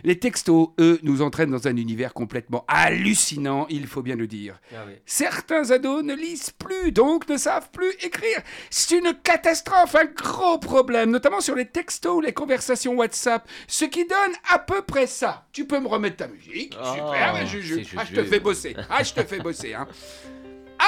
les 0.03 0.19
textos, 0.19 0.69
eux, 0.79 0.99
nous 1.03 1.21
entraînent 1.21 1.51
dans 1.51 1.67
un 1.67 1.75
univers 1.77 2.13
complètement 2.13 2.65
hallucinant, 2.67 3.65
il 3.69 3.87
faut 3.87 4.01
bien 4.01 4.15
le 4.15 4.27
dire. 4.27 4.59
Ah 4.73 4.83
oui. 4.87 4.93
Certains 5.05 5.71
ados 5.71 6.03
ne 6.03 6.13
lisent 6.15 6.51
plus, 6.51 6.91
donc 6.91 7.27
ne 7.29 7.37
savent 7.37 7.69
plus 7.71 7.91
écrire. 8.01 8.39
C'est 8.69 8.97
une 8.97 9.13
catastrophe, 9.23 9.95
un 9.95 10.05
gros 10.05 10.57
problème, 10.59 11.11
notamment 11.11 11.41
sur 11.41 11.55
les 11.55 11.65
textos 11.65 12.17
ou 12.17 12.21
les 12.21 12.33
conversations 12.33 12.93
WhatsApp, 12.95 13.47
ce 13.67 13.85
qui 13.85 14.05
donne 14.05 14.33
à 14.51 14.59
peu 14.59 14.81
près 14.81 15.07
ça. 15.07 15.47
Tu 15.51 15.65
peux 15.65 15.79
me 15.79 15.87
remettre 15.87 16.17
ta 16.17 16.27
musique 16.27 16.75
Oh, 16.81 16.93
Super, 16.93 17.45
Juju. 17.45 17.83
c'est 17.83 17.97
Ah, 17.97 18.05
je 18.09 18.15
te 18.15 18.23
fais 18.23 18.39
bosser. 18.39 18.75
Ah, 18.89 19.03
je 19.03 19.13
te 19.13 19.23
fais 19.23 19.39
bosser, 19.39 19.73
hein. 19.73 19.87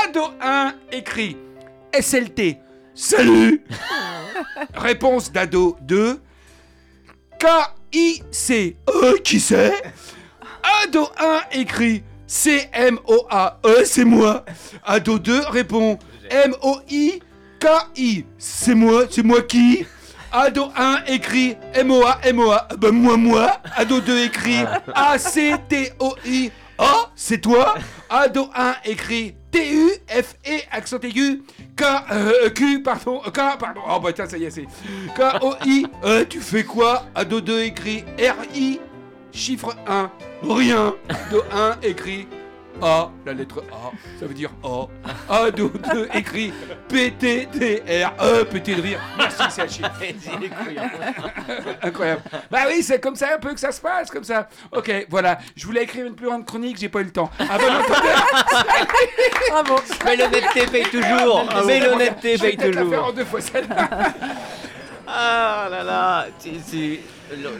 Ado 0.05 0.21
1 0.41 0.73
écrit 0.91 1.37
SLT. 1.93 2.57
Salut 2.93 3.63
Réponse 4.73 5.31
d'ado 5.31 5.77
2 5.81 6.19
K-I-C. 7.91 8.77
Euh, 8.89 9.17
qui 9.23 9.39
c'est? 9.39 9.73
Ado 10.83 11.09
1 11.19 11.41
écrit 11.59 12.03
C-M-O-A. 12.25 13.59
Euh, 13.65 13.83
c'est 13.85 14.05
moi. 14.05 14.45
Ado 14.83 15.19
2 15.19 15.41
répond 15.49 15.99
M-O-I-K-I. 16.29 18.25
C'est 18.37 18.75
moi, 18.75 19.03
c'est 19.09 19.23
moi 19.23 19.41
qui 19.41 19.85
Ado 20.31 20.71
1 20.75 21.03
écrit 21.07 21.57
M-O-A, 21.73 22.19
M-O-A. 22.23 22.67
Ben 22.77 22.91
moi, 22.91 23.17
moi. 23.17 23.61
Ado 23.75 23.99
2 23.99 24.19
écrit 24.25 24.63
A-C-T-O-I. 24.95 26.51
Oh, 26.79 27.05
c'est 27.15 27.39
toi 27.39 27.75
Ado 28.09 28.49
1 28.55 28.75
écrit 28.85 29.35
T-U-F-E, 29.51 30.61
accent 30.71 30.99
aigu, 31.03 31.43
K-Q, 31.75 32.83
pardon, 32.83 33.19
K, 33.19 33.57
pardon, 33.59 33.81
oh 33.89 33.99
bah 33.99 34.13
tiens, 34.13 34.27
ça 34.27 34.37
y 34.37 34.45
est, 34.45 34.51
c'est 34.51 34.65
K-O-I, 35.15 35.85
euh, 36.05 36.25
tu 36.27 36.39
fais 36.39 36.63
quoi? 36.63 37.05
Ado 37.15 37.41
2 37.41 37.61
écrit 37.63 38.05
R-I, 38.17 38.79
chiffre 39.33 39.75
1, 39.87 40.09
rien. 40.43 40.95
Ado 41.09 41.43
1 41.51 41.77
écrit 41.83 42.27
A, 42.81 43.09
la 43.25 43.33
lettre 43.33 43.63
A, 43.71 43.91
ça 44.19 44.25
veut 44.25 44.33
dire 44.33 44.49
A. 44.63 44.87
Ado 45.45 45.71
2 45.93 46.09
écrit 46.13 46.51
P-T-T-R, 46.89 48.13
E, 48.21 48.43
pété 48.45 48.75
de 48.75 48.81
rire. 48.81 48.99
Merci, 49.17 49.43
c'est 49.49 49.61
Achille. 49.61 49.85
Incroyable. 51.83 52.21
Bah 52.49 52.59
oui, 52.67 52.83
c'est 52.83 52.99
comme 52.99 53.15
ça 53.15 53.35
un 53.35 53.39
peu 53.39 53.53
que 53.53 53.59
ça 53.59 53.71
se 53.71 53.81
passe, 53.81 54.09
comme 54.09 54.23
ça. 54.23 54.47
Ok, 54.71 54.91
voilà. 55.09 55.37
Je 55.55 55.65
voulais 55.65 55.83
écrire 55.83 56.05
une 56.05 56.15
plus 56.15 56.27
grande 56.27 56.45
chronique, 56.45 56.77
j'ai 56.79 56.89
pas 56.89 57.01
eu 57.01 57.05
le 57.05 57.11
temps. 57.11 57.29
Ah 57.39 57.57
bon 57.57 57.65
entendeur 57.65 58.25
Bravo. 59.49 59.75
Mais 60.05 60.15
l'honnêteté 60.15 60.65
paye 60.67 60.83
toujours. 60.83 61.45
Mais 61.65 61.79
l'honnêteté 61.79 62.37
Je 62.37 62.41
vais 62.43 62.47
paye 62.49 62.57
peut-être 62.57 62.75
la 62.75 62.81
faire 62.85 62.99
en 63.05 63.09
toujours. 63.09 63.13
deux 63.13 63.25
fois 63.25 63.41
celle-là. 63.41 63.89
Ah 65.07 65.67
là 65.69 65.83
là. 65.83 66.25
tu- 66.41 66.51
tu- 66.69 66.99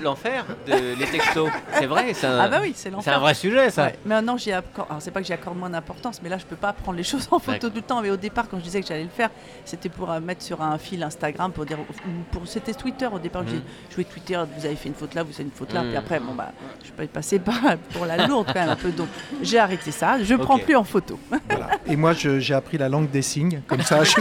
l'enfer 0.01 0.45
de 0.67 0.73
les 0.99 1.05
textos. 1.05 1.49
C'est 1.73 1.85
vrai, 1.85 2.13
c'est 2.13 2.27
un, 2.27 2.39
Ah 2.39 2.47
bah 2.47 2.59
oui, 2.61 2.73
c'est 2.75 2.91
un 2.93 3.19
vrai 3.19 3.33
sujet 3.33 3.69
ça. 3.69 3.85
Ouais. 3.85 3.95
Mais 4.05 4.15
maintenant, 4.15 4.37
j'y 4.37 4.51
accorde. 4.51 4.87
Alors, 4.89 5.01
c'est 5.01 5.11
pas 5.11 5.21
que 5.21 5.27
j'y 5.27 5.33
accorde 5.33 5.57
moins 5.57 5.69
d'importance, 5.69 6.19
mais 6.23 6.29
là, 6.29 6.37
je 6.37 6.45
peux 6.45 6.55
pas 6.55 6.73
prendre 6.73 6.97
les 6.97 7.03
choses 7.03 7.27
en 7.31 7.39
photo 7.39 7.69
tout 7.69 7.75
le 7.75 7.81
temps. 7.81 8.01
Mais 8.01 8.09
au 8.09 8.17
départ, 8.17 8.47
quand 8.49 8.57
je 8.57 8.63
disais 8.63 8.81
que 8.81 8.87
j'allais 8.87 9.03
le 9.03 9.09
faire, 9.09 9.29
c'était 9.65 9.89
pour 9.89 10.11
euh, 10.11 10.19
mettre 10.19 10.41
sur 10.43 10.61
un 10.61 10.77
fil 10.77 11.01
Instagram 11.03 11.51
pour 11.51 11.65
dire. 11.65 11.79
ou 11.79 11.85
Pour, 12.31 12.47
c'était 12.47 12.73
Twitter 12.73 13.07
au 13.11 13.19
départ. 13.19 13.43
Je, 13.45 13.47
Mhm. 13.53 13.59
disais, 13.59 13.63
je 13.91 13.95
vais 13.97 14.03
Twitter, 14.03 14.39
vous 14.57 14.65
avez 14.65 14.75
fait 14.75 14.89
une 14.89 14.95
faute 14.95 15.13
là, 15.13 15.23
vous 15.23 15.33
avez 15.33 15.43
une 15.43 15.51
faute 15.51 15.73
là. 15.73 15.81
Puis 15.81 15.95
après, 15.95 16.19
bon, 16.19 16.33
bah, 16.33 16.51
je 16.83 16.91
peux 16.91 17.05
passer 17.07 17.39
par, 17.39 17.55
pour 17.93 18.05
la 18.05 18.27
lourde 18.27 18.47
quand 18.47 18.59
même 18.59 18.69
un 18.69 18.75
peu. 18.75 18.89
Donc, 18.91 19.07
j'ai 19.41 19.59
arrêté 19.59 19.91
ça. 19.91 20.21
Je 20.21 20.35
prends 20.35 20.55
Ok. 20.55 20.65
plus 20.65 20.75
en 20.75 20.83
photo. 20.83 21.19
Voilà. 21.49 21.69
Et 21.87 21.95
moi, 21.95 22.13
je- 22.13 22.39
j'ai 22.39 22.53
appris 22.53 22.77
la 22.77 22.89
langue 22.89 23.09
des 23.09 23.21
signes. 23.21 23.61
Comme 23.67 23.81
ça, 23.81 24.03
je- 24.03 24.13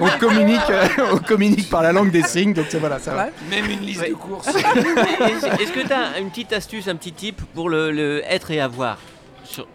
on, 0.00 0.08
communique, 0.18 0.60
euh, 0.70 0.86
on 1.12 1.18
communique 1.18 1.68
par 1.68 1.82
la 1.82 1.92
langue 1.92 2.10
des 2.10 2.22
signes. 2.22 2.52
Donc 2.54 2.66
c'est 2.68 2.78
voilà, 2.78 2.98
ça 2.98 3.14
va. 3.14 3.26
Même 3.50 3.70
une 3.70 3.80
liste 3.80 4.00
Ouais. 4.00 4.10
de 4.10 4.14
courses. 4.14 4.48
Est-ce 5.60 5.72
que 5.72 5.86
tu 5.86 5.92
as 5.92 6.18
une 6.18 6.30
petite 6.30 6.52
astuce, 6.52 6.88
un 6.88 6.96
petit 6.96 7.12
tip 7.12 7.40
pour 7.54 7.68
le, 7.68 7.90
le 7.90 8.22
être 8.24 8.50
et 8.50 8.60
avoir 8.60 8.98
sur 9.44 9.66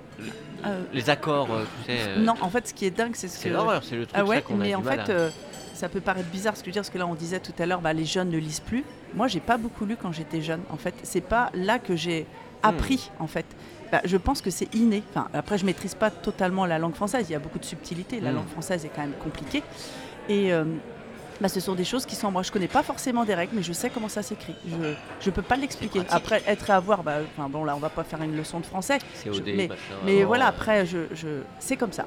Euh, 0.65 0.81
les 0.93 1.09
accords, 1.09 1.47
euh, 1.51 1.63
tu 1.85 1.91
sais 1.93 1.99
euh, 2.07 2.19
non, 2.19 2.33
en 2.41 2.49
fait, 2.49 2.67
ce 2.67 2.73
qui 2.73 2.85
est 2.85 2.91
dingue, 2.91 3.13
c'est 3.15 3.27
ce 3.29 3.37
C'est 3.37 3.49
que. 3.49 3.53
l'horreur, 3.53 3.81
c'est 3.83 3.95
le 3.95 4.05
truc 4.05 4.15
Ah 4.19 4.25
ouais, 4.25 4.35
ça 4.37 4.41
qu'on 4.41 4.55
a 4.55 4.57
mais 4.63 4.69
du 4.69 4.75
en 4.75 4.81
mal 4.81 5.05
fait, 5.05 5.11
à- 5.13 5.15
euh, 5.15 5.29
ça 5.73 5.87
peut 5.87 6.01
paraître 6.01 6.27
bizarre 6.29 6.57
ce 6.57 6.61
que 6.61 6.65
je 6.65 6.69
veux 6.71 6.73
dire, 6.73 6.81
parce 6.81 6.89
que 6.89 6.97
là, 6.97 7.07
on 7.07 7.15
disait 7.15 7.39
tout 7.39 7.53
à 7.59 7.65
l'heure, 7.65 7.79
bah, 7.79 7.93
les 7.93 8.03
jeunes 8.05 8.29
ne 8.29 8.37
lisent 8.37 8.59
plus. 8.59 8.83
Moi, 9.13 9.27
j'ai 9.27 9.39
pas 9.39 9.55
beaucoup 9.57 9.85
lu 9.85 9.95
quand 9.95 10.11
j'étais 10.11 10.41
jeune. 10.41 10.59
En 10.69 10.75
fait, 10.75 10.93
c'est 11.03 11.21
pas 11.21 11.49
là 11.53 11.79
que 11.79 11.95
j'ai 11.95 12.25
appris, 12.61 13.09
en 13.19 13.27
fait. 13.27 13.45
Bah, 13.89 14.01
je 14.03 14.17
pense 14.17 14.41
que 14.41 14.49
c'est 14.51 14.67
inné. 14.75 15.01
Enfin, 15.11 15.29
après, 15.33 15.57
je 15.57 15.65
maîtrise 15.65 15.95
pas 15.95 16.11
totalement 16.11 16.65
la 16.65 16.77
langue 16.77 16.93
française. 16.93 17.25
Il 17.29 17.31
y 17.31 17.35
a 17.35 17.39
beaucoup 17.39 17.57
de 17.59 17.65
subtilités. 17.65 18.19
La 18.19 18.31
Mm. 18.31 18.35
langue 18.35 18.49
française 18.49 18.83
est 18.85 18.89
quand 18.93 19.01
même 19.01 19.13
compliquée. 19.23 19.63
Et 20.27 20.51
euh, 20.51 20.65
bah, 21.41 21.47
ce 21.49 21.59
sont 21.59 21.73
des 21.75 21.85
choses 21.85 22.05
qui 22.05 22.15
sont. 22.15 22.31
Moi, 22.31 22.43
je 22.43 22.51
connais 22.51 22.67
pas 22.67 22.83
forcément 22.83 23.23
des 23.23 23.33
règles, 23.33 23.53
mais 23.55 23.63
je 23.63 23.73
sais 23.73 23.89
comment 23.89 24.09
ça 24.09 24.21
s'écrit. 24.23 24.55
Je 24.67 24.93
je 25.21 25.29
peux 25.29 25.41
pas 25.41 25.55
l'expliquer. 25.55 26.01
Après, 26.09 26.41
être 26.47 26.69
et 26.69 26.73
avoir, 26.73 27.03
bah, 27.03 27.17
enfin, 27.37 27.49
bon, 27.49 27.63
là, 27.63 27.75
on 27.75 27.79
va 27.79 27.89
pas 27.89 28.03
faire 28.03 28.21
une 28.21 28.35
leçon 28.35 28.59
de 28.59 28.65
français. 28.65 28.99
c'est 29.13 29.31
je- 29.33 29.39
OD, 29.39 29.53
mais- 29.55 29.69
Mais 30.05 30.23
voilà, 30.23 30.47
après, 30.47 30.85
je, 30.85 30.99
je... 31.13 31.27
c'est 31.59 31.77
comme 31.77 31.93
ça. 31.93 32.05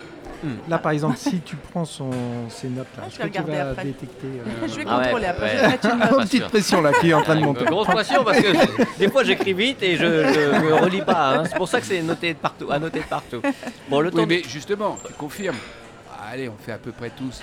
Là, 0.69 0.79
par 0.79 0.91
exemple, 0.91 1.17
si 1.19 1.41
tu 1.41 1.55
prends 1.55 1.85
son, 1.85 2.11
ces 2.49 2.69
notes-là, 2.69 3.05
Ah, 3.07 3.09
je 3.09 3.15
est-ce 3.15 3.23
vais 3.23 3.29
que 3.31 3.35
tu 3.35 3.41
regarder 3.43 3.63
vas 3.65 3.71
après. 3.71 3.85
détecter 3.85 4.27
euh, 4.27 4.67
je 4.69 4.75
vais 4.75 4.85
Ah 4.89 4.99
ouais, 4.99 5.05
contrôler 5.05 5.27
après. 5.27 5.45
ouais. 5.45 5.57
Je 5.57 5.63
vais 5.63 5.69
mettre 5.69 5.87
une 5.95 5.99
note. 6.19 6.23
Petite 6.25 6.49
pression 6.49 6.83
là 6.83 6.93
qui 7.01 7.11
est 7.11 7.15
en 7.15 7.23
train 7.23 7.37
de 7.37 7.41
monter. 7.43 7.61
Une 7.63 7.71
grosse 7.71 7.87
pression 7.87 8.25
parce 8.25 8.41
que 8.41 8.99
des 8.99 9.09
fois 9.09 9.23
j'écris 9.23 9.53
vite 9.55 9.81
et 9.85 9.97
je 9.97 10.05
ne 10.05 10.73
relis 10.73 11.03
pas. 11.03 11.37
hein. 11.39 11.45
C'est 11.47 11.55
pour 11.57 11.69
ça 11.69 11.81
que 11.81 11.87
c'est 11.87 12.03
noté 12.03 12.35
de 12.35 12.39
partout, 12.39 12.73
à 12.73 12.79
noter 12.81 12.99
de 12.99 13.05
partout. 13.05 13.41
Bon, 13.89 14.01
le 14.01 14.11
temps 14.11 14.19
Oui, 14.19 14.27
mais 14.29 14.43
justement, 14.49 14.99
tu 15.07 15.13
confirmes. 15.13 15.57
Allez, 16.33 16.49
on 16.49 16.57
fait 16.61 16.73
à 16.73 16.79
peu 16.79 16.91
près 16.91 17.11
tous 17.11 17.41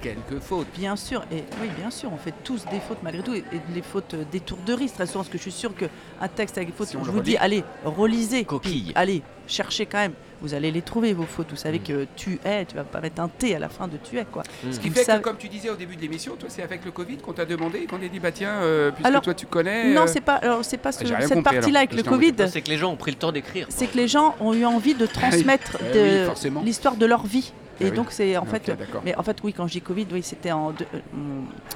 quelques 0.00 0.40
fautes. 0.42 0.66
Bien 0.76 0.96
sûr, 0.96 1.22
et 1.32 1.44
oui, 1.60 1.68
bien 1.78 1.90
sûr, 1.90 2.10
on 2.12 2.16
fait 2.16 2.34
tous 2.44 2.64
des 2.70 2.80
fautes 2.80 2.98
malgré 3.02 3.22
tout, 3.22 3.34
et, 3.34 3.38
et 3.52 3.60
les 3.74 3.82
fautes 3.82 4.14
euh, 4.14 4.24
d'étourderie, 4.30 4.88
très 4.90 5.06
souvent, 5.06 5.20
parce 5.20 5.28
que 5.30 5.38
je 5.38 5.42
suis 5.42 5.52
sûr 5.52 5.72
qu'un 5.74 6.28
texte 6.28 6.56
avec 6.56 6.68
des 6.70 6.74
fautes, 6.74 6.88
Si 6.88 6.96
on 6.96 7.02
vous 7.02 7.12
relit. 7.12 7.22
dis, 7.22 7.36
allez, 7.36 7.64
relisez, 7.84 8.44
Coquille. 8.44 8.82
puis 8.84 8.92
allez, 8.94 9.22
cherchez 9.46 9.86
quand 9.86 9.98
même, 9.98 10.12
vous 10.40 10.54
allez 10.54 10.70
les 10.70 10.82
trouver, 10.82 11.12
vos 11.14 11.24
fautes, 11.24 11.48
vous 11.50 11.56
savez 11.56 11.78
Mm. 11.80 11.82
que 11.82 12.06
tu 12.16 12.38
es, 12.44 12.64
tu 12.64 12.76
vas 12.76 12.84
pas 12.84 13.00
mettre 13.00 13.20
un 13.20 13.28
T 13.28 13.54
à 13.56 13.58
la 13.58 13.68
fin 13.68 13.88
de 13.88 13.96
tu 13.96 14.18
es, 14.18 14.24
quoi. 14.24 14.42
Mm. 14.64 14.72
Ce 14.72 14.78
qui 14.80 14.88
Vous 14.88 14.94
fait 14.94 15.04
savez- 15.04 15.18
que, 15.22 15.24
comme 15.28 15.36
tu 15.38 15.48
disais 15.48 15.70
au 15.70 15.74
début 15.76 15.96
de 15.96 16.00
l'émission, 16.00 16.36
toi, 16.36 16.48
c'est 16.50 16.62
avec 16.62 16.84
le 16.84 16.90
Covid 16.92 17.16
qu'on 17.18 17.32
t'a 17.32 17.44
demandé 17.44 17.80
qu'on 17.86 17.98
t'a 17.98 18.08
dit, 18.08 18.20
bah 18.20 18.30
tiens, 18.32 18.60
euh, 18.62 18.90
puisque 18.92 19.06
Alors, 19.06 19.22
toi 19.22 19.34
tu 19.34 19.46
connais. 19.46 19.92
Non, 19.94 20.02
euh, 20.02 20.06
c'est 20.06 20.20
pas, 20.20 20.34
alors, 20.36 20.64
c'est 20.64 20.76
pas 20.78 20.92
ce- 20.92 21.04
rien 21.04 21.20
cette 21.26 21.42
partie-là 21.42 21.80
avec 21.80 21.94
le 21.94 22.02
Covid, 22.02 22.34
c'est 22.48 22.62
que 22.62 22.68
les 22.70 22.76
gens 22.78 22.92
ont 22.92 22.96
pris 22.96 23.10
le 23.10 23.16
temps 23.16 23.32
d'écrire. 23.32 23.66
c'est 23.70 23.86
que 23.88 23.96
les 23.96 24.06
gens 24.08 24.36
ont 24.40 24.54
eu 24.54 24.64
envie 24.64 24.94
de 24.94 25.06
transmettre 25.06 25.78
de 25.92 26.20
oui, 26.20 26.26
forcément. 26.26 26.62
l'histoire 26.62 26.94
de 26.96 27.06
leur 27.06 27.26
vie. 27.26 27.52
Ah 27.80 27.84
Et 27.84 27.90
oui. 27.90 27.96
donc, 27.96 28.06
c'est 28.10 28.36
en 28.36 28.44
fait. 28.44 28.70
Mais 29.04 29.14
en 29.16 29.22
fait, 29.22 29.38
oui, 29.44 29.52
quand 29.52 29.66
je 29.66 29.72
dis 29.74 29.80
Covid, 29.80 30.06
oui, 30.12 30.22
c'était 30.22 30.52
en. 30.52 30.72
deux- 30.72 30.84
euh, 30.94 30.98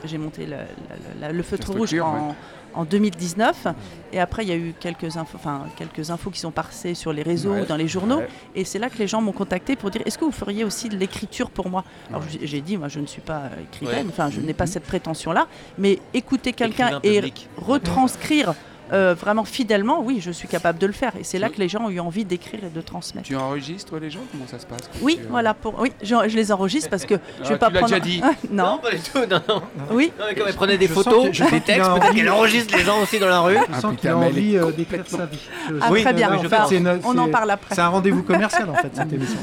J'ai 0.05 0.19
monté 0.19 0.47
le, 0.47 1.43
feutre 1.43 1.73
rouge 1.73 1.95
en, 2.01 2.35
en 2.75 2.85
2019. 2.85 3.69
Et 4.13 4.19
après, 4.21 4.43
il 4.45 4.49
y 4.49 4.53
a 4.53 4.57
eu 4.57 4.75
quelques 4.79 5.17
infos, 5.17 5.37
enfin, 5.39 5.67
quelques 5.77 6.11
infos 6.11 6.31
qui 6.31 6.41
sont 6.41 6.51
passées 6.51 6.95
sur 6.95 7.13
les 7.13 7.23
réseaux, 7.23 7.53
Ouais. 7.53 7.67
dans 7.67 7.77
les 7.77 7.89
journaux. 7.89 8.19
Ouais. 8.19 8.29
Et 8.55 8.65
c'est 8.65 8.79
là 8.79 8.91
que 8.91 8.99
les 8.99 9.07
gens 9.07 9.21
m'ont 9.23 9.33
contacté 9.33 9.77
pour 9.77 9.91
dire 9.91 10.03
est-ce 10.05 10.19
que 10.19 10.25
vous 10.25 10.33
feriez 10.33 10.65
aussi 10.65 10.89
de 10.89 10.97
l'écriture 10.97 11.51
pour 11.51 11.69
moi? 11.69 11.85
Alors, 12.11 12.23
j'ai- 12.43 12.61
dit 12.61 12.77
moi, 12.77 12.89
je 12.89 12.99
ne 13.01 13.07
suis 13.07 13.23
pas 13.23 13.43
écrivaine, 13.73 14.09
enfin, 14.09 14.29
je 14.31 14.41
n'ai 14.41 14.55
pas 14.55 14.67
cette 14.67 14.85
prétention-là. 14.85 15.47
Mais 15.79 15.99
écouter 16.15 16.53
quelqu'un 16.53 16.99
et 17.05 17.33
retranscrire. 17.57 18.55
Euh, 18.93 19.15
vraiment 19.15 19.45
fidèlement, 19.45 20.01
oui, 20.03 20.21
je 20.21 20.31
suis 20.31 20.49
capable 20.49 20.79
de 20.79 20.87
le 20.87 20.93
faire. 20.93 21.13
Et 21.19 21.25
c'est 21.25 21.39
là 21.39 21.49
que 21.49 21.59
les 21.59 21.69
gens 21.69 21.85
ont 21.85 21.91
eu 21.91 22.01
envie 22.01 22.25
d'écrire 22.25 22.61
et 22.65 22.69
de 22.71 22.81
transmettre. 22.81 23.27
Tu 23.27 23.37
enregistres 23.37 23.97
les 23.99 24.11
gens? 24.11 24.21
Comment 24.33 24.47
ça 24.47 24.59
se 24.59 24.67
passe? 24.67 24.83
Quand 24.83 24.99
Oui, 25.03 25.17
tu, 25.17 25.23
euh, 25.25 25.27
voilà, 25.31 25.55
pour, 25.55 25.79
oui, 25.81 25.93
je, 26.03 26.15
je 26.29 26.37
les 26.37 26.53
enregistre 26.53 26.91
parce 26.91 27.05
que 27.07 27.15
je 27.43 27.45
Ah, 27.45 27.49
vais 27.51 27.59
pas 27.59 27.69
tu 27.69 27.73
l'as 27.75 27.81
prendre. 27.81 27.95
déjà 27.95 28.01
dit. 28.41 28.47
non, 28.51 28.79
pas 28.83 28.91
du 28.91 28.99
tout. 29.01 29.19
Non, 29.31 29.41
non. 29.49 29.63
oui, 29.93 30.13
Non, 30.19 30.25
mais 30.29 30.35
comme 30.35 30.49
elle 30.49 30.55
prenait 30.55 30.79
des 30.79 30.87
Je 30.89 30.95
sens 30.95 31.05
photos, 31.05 31.27
que- 31.29 31.33
je 31.33 31.43
sens 31.43 31.51
des 31.53 31.61
textes, 31.61 31.91
peut-être 31.91 32.15
qu'elle 32.15 32.31
enregistre 32.31 32.77
les 32.77 32.85
gens 32.85 33.01
aussi 33.03 33.19
dans 33.19 33.29
la 33.29 33.41
rue. 33.41 33.55
Je 33.57 33.61
Ah, 33.73 33.81
sens 33.81 33.91
putain, 33.95 33.97
qu'il 33.97 34.09
a 34.11 34.17
envie 34.17 34.57
euh, 34.57 34.71
d'écrire 34.73 35.05
sa 35.07 35.27
vie. 35.27 35.39
Je 35.69 35.75
Ah, 35.81 35.89
sens 35.89 36.01
très 36.01 36.11
que- 36.13 36.17
bien, 36.17 36.33
en 36.33 36.37
on 36.39 36.43
fait, 36.43 36.49
va- 36.49 36.67
c'est 36.69 36.77
une- 36.77 37.01
on 37.05 37.19
en 37.19 37.29
parle 37.29 37.51
après. 37.51 37.75
C'est 37.75 37.81
un 37.81 37.89
rendez-vous 37.89 38.23
commercial 38.23 38.69
en 38.71 38.75
fait 38.75 38.91
cette 38.95 39.13
émission. 39.13 39.39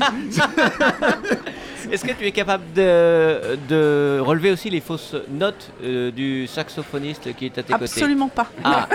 Est-ce 1.92 2.06
que 2.06 2.12
tu 2.14 2.26
es 2.26 2.32
capable 2.32 2.64
de, 2.74 3.58
de 3.68 4.20
relever 4.22 4.52
aussi 4.52 4.70
les 4.70 4.80
fausses 4.82 5.16
notes 5.30 5.70
euh, 5.84 6.12
du 6.12 6.46
saxophoniste 6.48 7.34
qui 7.36 7.46
est 7.48 7.58
à 7.58 7.64
tes 7.64 7.74
côtés 7.74 7.86
absolument 7.86 8.28
pas. 8.30 8.48
Ah, 8.64 8.88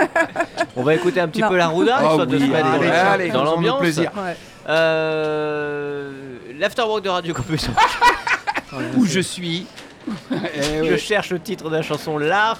on 0.75 0.83
va 0.83 0.95
écouter 0.95 1.19
un 1.19 1.27
petit 1.27 1.41
Non. 1.41 1.49
peu 1.49 1.57
la 1.57 1.67
rouda, 1.67 1.97
Oh 2.01 2.07
histoire 2.09 2.27
de 2.27 2.37
oui, 2.37 2.41
se 2.45 2.51
mettre 2.51 2.65
allez, 2.67 2.87
dans, 2.87 2.93
allez, 3.11 3.29
dans 3.29 3.43
l'ambiance. 3.43 3.79
plaisir. 3.79 4.11
Ouais. 4.15 4.35
Euh, 4.69 6.11
L'afterwork 6.57 7.03
de 7.03 7.09
Radio 7.09 7.33
Campus. 7.33 7.67
Où 8.97 9.05
je 9.05 9.19
suis. 9.19 9.65
Eh 10.31 10.85
Je 10.85 10.91
ouais. 10.91 10.97
cherche 10.97 11.31
le 11.31 11.39
titre 11.39 11.69
de 11.69 11.75
la 11.75 11.81
chanson 11.81 12.17
L'art 12.17 12.59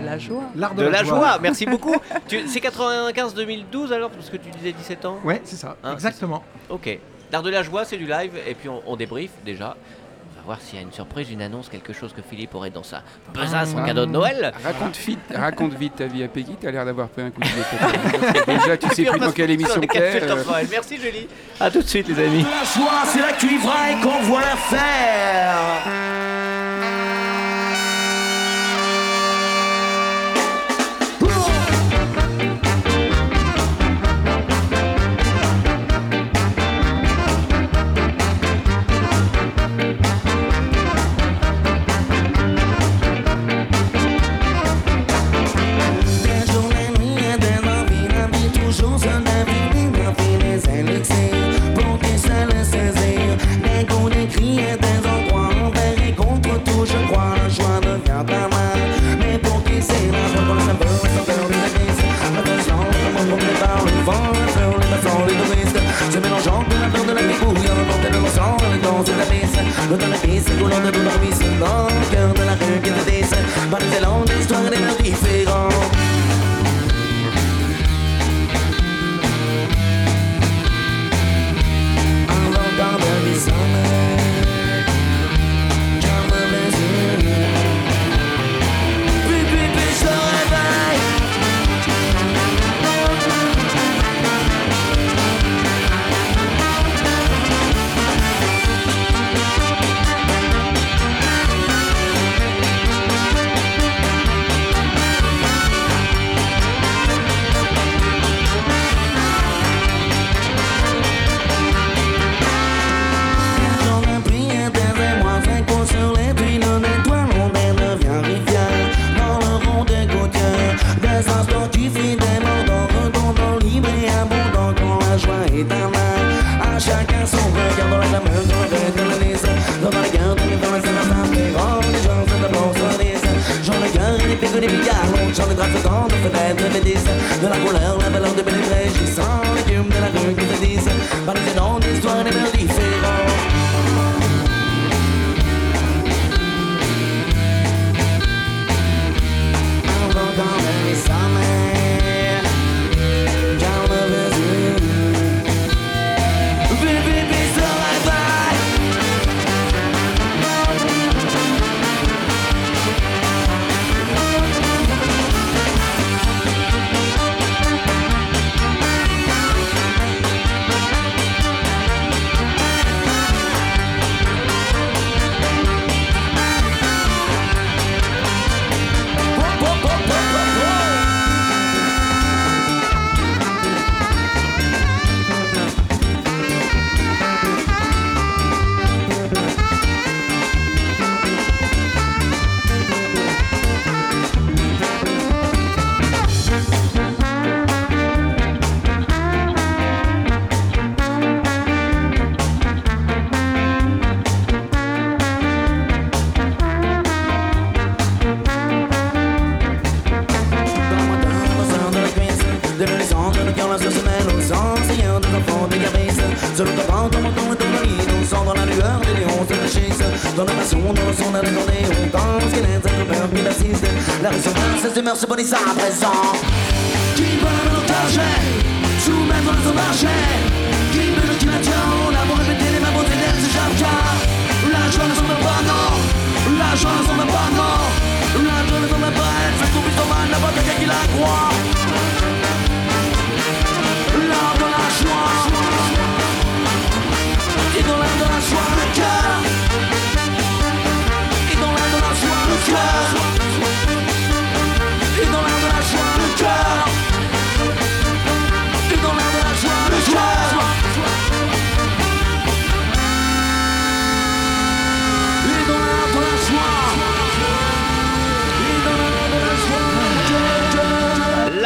De 0.00 0.04
la 0.04 0.18
joie. 0.18 0.42
L'art 0.54 0.74
de 0.74 0.84
la 0.84 1.02
joie. 1.04 1.38
Merci 1.42 1.64
beaucoup. 1.66 1.94
C'est 2.28 2.60
95-2012 2.60 3.92
alors 3.92 4.10
Parce 4.10 4.28
que 4.28 4.36
tu 4.36 4.50
disais 4.50 4.72
17 4.72 5.04
ans 5.06 5.18
Ouais, 5.24 5.40
c'est 5.44 5.56
ça, 5.56 5.76
Hein, 5.82 5.92
exactement. 5.94 6.42
Ok. 6.68 6.98
L'art 7.32 7.42
de 7.42 7.50
la 7.50 7.62
joie, 7.62 7.84
c'est 7.84 7.96
du 7.96 8.06
live 8.06 8.32
et 8.46 8.54
puis 8.54 8.68
on, 8.68 8.82
on 8.86 8.94
débrief 8.96 9.30
déjà. 9.44 9.74
On 10.34 10.38
va 10.40 10.42
voir 10.56 10.60
s'il 10.60 10.76
y 10.76 10.78
a 10.78 10.82
une 10.82 10.92
surprise, 10.92 11.30
une 11.30 11.40
annonce, 11.40 11.68
quelque 11.68 11.92
chose 11.92 12.12
que 12.12 12.20
Philippe 12.20 12.54
aurait 12.54 12.70
dans 12.70 12.82
sa 12.82 13.02
besace 13.32 13.74
en 13.74 13.78
Ah. 13.82 13.86
cadeau 13.86 14.04
de 14.06 14.10
Noël. 14.10 14.52
Raconte 14.62 14.96
vite, 14.96 15.18
raconte 15.34 15.72
vite 15.74 15.94
ta 15.96 16.06
vie 16.06 16.24
à 16.24 16.28
Peggy, 16.28 16.56
t'as 16.60 16.70
l'air 16.72 16.84
d'avoir 16.84 17.08
pris 17.08 17.22
un 17.22 17.30
coup 17.30 17.40
de 17.40 17.46
pied. 17.46 18.44
Déjà, 18.54 18.76
tu 18.76 18.88
sais 18.90 19.04
plus 19.04 19.18
dans 19.20 19.32
quelle 19.32 19.50
émission 19.50 19.80
t'es. 19.80 20.20
euh. 20.22 20.44
Merci 20.70 20.98
Julie. 20.98 21.28
À 21.60 21.70
tout 21.70 21.80
de 21.82 21.86
suite 21.88 22.08
les 22.08 22.18
amis. 22.26 22.42
La 22.42 22.64
joie, 22.64 23.02
c'est 23.06 23.20
la 23.20 23.32
cuivraille 23.32 24.00
qu'on 24.02 24.20
voit 24.22 24.40
la 24.40 24.56
faire. 24.56 25.82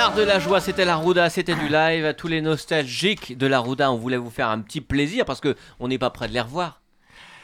L'art 0.06 0.14
de 0.14 0.22
la 0.22 0.38
joie, 0.38 0.60
c'était 0.60 0.84
la 0.84 0.94
Rouda, 0.94 1.28
c'était 1.30 1.56
du 1.56 1.66
live. 1.68 2.06
À 2.06 2.14
tous 2.14 2.28
les 2.28 2.40
nostalgiques 2.40 3.36
de 3.36 3.44
la 3.48 3.58
Rouda, 3.58 3.90
on 3.90 3.96
voulait 3.96 4.16
vous 4.16 4.30
faire 4.30 4.48
un 4.50 4.60
petit 4.60 4.80
plaisir 4.80 5.24
parce 5.24 5.40
que 5.40 5.56
on 5.80 5.88
n'est 5.88 5.98
pas 5.98 6.10
prêt 6.10 6.28
de 6.28 6.32
les 6.32 6.40
revoir. 6.40 6.80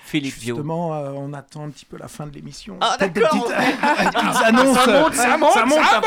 Philippe 0.04 0.36
Vio. 0.36 0.54
Justement, 0.54 0.94
euh, 0.94 1.10
on 1.16 1.32
attend 1.32 1.64
un 1.64 1.70
petit 1.70 1.84
peu 1.84 1.96
la 1.98 2.06
fin 2.06 2.24
de 2.24 2.32
l'émission. 2.32 2.76
Ah, 2.80 2.96
d'accord. 3.00 3.30
petites, 3.30 3.48
des 3.48 4.10
petites 4.20 4.44
annonces. 4.44 4.78
Ça 4.78 4.86
monte, 4.86 5.14
ça 5.14 5.36
monte, 5.36 5.52
ça 5.54 5.66
monte, 5.66 5.82
ça 5.82 6.00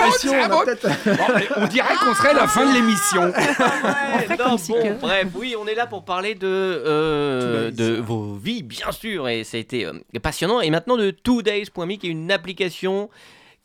monte, 0.47 0.69
ça 0.81 1.13
Bon, 1.13 1.33
mais 1.35 1.47
on 1.57 1.67
dirait 1.67 1.95
qu'on 1.99 2.13
serait 2.15 2.29
à 2.29 2.33
la 2.35 2.47
fin 2.47 2.65
de 2.65 2.73
l'émission. 2.73 3.33
Non, 4.39 4.55
bon, 4.55 4.81
que- 4.81 4.99
bref, 5.01 5.27
oui, 5.35 5.55
on 5.61 5.67
est 5.67 5.75
là 5.75 5.87
pour 5.87 6.05
parler 6.05 6.35
de, 6.35 6.47
euh, 6.47 7.69
de 7.71 7.99
vos 7.99 8.35
vies, 8.35 8.63
bien 8.63 8.93
sûr, 8.93 9.27
et 9.27 9.43
ça 9.43 9.57
a 9.57 9.59
été 9.59 9.85
euh, 9.85 9.91
passionnant. 10.23 10.61
Et 10.61 10.69
maintenant 10.69 10.95
de 10.95 11.11
twodays.me, 11.11 11.95
qui 11.97 12.07
est 12.07 12.11
une 12.11 12.31
application 12.31 13.09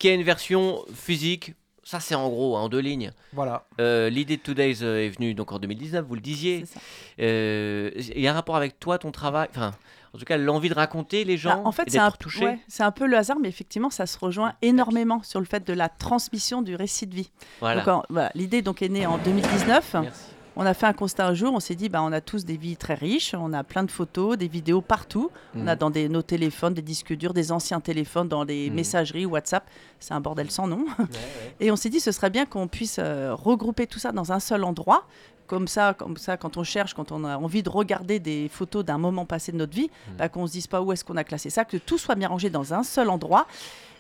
qui 0.00 0.08
a 0.08 0.12
une 0.14 0.24
version 0.24 0.80
physique. 0.92 1.54
Ça, 1.90 1.98
c'est 1.98 2.14
en 2.14 2.28
gros, 2.28 2.56
hein, 2.56 2.60
en 2.60 2.68
deux 2.68 2.78
lignes. 2.78 3.10
Voilà. 3.32 3.64
Euh, 3.80 4.08
L'idée 4.10 4.36
de 4.36 4.42
Two 4.42 4.54
Days 4.54 4.78
euh, 4.82 5.04
est 5.04 5.08
venue 5.08 5.34
donc 5.34 5.50
en 5.50 5.58
2019, 5.58 6.04
vous 6.06 6.14
le 6.14 6.20
disiez. 6.20 6.64
Euh, 7.18 7.90
Il 7.96 8.20
y 8.20 8.28
a 8.28 8.30
un 8.30 8.34
rapport 8.34 8.54
avec 8.54 8.78
toi, 8.78 8.96
ton 8.98 9.10
travail, 9.10 9.48
enfin, 9.50 9.72
en 10.14 10.18
tout 10.18 10.24
cas, 10.24 10.36
l'envie 10.36 10.68
de 10.68 10.74
raconter 10.74 11.24
les 11.24 11.36
gens, 11.36 11.50
Bah, 11.56 11.62
en 11.64 11.72
fait, 11.72 11.84
c'est 11.88 11.98
un, 11.98 12.06
d'être 12.06 12.18
touché. 12.18 12.44
ouais, 12.44 12.58
c'est 12.68 12.84
un 12.84 12.92
peu 12.92 13.06
le 13.08 13.16
hasard, 13.16 13.38
mais 13.40 13.48
effectivement, 13.48 13.90
ça 13.90 14.06
se 14.06 14.16
rejoint 14.20 14.54
énormément 14.62 15.20
sur 15.24 15.40
le 15.40 15.46
fait 15.46 15.66
de 15.66 15.72
la 15.72 15.88
transmission 15.88 16.62
du 16.62 16.76
récit 16.76 17.08
de 17.08 17.14
vie. 17.16 17.30
Voilà. 17.60 17.80
Donc, 17.82 17.88
en- 17.88 18.02
voilà, 18.08 18.30
L'idée 18.36 18.62
donc 18.62 18.82
est 18.82 18.88
née 18.88 19.06
en 19.06 19.18
2019. 19.18 19.96
Merci. 20.00 20.20
On 20.56 20.66
a 20.66 20.74
fait 20.74 20.86
un 20.86 20.92
constat 20.92 21.26
un 21.28 21.34
jour, 21.34 21.52
on 21.54 21.60
s'est 21.60 21.76
dit, 21.76 21.88
bah, 21.88 22.02
on 22.02 22.12
a 22.12 22.20
tous 22.20 22.44
des 22.44 22.56
vies 22.56 22.76
très 22.76 22.94
riches, 22.94 23.34
on 23.38 23.52
a 23.52 23.62
plein 23.64 23.84
de 23.84 23.90
photos, 23.90 24.36
des 24.36 24.48
vidéos 24.48 24.80
partout. 24.80 25.30
On 25.54 25.66
a 25.66 25.72
Mhm. 25.74 25.78
dans 25.78 25.90
des, 25.90 26.08
nos 26.08 26.22
téléphones, 26.22 26.74
des 26.74 26.82
disques 26.82 27.14
durs, 27.14 27.32
des 27.32 27.52
anciens 27.52 27.80
téléphones, 27.80 28.28
dans 28.28 28.42
les 28.44 28.68
Mhm. 28.68 28.76
messageries, 28.76 29.26
WhatsApp. 29.26 29.64
C'est 30.00 30.12
un 30.12 30.20
bordel 30.20 30.50
sans 30.50 30.66
nom. 30.66 30.84
Et 31.60 31.70
on 31.70 31.76
s'est 31.76 31.88
dit, 31.88 32.00
ce 32.00 32.10
serait 32.12 32.30
bien 32.30 32.46
qu'on 32.46 32.66
puisse 32.68 32.96
euh, 32.98 33.32
regrouper 33.34 33.86
tout 33.86 33.98
ça 34.00 34.12
dans 34.12 34.32
un 34.32 34.40
seul 34.40 34.64
endroit. 34.64 35.06
Comme 35.46 35.66
ça, 35.66 35.94
comme 35.94 36.16
ça, 36.16 36.36
quand 36.36 36.56
on 36.58 36.62
cherche, 36.64 36.94
quand 36.94 37.10
on 37.10 37.24
a 37.24 37.36
envie 37.36 37.62
de 37.64 37.70
regarder 37.70 38.20
des 38.20 38.48
photos 38.48 38.84
d'un 38.84 38.98
moment 38.98 39.24
passé 39.26 39.50
de 39.52 39.56
notre 39.56 39.74
vie, 39.74 39.90
Mhm. 40.10 40.16
bah, 40.18 40.28
qu'on 40.28 40.46
se 40.46 40.52
dise 40.52 40.66
pas 40.66 40.80
où 40.82 40.92
est-ce 40.92 41.04
qu'on 41.04 41.16
a 41.16 41.24
classé 41.24 41.48
ça, 41.50 41.64
que 41.64 41.76
tout 41.76 41.98
soit 41.98 42.14
bien 42.16 42.28
rangé 42.28 42.50
dans 42.50 42.72
un 42.74 42.82
seul 42.84 43.08
endroit. 43.10 43.46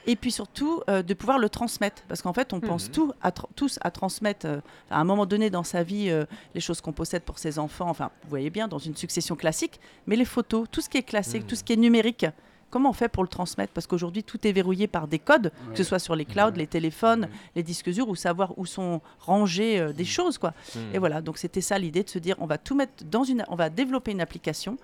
Et 0.06 0.16
puis 0.16 0.32
surtout, 0.32 0.82
euh, 0.88 1.02
de 1.02 1.14
pouvoir 1.14 1.38
le 1.38 1.48
transmettre. 1.48 2.02
Parce 2.08 2.22
qu'en 2.22 2.32
fait, 2.32 2.52
on 2.52 2.60
pense 2.60 2.86
Mhm. 2.86 2.92
tout 2.92 3.12
à 3.22 3.30
tra- 3.30 3.46
tous 3.54 3.78
à 3.82 3.90
transmettre 3.90 4.46
euh, 4.46 4.60
à 4.90 5.00
un 5.00 5.04
moment 5.04 5.26
donné 5.26 5.50
dans 5.50 5.62
sa 5.64 5.82
vie 5.82 6.08
euh, 6.10 6.24
les 6.54 6.60
choses 6.60 6.80
qu'on 6.80 6.92
possède 6.92 7.22
pour 7.22 7.38
ses 7.38 7.58
enfants. 7.58 7.88
Enfin, 7.88 8.10
vous 8.24 8.30
voyez 8.30 8.50
bien, 8.50 8.66
dans 8.68 8.78
une 8.78 8.96
succession 8.96 9.36
classique. 9.36 9.78
Mais 10.06 10.16
les 10.16 10.24
photos, 10.24 10.66
tout 10.70 10.80
ce 10.80 10.88
qui 10.88 10.98
est 10.98 11.02
classique, 11.02 11.42
Mhm. 11.42 11.48
tout 11.48 11.54
ce 11.54 11.64
qui 11.64 11.72
est 11.74 11.76
numérique, 11.76 12.26
comment 12.70 12.90
on 12.90 12.94
fait 12.94 13.08
pour 13.08 13.22
le 13.24 13.28
transmettre? 13.28 13.72
Parce 13.72 13.86
qu'aujourd'hui, 13.86 14.22
tout 14.24 14.46
est 14.46 14.52
verrouillé 14.52 14.86
par 14.86 15.06
des 15.08 15.18
codes, 15.18 15.52
que 15.72 15.76
ce 15.76 15.84
soit 15.84 15.98
sur 15.98 16.14
les 16.16 16.24
clouds, 16.24 16.52
les 16.56 16.66
téléphones, 16.68 17.28
les 17.54 17.62
disques 17.62 17.90
durs, 17.90 18.08
ou 18.08 18.14
savoir 18.14 18.56
où 18.58 18.64
sont 18.66 19.00
rangées 19.18 19.92
des 19.92 20.04
choses. 20.04 20.38
quoi. 20.38 20.54
Mhm. 20.74 20.80
Et 20.94 20.98
voilà, 20.98 21.20
donc 21.20 21.36
c'était 21.38 21.60
ça 21.60 21.78
l'idée 21.78 22.04
de 22.04 22.08
se 22.08 22.18
dire, 22.18 22.36
on 22.38 22.46
va 22.46 22.58
tout 22.58 22.74
mettre 22.74 23.04
dans 23.04 23.24
une, 23.24 23.44
on 23.48 23.54
va 23.56 23.68
développer 23.70 24.12
une 24.12 24.20
application. 24.20 24.76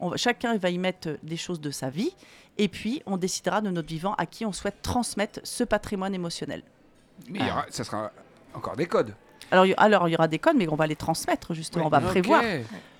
On 0.00 0.16
chacun 0.16 0.56
va 0.56 0.70
y 0.70 0.78
mettre 0.78 1.18
des 1.22 1.36
choses 1.36 1.60
de 1.60 1.70
sa 1.70 1.90
vie, 1.90 2.12
et 2.56 2.68
puis 2.68 3.02
on 3.06 3.16
décidera 3.16 3.60
de 3.60 3.70
notre 3.70 3.88
vivant 3.88 4.14
à 4.18 4.26
qui 4.26 4.44
on 4.46 4.52
souhaite 4.52 4.80
transmettre 4.82 5.40
ce 5.44 5.64
patrimoine 5.64 6.14
émotionnel. 6.14 6.62
Mais 7.28 7.40
il 7.40 7.46
y 7.46 7.50
aura- 7.50 7.66
ça 7.70 7.82
sera 7.84 8.10
encore 8.54 8.76
des 8.76 8.86
codes. 8.86 9.14
Alors, 9.50 9.64
il 9.66 9.70
y- 9.70 9.74
alors 9.78 10.08
il 10.08 10.12
y 10.12 10.14
aura 10.14 10.28
des 10.28 10.38
codes, 10.38 10.56
mais 10.56 10.68
on 10.68 10.76
va 10.76 10.86
les 10.86 10.94
transmettre 10.96 11.54
justement, 11.54 11.86
on 11.86 11.88
va 11.88 12.00
prévoir. 12.00 12.42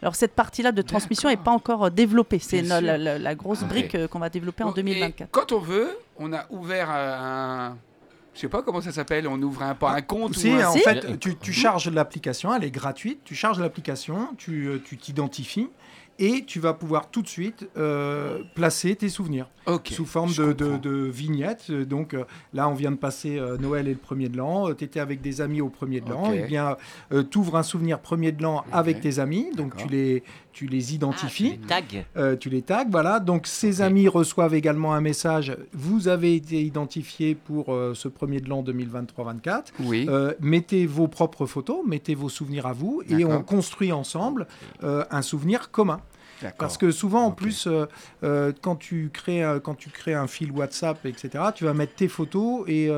Alors 0.02 0.14
cette 0.16 0.34
partie-là 0.34 0.72
de 0.72 0.82
transmission 0.82 1.28
n'est 1.28 1.36
pas 1.36 1.50
encore 1.50 1.84
euh, 1.86 1.90
développée. 1.90 2.38
C'est 2.38 2.62
la, 2.62 2.80
la- 2.80 3.18
la 3.18 3.34
grosse 3.34 3.62
brique 3.64 3.94
euh, 3.94 4.08
qu'on 4.08 4.18
va 4.18 4.30
développer 4.30 4.62
en 4.64 4.68
Bon, 4.68 4.72
et 4.72 4.82
2024. 4.82 5.30
Quand 5.30 5.52
on 5.52 5.58
veut, 5.58 5.90
on 6.18 6.32
a 6.32 6.46
ouvert 6.50 6.90
un. 6.90 7.76
Je 8.34 8.40
sais 8.42 8.48
pas 8.48 8.62
comment 8.62 8.80
ça 8.80 8.92
s'appelle. 8.92 9.26
On 9.28 9.40
ouvre 9.42 9.62
un, 9.62 9.74
pas 9.74 9.90
un 9.90 10.00
compte 10.00 10.36
Si, 10.36 10.48
ou 10.50 10.54
un- 10.56 10.66
en 10.68 10.72
Si. 10.72 10.78
fait, 10.80 11.18
tu, 11.18 11.36
tu 11.36 11.52
charges 11.52 11.90
l'application, 11.90 12.54
elle 12.54 12.64
est 12.64 12.70
gratuite. 12.70 13.20
Tu 13.24 13.34
charges 13.34 13.58
l'application, 13.60 14.28
tu 14.38 14.66
euh, 14.68 14.82
tu 14.84 14.96
t'identifies 14.96 15.68
et 16.18 16.44
tu 16.44 16.58
vas 16.58 16.74
pouvoir 16.74 17.10
tout 17.10 17.22
de 17.22 17.28
suite 17.28 17.68
euh, 17.76 18.40
placer 18.54 18.96
tes 18.96 19.08
souvenirs 19.08 19.48
sous 19.84 20.06
forme 20.06 20.32
de, 20.32 20.52
de, 20.52 20.64
comprends. 20.64 20.78
de 20.78 20.90
vignettes. 20.90 21.70
Donc 21.70 22.14
euh, 22.14 22.24
là, 22.54 22.68
on 22.68 22.74
vient 22.74 22.90
de 22.90 22.96
passer 22.96 23.38
euh, 23.38 23.56
Noël 23.58 23.86
et 23.86 23.92
le 23.92 23.98
premier 23.98 24.28
de 24.28 24.36
l'an. 24.36 24.74
tu 24.74 24.84
étais 24.84 25.00
avec 25.00 25.20
des 25.20 25.40
amis 25.40 25.60
au 25.60 25.68
premier 25.68 26.00
de 26.00 26.10
l'an. 26.10 26.30
Ok. 26.30 26.34
Et 26.34 26.42
bien, 26.46 26.76
tu 27.30 27.38
ouvres 27.38 27.56
un 27.56 27.62
souvenir 27.62 28.00
premier 28.00 28.32
de 28.32 28.42
l'an 28.42 28.64
avec 28.72 29.00
tes 29.00 29.18
amis. 29.18 29.50
Donc 29.56 29.76
tu 29.76 29.88
les, 29.88 30.22
tu 30.58 30.66
les 30.66 30.78
Ah, 30.82 30.88
tu 30.88 30.94
identifies. 30.94 31.50
les 31.50 31.58
tags. 31.58 31.82
Euh, 32.16 32.34
tu 32.36 32.50
les 32.50 32.62
tags, 32.62 32.84
voilà. 32.90 33.20
Donc, 33.20 33.46
ces 33.46 33.80
Ok. 33.80 33.86
amis 33.86 34.08
reçoivent 34.08 34.54
également 34.54 34.92
un 34.92 35.00
message. 35.00 35.56
Vous 35.72 36.08
avez 36.08 36.34
été 36.34 36.60
identifié 36.62 37.36
pour 37.36 37.72
euh, 37.72 37.94
ce 37.94 38.08
premier 38.08 38.40
de 38.40 38.48
l'an 38.48 38.62
2023-24. 38.64 39.72
Oui. 39.80 40.06
Euh, 40.08 40.32
mettez 40.40 40.84
vos 40.86 41.06
propres 41.06 41.46
photos, 41.46 41.78
mettez 41.86 42.16
vos 42.16 42.28
souvenirs 42.28 42.66
à 42.66 42.72
vous, 42.72 43.02
et 43.08 43.24
on 43.24 43.40
construit 43.42 43.92
ensemble 43.92 44.46
un 44.82 45.22
souvenir 45.22 45.70
commun. 45.70 46.00
Parce 46.56 46.76
que 46.78 46.92
souvent, 46.92 47.24
en 47.24 47.32
plus, 47.32 47.66
euh, 47.66 47.86
euh, 48.22 48.52
quand, 48.62 48.76
tu 48.76 49.10
crées, 49.12 49.42
un- 49.42 49.58
quand 49.58 49.74
tu 49.74 49.90
crées 49.90 50.14
un 50.14 50.28
fil 50.28 50.52
WhatsApp, 50.52 51.04
etc., 51.04 51.30
tu 51.54 51.64
vas 51.64 51.74
mettre 51.74 51.94
tes 51.96 52.06
photos 52.06 52.62
et, 52.68 52.88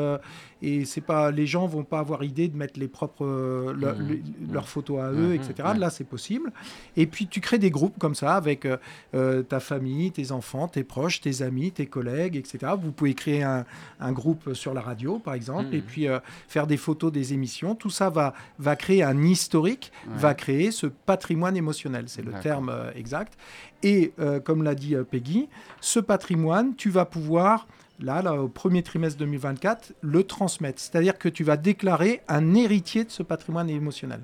et 0.63 0.85
c'est 0.85 1.01
pas, 1.01 1.31
les 1.31 1.47
gens 1.47 1.67
vont 1.67 1.85
pas 1.85 1.99
avoir 2.01 2.23
idée 2.25 2.49
de 2.49 2.57
mettre 2.57 2.79
les 2.79 2.89
propres, 2.89 3.25
euh, 3.25 3.73
le- 3.73 3.95
Mhm. 3.95 4.09
le- 4.09 4.53
leurs 4.55 4.69
photos 4.69 5.01
à 5.01 5.11
eux, 5.13 5.29
Mhm. 5.29 5.33
etc. 5.35 5.55
Ouais. 5.73 5.79
Là, 5.79 5.91
c'est 5.91 6.05
possible. 6.05 6.53
Et 6.97 7.07
puis, 7.07 7.27
tu 7.27 7.41
crées 7.41 7.59
des 7.59 7.71
groupes 7.71 7.99
comme 7.99 8.15
ça 8.15 8.35
avec 8.37 8.67
euh, 8.67 8.77
euh, 9.15 9.43
ta 9.43 9.61
famille, 9.61 10.11
tes 10.13 10.33
enfants, 10.33 10.69
tes 10.69 10.85
proches, 10.85 11.21
tes 11.21 11.43
amis, 11.43 11.73
tes 11.73 11.87
collègues, 11.87 12.37
etc. 12.37 12.73
Vous 12.81 12.93
pouvez 12.93 13.15
créer 13.15 13.43
un, 13.43 13.65
un 14.01 14.13
groupe 14.13 14.55
sur 14.55 14.75
la 14.75 14.81
radio, 14.81 15.19
par 15.19 15.35
exemple, 15.35 15.75
et 15.75 15.81
puis 15.81 16.07
faire 16.49 16.67
des 16.67 16.77
photos 16.77 17.11
des 17.13 17.33
émissions. 17.33 17.75
Tout 17.75 17.91
ça 17.91 18.11
va, 18.11 18.35
va 18.59 18.77
créer 18.77 19.03
un 19.03 19.23
historique, 19.23 19.93
Ouais. 20.07 20.15
va 20.17 20.35
créer 20.35 20.71
ce 20.71 20.87
patrimoine 20.87 21.57
émotionnel. 21.57 22.05
C'est 22.09 22.23
le 22.25 22.33
terme 22.43 22.73
exact. 22.95 23.37
Et 23.83 24.13
euh, 24.19 24.41
comme 24.41 24.63
l'a 24.63 24.75
dit 24.75 24.95
euh, 24.95 25.05
Peggy, 25.05 25.49
ce 25.81 26.01
patrimoine, 26.01 26.75
tu 26.77 26.91
vas 26.91 27.07
pouvoir, 27.07 27.67
là, 28.01 28.23
là, 28.23 28.35
au 28.35 28.49
premier 28.49 28.83
trimestre 28.83 29.19
2024, 29.19 29.95
le 30.01 30.25
transmettre. 30.25 30.81
C'est-à-dire 30.81 31.19
que 31.19 31.29
tu 31.29 31.45
vas 31.45 31.57
déclarer 31.57 32.23
un 32.29 32.55
héritier 32.55 33.05
de 33.05 33.11
ce 33.11 33.23
patrimoine 33.23 33.71
émotionnel. 33.71 34.21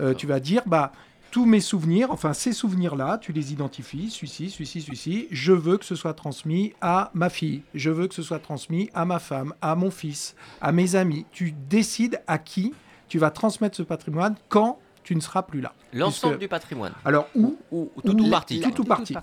Euh, 0.00 0.14
tu 0.14 0.26
vas 0.26 0.40
dire, 0.40 0.62
bah, 0.66 0.92
tous 1.30 1.46
mes 1.46 1.60
souvenirs, 1.60 2.10
enfin 2.10 2.32
ces 2.32 2.52
souvenirs-là, 2.52 3.18
tu 3.18 3.32
les 3.32 3.52
identifies, 3.52 4.08
celui-ci, 4.08 4.50
celui-ci, 4.50 4.82
celui-ci, 4.82 5.26
je 5.32 5.52
veux 5.52 5.78
que 5.78 5.84
ce 5.84 5.96
soit 5.96 6.14
transmis 6.14 6.72
à 6.80 7.10
ma 7.12 7.28
fille, 7.28 7.62
je 7.74 7.90
veux 7.90 8.06
que 8.06 8.14
ce 8.14 8.22
soit 8.22 8.38
transmis 8.38 8.88
à 8.94 9.04
ma 9.04 9.18
femme, 9.18 9.52
à 9.60 9.74
mon 9.74 9.90
fils, 9.90 10.36
à 10.60 10.70
mes 10.70 10.94
amis. 10.94 11.26
Tu 11.32 11.52
décides 11.68 12.20
à 12.28 12.38
qui 12.38 12.72
tu 13.08 13.18
vas 13.18 13.30
transmettre 13.30 13.76
ce 13.76 13.82
patrimoine 13.82 14.36
quand 14.48 14.78
tu 15.04 15.14
ne 15.14 15.20
seras 15.20 15.42
plus 15.42 15.60
là. 15.60 15.72
L'ensemble 15.92 16.32
Puisque- 16.34 16.40
du 16.40 16.48
patrimoine. 16.48 16.92
Alors, 17.04 17.28
où 17.36 17.56
Ou, 17.70 17.90
ou 17.94 18.02
tout 18.02 18.16
Ou- 18.18 18.26
ou 18.26 18.30
partie. 18.30 18.60
tout 18.60 18.80
ou 18.80 18.84
partie. 18.84 19.14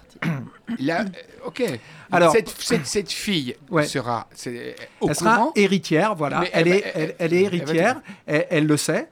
Là, 0.80 1.02
euh, 1.02 1.48
ok. 1.48 1.64
Alors- 2.12 2.32
cette, 2.32 2.50
cette, 2.50 2.86
cette 2.88 3.12
fille 3.12 3.56
Ouais. 3.70 3.84
sera 3.86 4.28
c'est, 4.34 4.76
au 5.02 5.10
Elle 5.10 5.16
sera 5.16 5.50
héritière, 5.56 6.16
voilà. 6.16 6.44
Elle, 6.54 6.68
elle 6.68 6.74
est, 6.76 6.92
elle, 6.96 7.16
elle 7.20 7.34
est 7.34 7.42
héritière, 7.42 8.02
elle, 8.26 8.48
elle 8.50 8.68
le 8.68 8.78
sait. 8.78 9.10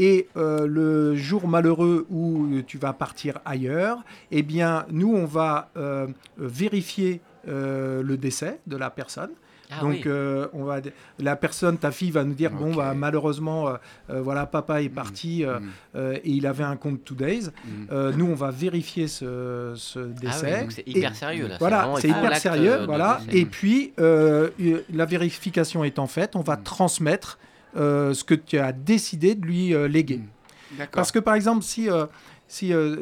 Et 0.00 0.28
euh, 0.36 0.66
le 0.66 1.16
jour 1.16 1.48
malheureux 1.48 2.06
où 2.10 2.60
tu 2.66 2.78
vas 2.78 2.92
partir 2.92 3.40
ailleurs, 3.44 3.98
eh 4.30 4.42
bien, 4.42 4.86
nous, 4.90 5.12
on 5.14 5.24
va 5.24 5.70
euh, 5.76 6.06
vérifier 6.36 7.20
euh, 7.48 8.02
le 8.02 8.16
décès 8.16 8.60
de 8.66 8.76
la 8.76 8.90
personne. 8.90 9.30
Ah 9.70 9.80
Donc, 9.82 9.90
oui. 9.92 10.02
euh, 10.06 10.46
on 10.54 10.64
va, 10.64 10.78
la 11.18 11.36
personne, 11.36 11.76
ta 11.76 11.90
fille, 11.90 12.10
va 12.10 12.24
nous 12.24 12.32
dire 12.32 12.50
bon, 12.50 12.74
bah, 12.74 12.94
malheureusement, 12.94 13.68
euh, 13.68 13.72
euh, 14.10 14.22
voilà, 14.22 14.46
papa 14.46 14.80
est 14.80 14.88
parti 14.88 15.44
euh, 15.44 15.58
Mm, 15.60 15.62
euh, 15.96 16.14
et 16.24 16.30
il 16.30 16.46
avait 16.46 16.64
un 16.64 16.76
compte 16.76 17.04
Two 17.04 17.14
Days. 17.14 17.48
mm. 17.64 17.68
Euh, 17.92 18.12
nous, 18.16 18.24
on 18.26 18.34
va 18.34 18.50
vérifier 18.50 19.08
ce, 19.08 19.74
ce 19.76 19.98
Ah 19.98 20.02
oui, 20.06 20.14
décès. 20.20 20.60
donc 20.62 20.72
c'est 20.72 20.80
Et- 20.88 20.98
hyper 20.98 21.14
sérieux 21.14 21.48
là. 21.48 21.56
voilà, 21.58 21.92
c'est 22.00 22.08
hyper 22.08 22.36
sérieux. 22.36 22.84
voilà. 22.86 23.20
Et 23.30 23.44
puis, 23.44 23.92
la 23.98 25.04
vérification 25.04 25.84
étant 25.84 26.06
faite, 26.06 26.34
on 26.36 26.40
va 26.42 26.56
Mm. 26.56 26.62
transmettre 26.62 27.38
euh, 27.76 28.14
ce 28.14 28.24
que 28.24 28.34
tu 28.34 28.58
as 28.58 28.72
décidé 28.72 29.34
de 29.34 29.44
lui 29.44 29.74
euh, 29.74 29.86
léguer. 29.88 30.18
Mm. 30.18 30.82
Parce 30.92 31.12
que, 31.12 31.18
par 31.18 31.34
exemple, 31.34 31.62
si, 31.62 31.90
euh, 31.90 32.06
si 32.48 32.72
euh, 32.72 32.96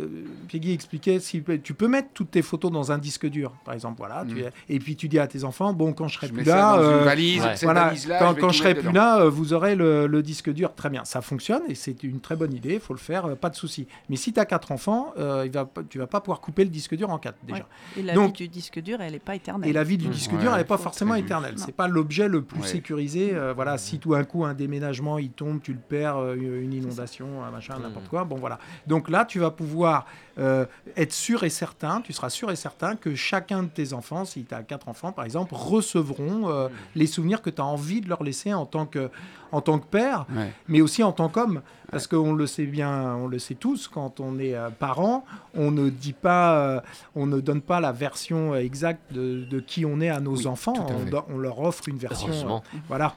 Peggy 0.50 0.72
expliquait, 0.72 1.20
si 1.20 1.42
tu 1.62 1.72
peux 1.72 1.88
mettre 1.88 2.08
toutes 2.12 2.32
tes 2.32 2.42
photos 2.42 2.70
dans 2.72 2.90
un 2.92 2.98
disque 2.98 3.26
dur, 3.26 3.52
par 3.64 3.74
exemple, 3.74 3.96
voilà, 3.98 4.24
tu- 4.28 4.34
Mm. 4.42 4.50
et 4.68 4.78
puis 4.80 4.96
tu 4.96 5.08
dis 5.08 5.18
à 5.20 5.26
tes 5.26 5.44
enfants, 5.44 5.72
bon, 5.72 5.92
quand 5.92 6.08
je 6.08 6.16
serai 6.16 6.26
je 6.26 6.32
plus 6.32 6.42
là, 6.44 6.76
euh, 6.78 7.04
valise. 7.04 7.42
ouais. 7.44 7.54
Voilà, 7.62 7.92
quand, 8.18 8.34
je 8.34 8.40
quand 8.40 8.52
serai 8.52 8.68
mettre 8.70 8.80
plus 8.80 8.88
dedans. 8.90 9.00
là, 9.00 9.24
vous 9.28 9.52
aurez 9.52 9.74
le, 9.76 10.06
le 10.06 10.22
disque 10.22 10.50
dur. 10.52 10.74
Très 10.74 10.90
bien, 10.90 11.04
ça 11.04 11.20
fonctionne 11.20 11.62
et 11.68 11.74
c'est 11.76 12.02
une 12.02 12.20
très 12.20 12.34
bonne 12.36 12.52
idée, 12.52 12.74
il 12.74 12.80
faut 12.80 12.92
le 12.92 12.98
faire, 12.98 13.26
euh, 13.26 13.34
pas 13.36 13.48
de 13.50 13.56
souci. 13.56 13.86
Mais 14.08 14.16
si 14.16 14.32
tu 14.32 14.40
as 14.40 14.44
quatre 14.46 14.72
enfants, 14.72 15.12
euh, 15.18 15.44
il 15.46 15.52
va, 15.52 15.70
tu 15.88 15.98
vas 15.98 16.06
pas 16.08 16.20
pouvoir 16.20 16.40
couper 16.40 16.64
le 16.64 16.70
disque 16.70 16.96
dur 16.96 17.08
en 17.10 17.18
quatre 17.18 17.38
déjà. 17.44 17.60
Ouais. 17.60 18.00
Et 18.00 18.02
la 18.02 18.14
Donc- 18.14 18.36
vie 18.38 18.44
du 18.44 18.48
disque 18.48 18.80
dur, 18.80 19.00
elle 19.00 19.12
n'est 19.12 19.18
pas 19.20 19.36
éternelle. 19.36 19.70
Et 19.70 19.72
la 19.72 19.84
vie 19.84 19.96
du 19.96 20.08
Mmh. 20.08 20.10
disque 20.10 20.32
Ouais, 20.32 20.38
dur, 20.38 20.52
elle 20.52 20.58
n'est 20.58 20.64
pas 20.64 20.76
forcément 20.78 21.14
éternelle. 21.14 21.54
C'est 21.56 21.74
pas 21.74 21.86
l'objet 21.88 22.26
le 22.28 22.42
plus 22.42 22.60
Ouais. 22.62 22.66
sécurisé. 22.66 23.30
Euh, 23.32 23.52
voilà, 23.54 23.78
si 23.78 23.98
tout 24.00 24.10
d'un 24.12 24.24
coup 24.24 24.44
un 24.44 24.54
déménagement 24.54 25.18
il 25.18 25.30
tombe, 25.30 25.60
tu 25.62 25.72
le 25.72 25.78
perds, 25.78 26.16
euh, 26.18 26.34
une 26.36 26.72
inondation, 26.72 27.44
un 27.44 27.50
machin, 27.52 27.78
Mmh. 27.78 27.82
n'importe 27.82 28.08
quoi. 28.08 28.24
Bon 28.24 28.36
voilà. 28.36 28.58
Donc 28.88 29.08
là, 29.08 29.24
tu 29.24 29.35
vas 29.38 29.50
pouvoir 29.50 30.06
euh, 30.38 30.66
être 30.96 31.12
sûr 31.12 31.44
et 31.44 31.50
certain, 31.50 32.00
tu 32.02 32.12
seras 32.12 32.28
sûr 32.30 32.50
et 32.50 32.56
certain 32.56 32.94
que 32.96 33.14
chacun 33.14 33.62
de 33.62 33.68
tes 33.68 33.92
enfants, 33.94 34.24
si 34.24 34.44
tu 34.44 34.54
as 34.54 34.62
quatre 34.62 34.88
enfants 34.88 35.12
par 35.12 35.24
exemple, 35.24 35.54
recevront 35.54 36.50
euh, 36.50 36.68
les 36.94 37.06
souvenirs 37.06 37.40
que 37.42 37.50
tu 37.50 37.60
as 37.60 37.64
envie 37.64 38.00
de 38.02 38.08
leur 38.08 38.22
laisser 38.22 38.52
en 38.52 38.66
tant 38.66 38.84
que, 38.86 39.10
en 39.52 39.60
tant 39.60 39.78
que 39.78 39.86
père, 39.86 40.26
Ouais. 40.34 40.52
mais 40.68 40.80
aussi 40.80 41.02
en 41.02 41.12
tant 41.12 41.28
qu'homme. 41.28 41.62
Parce 41.92 42.08
qu'on 42.08 42.32
le 42.34 42.48
sait 42.48 42.66
bien, 42.66 43.14
on 43.14 43.28
le 43.28 43.38
sait 43.38 43.54
tous, 43.54 43.86
quand 43.86 44.18
on 44.18 44.40
est 44.40 44.56
euh, 44.56 44.70
parent, 44.70 45.24
on 45.54 45.70
ne 45.70 45.88
dit 45.88 46.12
pas, 46.12 46.82
on 47.14 47.26
ne 47.26 47.40
donne 47.40 47.60
pas 47.62 47.80
la 47.80 47.92
version 47.92 48.56
exacte 48.56 49.12
de, 49.12 49.44
de 49.44 49.60
qui 49.60 49.86
on 49.86 50.00
est 50.00 50.08
à 50.08 50.18
nos 50.18 50.36
Oui, 50.36 50.46
enfants. 50.48 50.74
à 50.74 51.22
On, 51.32 51.38
leur 51.38 51.60
offre 51.60 51.88
une 51.88 51.96
version. 51.96 52.60
Voilà. 52.88 53.14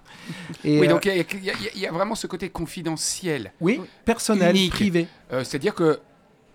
Et, 0.63 0.79
Oui, 0.79 0.87
donc 0.87 1.05
il 1.05 1.15
y, 1.43 1.49
a- 1.49 1.53
y 1.75 1.79
y 1.83 1.87
vraiment 1.87 2.13
ce 2.13 2.27
côté 2.27 2.49
confidentiel. 2.49 3.51
oui, 3.59 3.81
personnel, 4.05 4.55
Unique. 4.55 4.71
privé. 4.71 5.07
C'est-à-dire 5.31 5.73
que 5.73 5.99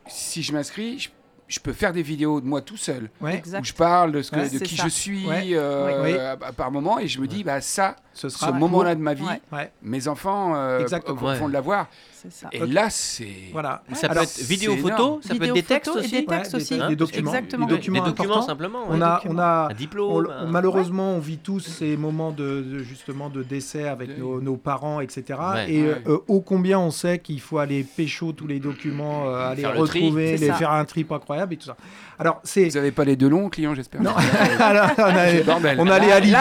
si 0.07 0.43
je 0.43 0.53
m'inscris, 0.53 1.11
je 1.49 1.61
peux 1.61 1.73
faire 1.73 1.93
des 1.93 2.03
vidéos 2.03 2.41
de 2.41 2.47
moi 2.47 2.61
tout 2.63 2.77
seul. 2.77 3.11
Ouais. 3.21 3.43
Où 3.61 3.65
je 3.65 3.73
parle 3.73 4.13
de, 4.13 4.23
ce 4.23 4.31
que- 4.31 4.37
Ouais, 4.37 4.49
de 4.49 4.59
qui 4.59 4.77
ça. 4.77 4.85
je 4.85 4.89
suis 4.89 5.27
Ouais. 5.27 5.49
euh, 5.53 6.35
à- 6.43 6.53
par 6.53 6.71
moment 6.71 6.99
et 6.99 7.07
je 7.09 7.21
me 7.21 7.27
dis, 7.27 7.45
bah, 7.45 7.61
ça, 7.61 7.97
ce 8.15 8.51
moment-là 8.53 8.95
de 8.95 9.01
ma 9.01 9.15
vie, 9.15 9.25
mes 9.83 10.09
enfants 10.09 10.55
euh, 10.57 10.81
Exactement. 10.81 11.35
vont, 11.35 11.49
l'avoir. 11.49 11.89
C'est 12.13 12.33
ça. 12.33 12.49
Et 12.53 12.61
là, 12.67 12.89
c'est. 12.89 13.29
voilà. 13.53 13.83
Ça 13.93 14.07
peut 14.09 14.13
Alors, 14.13 14.23
être 14.23 14.39
vidéo, 14.41 14.73
c'est 14.77 14.81
photo, 14.81 15.21
ça 15.23 15.35
peut 15.35 15.45
être 15.45 15.53
des 15.53 15.63
textes 15.63 15.91
photo 15.91 16.01
et 16.01 16.05
aussi. 16.07 16.21
des 16.21 16.25
textes 16.25 16.55
Ouais, 16.55 16.61
aussi. 16.63 16.75
des, 16.77 16.81
Hein 16.81 16.89
des 16.89 16.97
documents, 16.97 17.31
Exactement. 17.35 17.67
des 17.67 17.73
Des 17.73 17.79
documents, 17.79 18.07
importants. 18.07 18.43
simplement. 18.43 18.79
On 18.89 19.03
a, 19.03 19.21
on 19.27 19.39
a, 19.39 19.69
Un 19.71 19.75
diplôme. 19.75 20.11
on- 20.11 20.31
un- 20.31 20.45
on- 20.47 20.49
malheureusement, 20.49 21.11
on 21.13 21.19
vit 21.19 21.37
tous 21.37 21.61
ces 21.61 21.99
moments 21.99 22.31
de, 22.33 22.63
de- 22.63 22.79
justement 22.79 23.29
de 23.29 23.43
décès 23.43 23.87
avec 23.89 24.17
nos, 24.19 24.41
nos 24.41 24.57
parents, 24.57 25.01
etc. 25.01 25.39
Ouais. 25.53 25.71
Et 25.71 25.83
Ouais. 25.83 26.03
euh, 26.07 26.19
ô 26.29 26.41
combien 26.41 26.79
on 26.79 26.91
sait 26.91 27.19
qu'il 27.19 27.41
faut 27.43 27.59
aller 27.59 27.85
pécho 27.85 28.33
tous 28.33 28.47
les 28.47 28.59
documents, 28.59 29.29
euh, 29.29 29.51
aller 29.51 29.67
retrouver, 29.67 30.39
les 30.39 30.47
ça. 30.47 30.55
faire 30.55 30.71
un 30.73 30.85
trip 30.87 31.13
incroyable 31.13 31.34
et 31.53 31.57
tout 31.57 31.67
ça. 31.67 31.77
Alors 32.19 32.41
c'est 32.45 32.69
Vous 32.69 32.75
n'avez 32.77 32.93
pas 32.93 33.05
les 33.05 33.17
deux 33.17 33.29
longs 33.29 33.49
clients, 33.49 33.75
j'espère. 33.75 34.03
non, 34.03 34.13
Alors, 34.61 34.91
on, 34.99 35.03
a- 35.03 35.95
allait 35.95 36.13
à 36.13 36.21
l'idée, 36.21 36.37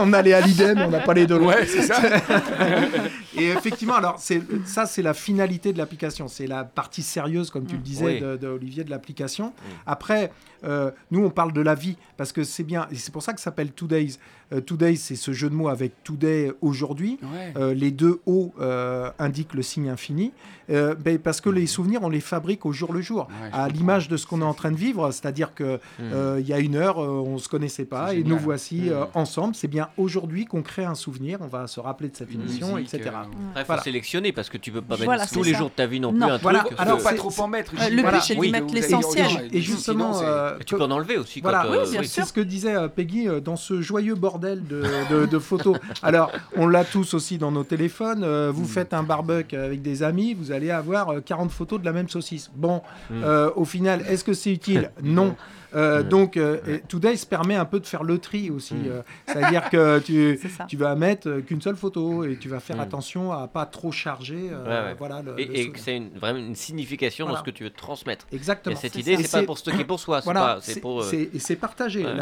on 0.00 0.12
allait 0.12 0.32
à 0.34 0.40
l'idée, 0.40 0.74
mais 0.74 0.82
on 0.84 0.90
n'a 0.90 1.00
pas 1.00 1.14
les 1.14 1.26
deux. 1.26 1.38
Ouais, 1.38 1.66
c'est 1.66 1.82
ça. 1.82 1.96
Et 3.36 3.48
effectivement, 3.50 3.94
alors 3.94 4.16
c'est 4.18 4.42
ça, 4.66 4.86
c'est 4.86 5.02
la 5.02 5.14
finalité 5.14 5.72
de 5.72 5.78
l'application, 5.78 6.28
c'est 6.28 6.46
la 6.46 6.64
partie 6.64 7.02
sérieuse, 7.02 7.50
comme 7.50 7.66
tu 7.66 7.76
le 7.76 7.82
disais, 7.82 8.04
Oui. 8.04 8.20
de, 8.20 8.36
de 8.36 8.48
Olivier, 8.48 8.84
de 8.84 8.90
l'application. 8.90 9.52
Après, 9.86 10.32
euh, 10.64 10.90
nous, 11.10 11.24
on 11.24 11.30
parle 11.30 11.52
de 11.52 11.60
la 11.60 11.74
vie 11.74 11.96
parce 12.16 12.32
que 12.32 12.42
c'est 12.44 12.64
bien, 12.64 12.86
et 12.90 12.96
c'est 12.96 13.12
pour 13.12 13.22
ça 13.22 13.32
que 13.32 13.38
ça 13.40 13.44
s'appelle 13.44 13.70
Two 13.72 13.86
Days. 13.86 14.16
Euh, 14.52 14.60
Two 14.60 14.76
Days, 14.78 14.96
c'est 14.96 15.16
ce 15.16 15.32
jeu 15.32 15.50
de 15.50 15.54
mots 15.54 15.68
avec 15.68 16.02
Today 16.04 16.52
aujourd'hui. 16.62 17.18
Ouais. 17.22 17.52
Euh, 17.56 17.74
les 17.74 17.90
deux 17.90 18.20
O 18.26 18.52
euh, 18.60 19.10
indiquent 19.18 19.52
le 19.54 19.62
signe 19.62 19.90
infini, 19.90 20.32
euh, 20.70 20.94
ben, 20.94 21.18
parce 21.18 21.40
que 21.42 21.50
les 21.50 21.66
souvenirs, 21.66 22.00
on 22.02 22.08
les 22.08 22.20
fabrique 22.20 22.64
au 22.64 22.72
jour 22.72 22.92
le 22.94 23.00
jour, 23.02 23.28
Ouais, 23.42 23.50
à 23.52 23.68
l'image 23.68 24.08
de 24.08 24.16
ce 24.16 24.26
qu'on 24.26 24.40
est 24.40 24.44
en 24.44 24.54
train 24.54 24.70
de 24.70 24.76
vivre, 24.76 25.10
c'est-à-dire 25.10 25.54
que 25.54 25.76
Hmm. 25.98 26.12
euh, 26.12 26.36
il 26.40 26.46
y 26.48 26.52
a 26.54 26.58
une 26.60 26.76
heure, 26.76 26.98
euh, 27.02 27.08
on 27.08 27.36
se 27.38 27.48
connaissait 27.48 27.84
pas, 27.84 28.14
et 28.14 28.22
nous 28.24 28.38
voici 28.38 28.88
Hmm. 28.88 28.92
euh, 28.92 29.04
ensemble. 29.14 29.54
C'est 29.54 29.68
bien 29.68 29.88
aujourd'hui 29.98 30.46
qu'on 30.46 30.62
crée 30.62 30.84
un 30.84 30.94
souvenir, 30.94 31.38
on 31.42 31.46
va 31.46 31.66
se 31.66 31.78
rappeler 31.80 32.08
de 32.08 32.16
cette 32.16 32.32
Une 32.32 32.40
émission, 32.40 32.76
musique, 32.76 32.94
etc. 32.94 33.10
euh, 33.14 33.18
Après, 33.20 33.28
il 33.56 33.58
faut 33.60 33.66
Voilà. 33.66 33.82
sélectionner 33.82 34.32
parce 34.32 34.48
que 34.48 34.56
tu 34.56 34.70
peux 34.72 34.80
pas 34.80 34.94
mettre 34.94 35.04
Voilà, 35.04 35.26
tous 35.26 35.42
les 35.42 35.52
ça. 35.52 35.58
jours 35.58 35.68
de 35.68 35.74
ta 35.74 35.86
vie 35.86 36.00
non, 36.00 36.12
Non. 36.12 36.26
plus 36.26 36.34
un 36.34 36.38
Voilà. 36.38 36.60
truc. 36.60 36.78
Alors, 36.78 37.02
pas 37.02 37.12
trop 37.14 37.32
en 37.42 37.48
mettre. 37.48 37.72
Euh, 37.78 37.88
le 37.90 38.02
but, 38.02 38.20
c'est 38.22 38.34
de 38.34 38.40
Oui, 38.40 38.50
mettre 38.50 38.72
l'essentiel. 38.74 39.26
Et 39.52 39.60
justement, 39.60 40.14
sinon, 40.14 40.26
euh, 40.28 40.58
tu 40.64 40.74
peux 40.74 40.82
en 40.82 40.90
enlever 40.90 41.18
aussi. 41.18 41.40
Voilà, 41.42 41.66
oui, 41.70 41.76
c'est 42.04 42.24
ce 42.24 42.32
que 42.32 42.40
disait 42.40 42.74
Peggy 42.94 43.26
dans 43.44 43.56
ce 43.56 43.80
joyeux 43.82 44.14
bordel 44.38 44.64
de, 44.66 44.82
de- 45.10 45.26
de 45.26 45.38
photos. 45.38 45.76
Alors, 46.02 46.30
on 46.56 46.66
l'a 46.68 46.84
tous 46.84 47.14
aussi 47.14 47.38
dans 47.38 47.50
nos 47.50 47.64
téléphones. 47.64 48.22
euh, 48.24 48.50
vous 48.54 48.62
Mm. 48.62 48.66
faites 48.66 48.94
un 48.94 49.02
barbecue 49.02 49.56
avec 49.56 49.82
des 49.82 50.02
amis, 50.02 50.34
vous 50.34 50.52
allez 50.52 50.70
avoir 50.70 51.10
euh, 51.10 51.20
40 51.20 51.50
photos 51.50 51.80
de 51.80 51.84
la 51.84 51.92
même 51.92 52.08
saucisse. 52.08 52.50
Bon, 52.54 52.82
Mm. 53.10 53.22
euh, 53.24 53.50
au 53.56 53.64
final, 53.64 54.02
est-ce 54.08 54.24
que 54.24 54.32
c'est 54.34 54.52
utile? 54.52 54.90
Non. 55.02 55.34
Euh. 55.74 56.02
Donc, 56.02 56.36
euh, 56.36 56.58
et 56.66 56.80
Today 56.80 57.16
se 57.16 57.26
permet 57.26 57.54
un 57.54 57.64
peu 57.64 57.78
de 57.80 57.86
faire 57.86 58.02
le 58.02 58.18
tri 58.18 58.50
aussi. 58.50 58.74
Mm. 58.74 58.82
euh, 58.88 59.02
C'est-à-dire 59.26 59.68
que 59.70 59.98
tu, 59.98 60.40
tu 60.68 60.76
vas 60.76 60.94
mettre 60.94 61.28
euh, 61.28 61.40
qu'une 61.40 61.60
seule 61.60 61.76
photo 61.76 62.24
et 62.24 62.36
tu 62.36 62.48
vas 62.48 62.60
faire 62.60 62.76
Mm. 62.76 62.80
attention 62.80 63.32
à 63.32 63.48
pas 63.48 63.66
trop 63.66 63.92
charger. 63.92 64.48
euh, 64.50 64.64
Ouais, 64.64 64.88
ouais. 64.90 64.96
Voilà, 64.98 65.22
le, 65.22 65.38
Et, 65.40 65.62
et 65.62 65.72
c'est 65.76 65.96
une- 65.96 66.10
vraiment 66.18 66.38
une 66.38 66.54
signification 66.54 67.26
Voilà. 67.26 67.38
dans 67.40 67.44
ce 67.44 67.50
que 67.50 67.54
tu 67.56 67.64
veux 67.64 67.70
transmettre. 67.70 68.26
Exactement. 68.32 68.74
a 68.76 68.78
cette 68.78 68.96
idée, 68.96 69.16
c'est 69.16 69.30
pas 69.30 69.42
Et 69.42 69.46
pour 69.46 69.58
stocker 69.58 69.84
pour 69.84 70.00
soi, 70.00 70.20
c'est 70.20 70.24
Voilà, 70.24 70.40
pas, 70.40 70.58
c'est 70.60 70.74
c'est 70.74 70.80
pour. 70.80 71.00
euh, 71.00 71.04
c'est- 71.04 71.30
et 71.34 71.38
c'est 71.38 71.56
partagé. 71.56 72.04
ouais. 72.04 72.12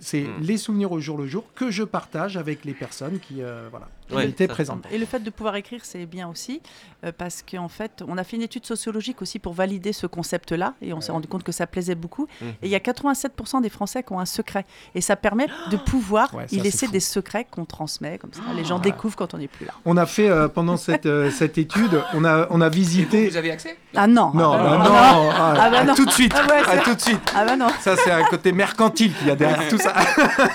C'est 0.00 0.22
Mm. 0.22 0.40
les 0.42 0.56
souvenirs 0.56 0.92
au 0.92 1.00
jour 1.00 1.18
le 1.18 1.26
jour 1.26 1.44
que 1.54 1.70
je 1.70 1.82
partage 1.82 2.36
avec 2.36 2.64
les 2.64 2.74
personnes 2.74 3.18
qui, 3.18 3.42
euh, 3.42 3.68
voilà, 3.70 3.88
qui 4.08 4.14
Ouais, 4.14 4.28
étaient 4.28 4.46
présentes. 4.48 4.84
Et 4.92 4.98
le 4.98 5.06
fait 5.06 5.20
de 5.20 5.30
pouvoir 5.30 5.56
écrire, 5.56 5.80
c'est 5.84 6.06
bien 6.06 6.28
aussi, 6.28 6.60
euh, 7.04 7.12
parce 7.16 7.42
qu'en 7.42 7.68
fait, 7.68 8.02
on 8.06 8.18
a 8.18 8.24
fait 8.24 8.36
une 8.36 8.42
étude 8.42 8.66
sociologique 8.66 9.22
aussi 9.22 9.38
pour 9.38 9.52
valider 9.54 9.92
ce 9.92 10.06
concept-là, 10.06 10.74
et 10.82 10.92
on 10.92 11.00
s'est 11.00 11.12
rendu 11.12 11.26
compte 11.28 11.42
que 11.42 11.52
ça 11.52 11.66
plaisait 11.66 11.94
beaucoup. 11.94 12.26
Mhm. 12.40 12.48
Et 12.62 12.66
il 12.66 12.70
y 12.70 12.74
a 12.74 12.80
87% 12.84 13.62
des 13.62 13.68
Français 13.68 14.02
qui 14.02 14.12
ont 14.12 14.20
un 14.20 14.26
secret. 14.26 14.64
Et 14.94 15.00
ça 15.00 15.16
permet 15.16 15.46
de 15.70 15.76
pouvoir 15.76 16.32
Ouais, 16.34 16.46
ça, 16.48 16.56
y 16.56 16.60
laisser 16.60 16.88
des 16.88 17.00
secrets 17.00 17.46
qu'on 17.50 17.64
transmet 17.64 18.18
comme 18.18 18.32
ça. 18.32 18.40
Les 18.56 18.64
gens 18.64 18.78
découvrent 18.78 19.16
quand 19.16 19.34
on 19.34 19.38
n'est 19.38 19.48
plus 19.48 19.66
là. 19.66 19.72
On 19.84 19.96
a 19.96 20.06
fait 20.06 20.28
euh, 20.28 20.48
pendant 20.48 20.76
cette, 20.76 21.06
euh, 21.06 21.30
cette 21.30 21.58
étude, 21.58 22.02
on 22.14 22.24
a, 22.24 22.46
on 22.50 22.60
a 22.60 22.66
Et 22.66 22.68
vous, 22.70 22.74
visité. 22.74 23.28
vous 23.28 23.36
avez 23.36 23.50
accès? 23.52 23.76
Ah 23.94 24.06
non 24.06 24.30
Non, 24.34 24.52
Ah 24.52 24.58
bah 24.58 24.64
bah 24.64 24.84
non, 24.84 24.94
ah, 24.94 25.54
Ah 25.60 25.70
bah 25.70 25.84
non. 25.84 25.94
tout 25.94 26.04
de 26.04 26.10
suite, 26.10 26.34
Ah 26.36 26.46
ouais, 26.52 26.62
ah, 26.66 26.78
tout 26.78 26.94
de 26.94 27.00
suite. 27.00 27.32
Ah 27.34 27.44
bah 27.44 27.56
non 27.56 27.68
Ça, 27.80 27.96
c'est 27.96 28.10
un 28.10 28.24
côté 28.24 28.52
mercantile 28.52 29.12
qu'il 29.14 29.28
y 29.28 29.30
a 29.30 29.36
derrière 29.36 29.68
tout 29.68 29.78
ça. 29.78 29.92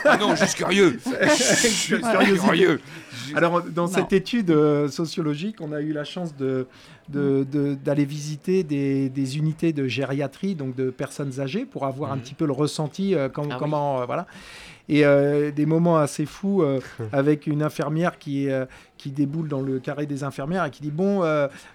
Ah 0.06 0.18
non, 0.18 0.36
juste 0.36 0.56
curieux. 0.56 1.00
juste 1.38 2.02
curieux. 2.46 2.82
Alors, 3.36 3.62
dans 3.64 3.88
cette 3.88 4.14
étude 4.14 4.52
euh, 4.52 4.88
sociologique, 4.90 5.58
on 5.62 5.72
a 5.72 5.82
eu 5.82 5.92
la 5.94 6.04
chance 6.04 6.36
de 6.36 6.68
de- 7.10 7.44
de- 7.52 7.74
d'aller 7.74 8.06
visiter 8.06 8.62
des, 8.64 9.10
des 9.10 9.38
unités 9.40 9.74
de 9.74 9.88
gériatrie, 9.88 10.54
donc 10.54 10.76
de 10.76 10.92
personnes 10.92 11.40
âgées, 11.40 11.66
pour 11.66 11.86
avoir 11.88 12.12
un 12.12 12.18
Mhm. 12.18 12.22
petit 12.22 12.34
peu 12.36 12.46
le 12.46 12.52
ressenti, 12.54 13.16
euh, 13.16 13.30
Ah 13.34 13.58
comment, 13.58 14.02
euh, 14.02 14.06
voilà. 14.06 14.28
Et 14.90 15.06
euh, 15.06 15.52
des 15.52 15.68
moments 15.68 15.98
assez 15.98 16.26
fous 16.26 16.64
euh, 16.64 16.80
avec 17.14 17.46
une 17.46 17.62
infirmière 17.62 18.18
qui, 18.18 18.50
euh, 18.50 18.66
qui 18.98 19.12
déboule 19.12 19.48
dans 19.48 19.62
le 19.62 19.80
carré 19.80 20.08
des 20.08 20.24
infirmières 20.24 20.66
et 20.66 20.72
qui 20.72 20.82
dit 20.82 20.92
bon, 20.92 21.22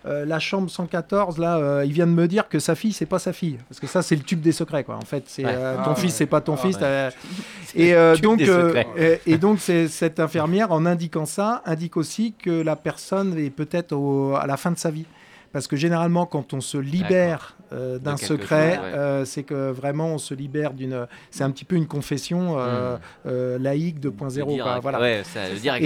la 0.04 0.38
chambre 0.40 0.68
114, 0.68 1.38
là, 1.38 1.84
il 1.84 1.92
vient 1.92 2.06
de 2.06 2.12
me 2.12 2.26
dire 2.26 2.48
que 2.48 2.58
sa 2.58 2.74
fille, 2.74 2.92
c'est 2.92 3.06
pas 3.06 3.18
sa 3.20 3.32
fille, 3.32 3.58
parce 3.68 3.80
que 3.80 3.86
ça, 3.86 4.02
c'est 4.02 4.16
le 4.16 4.22
tube 4.22 4.40
des 4.40 4.52
secrets, 4.52 4.84
quoi. 4.84 4.96
En 4.96 5.04
fait, 5.04 5.24
c'est 5.26 5.44
Ouais. 5.44 5.54
Ah 5.54 5.82
ton 5.84 5.94
fils, 5.94 6.14
c'est 6.14 6.26
pas 6.26 6.40
ton 6.40 6.54
Ah 6.54 6.56
fils. 6.56 6.76
ouais. 6.78 7.08
Et 7.76 7.94
donc, 8.20 8.40
et, 8.40 9.20
et 9.26 9.38
donc, 9.38 9.58
c'est 9.60 9.88
cette 9.88 10.20
infirmière, 10.20 10.70
en 10.72 10.86
indiquant 10.86 11.26
ça, 11.26 11.62
indique 11.66 11.96
aussi 11.96 12.34
que 12.34 12.62
la 12.62 12.76
personne 12.76 13.36
est 13.38 13.50
peut-être 13.50 13.94
à 14.40 14.46
la 14.46 14.56
fin 14.56 14.70
de 14.70 14.78
sa 14.78 14.90
vie. 14.90 15.06
Parce 15.54 15.68
que 15.68 15.76
généralement, 15.76 16.26
quand 16.26 16.52
on 16.52 16.60
se 16.60 16.76
libère 16.76 17.56
euh, 17.72 17.98
d'un 18.00 18.16
secret, 18.16 18.72
ouais. 18.82 18.98
euh, 18.98 19.24
c'est 19.24 19.44
que 19.44 19.70
vraiment 19.70 20.08
on 20.08 20.18
se 20.18 20.34
libère 20.34 20.72
d'une. 20.74 21.06
C'est 21.30 21.44
un 21.44 21.50
petit 21.52 21.64
peu 21.64 21.76
une 21.76 21.86
confession 21.86 22.56
euh, 22.58 22.96
euh, 23.26 23.56
laïque 23.60 24.00
2.0. 24.00 24.38
Le 24.40 24.44
dire 24.52 24.64
quoi, 24.64 24.74
à- 24.74 24.80
voilà. 24.80 25.00
Ouais, 25.00 25.22
ça 25.24 25.48
veut 25.48 25.58
dire 25.60 25.74
à 25.74 25.78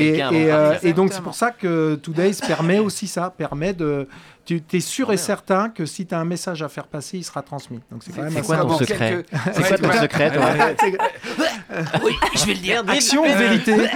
Et, 0.82 0.92
donc 0.94 1.12
c'est 1.12 1.20
pour 1.22 1.34
ça 1.34 1.50
que 1.50 1.96
Today's 1.96 2.40
permet 2.40 2.78
aussi 2.78 3.06
ça, 3.06 3.28
permet 3.30 3.74
de. 3.74 4.08
Tu 4.46 4.62
es 4.72 4.80
sûr 4.80 5.08
Ah, 5.10 5.12
et 5.12 5.16
merde. 5.16 5.26
certain 5.26 5.68
que 5.68 5.84
si 5.84 6.06
tu 6.06 6.14
as 6.14 6.18
un 6.18 6.24
message 6.24 6.62
à 6.62 6.70
faire 6.70 6.86
passer, 6.86 7.18
il 7.18 7.22
sera 7.24 7.42
transmis. 7.42 7.80
Donc 7.92 8.02
c'est 8.02 8.16
quand 8.16 8.22
même 8.22 8.42
quoi 8.42 8.56
ton 8.56 8.78
secret 8.78 9.22
quelques- 9.30 9.54
C'est 9.54 9.68
quoi 9.68 9.76
ton 9.76 10.00
secret, 10.00 10.32
toi 10.32 10.46
Oui, 12.02 12.12
je 12.34 12.46
vais 12.46 12.54
le 12.54 12.58
dire. 12.60 12.82
Action 12.88 13.20
ou 13.24 13.26
vérité 13.26 13.74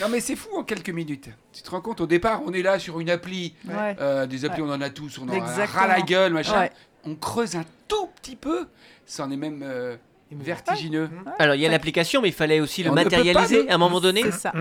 non 0.00 0.08
mais 0.08 0.20
c'est 0.20 0.36
fou 0.36 0.48
en 0.56 0.62
quelques 0.64 0.90
minutes. 0.90 1.28
Tu 1.52 1.62
te 1.62 1.70
rends 1.70 1.80
compte, 1.80 2.00
au 2.00 2.06
départ, 2.06 2.40
on 2.46 2.52
est 2.52 2.62
là 2.62 2.78
sur 2.78 3.00
une 3.00 3.10
appli. 3.10 3.54
Ouais. 3.66 3.96
Euh, 4.00 4.26
des 4.26 4.44
applis, 4.44 4.62
on 4.62 4.70
en 4.70 4.80
a 4.80 4.90
tous, 4.90 5.18
on 5.18 5.28
en 5.28 5.40
a 5.40 5.66
ras 5.66 5.86
la 5.86 6.00
gueule, 6.02 6.32
machin. 6.32 6.60
Ouais. 6.60 6.70
On 7.04 7.14
creuse 7.14 7.56
un 7.56 7.64
tout 7.88 8.08
petit 8.20 8.36
peu, 8.36 8.66
ça 9.06 9.24
en 9.24 9.30
est 9.30 9.36
même 9.36 9.62
euh, 9.64 9.96
vertigineux. 10.30 11.10
Alors, 11.38 11.54
il 11.56 11.60
y 11.60 11.66
a 11.66 11.70
l'application, 11.70 12.22
mais 12.22 12.28
il 12.28 12.34
fallait 12.34 12.60
aussi 12.60 12.82
le 12.82 12.90
On 12.90 12.94
matérialiser 12.94 13.64
de- 13.64 13.70
à 13.70 13.74
un 13.74 13.78
moment 13.78 14.00
donné. 14.00 14.22
C'est 14.22 14.32
ça. 14.32 14.52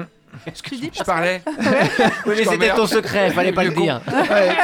Excuse- 0.48 0.80
Tu 0.80 0.90
dis 0.90 0.98
Je 0.98 1.04
parlais. 1.04 1.42
Oui, 2.26 2.36
mais 2.38 2.46
c'était 2.46 2.74
ton 2.74 2.88
secret, 2.88 3.32
fallait 3.32 3.52
pas 3.54 3.64
le 3.64 3.72
dire. 3.72 4.02
Ouais, 4.08 4.56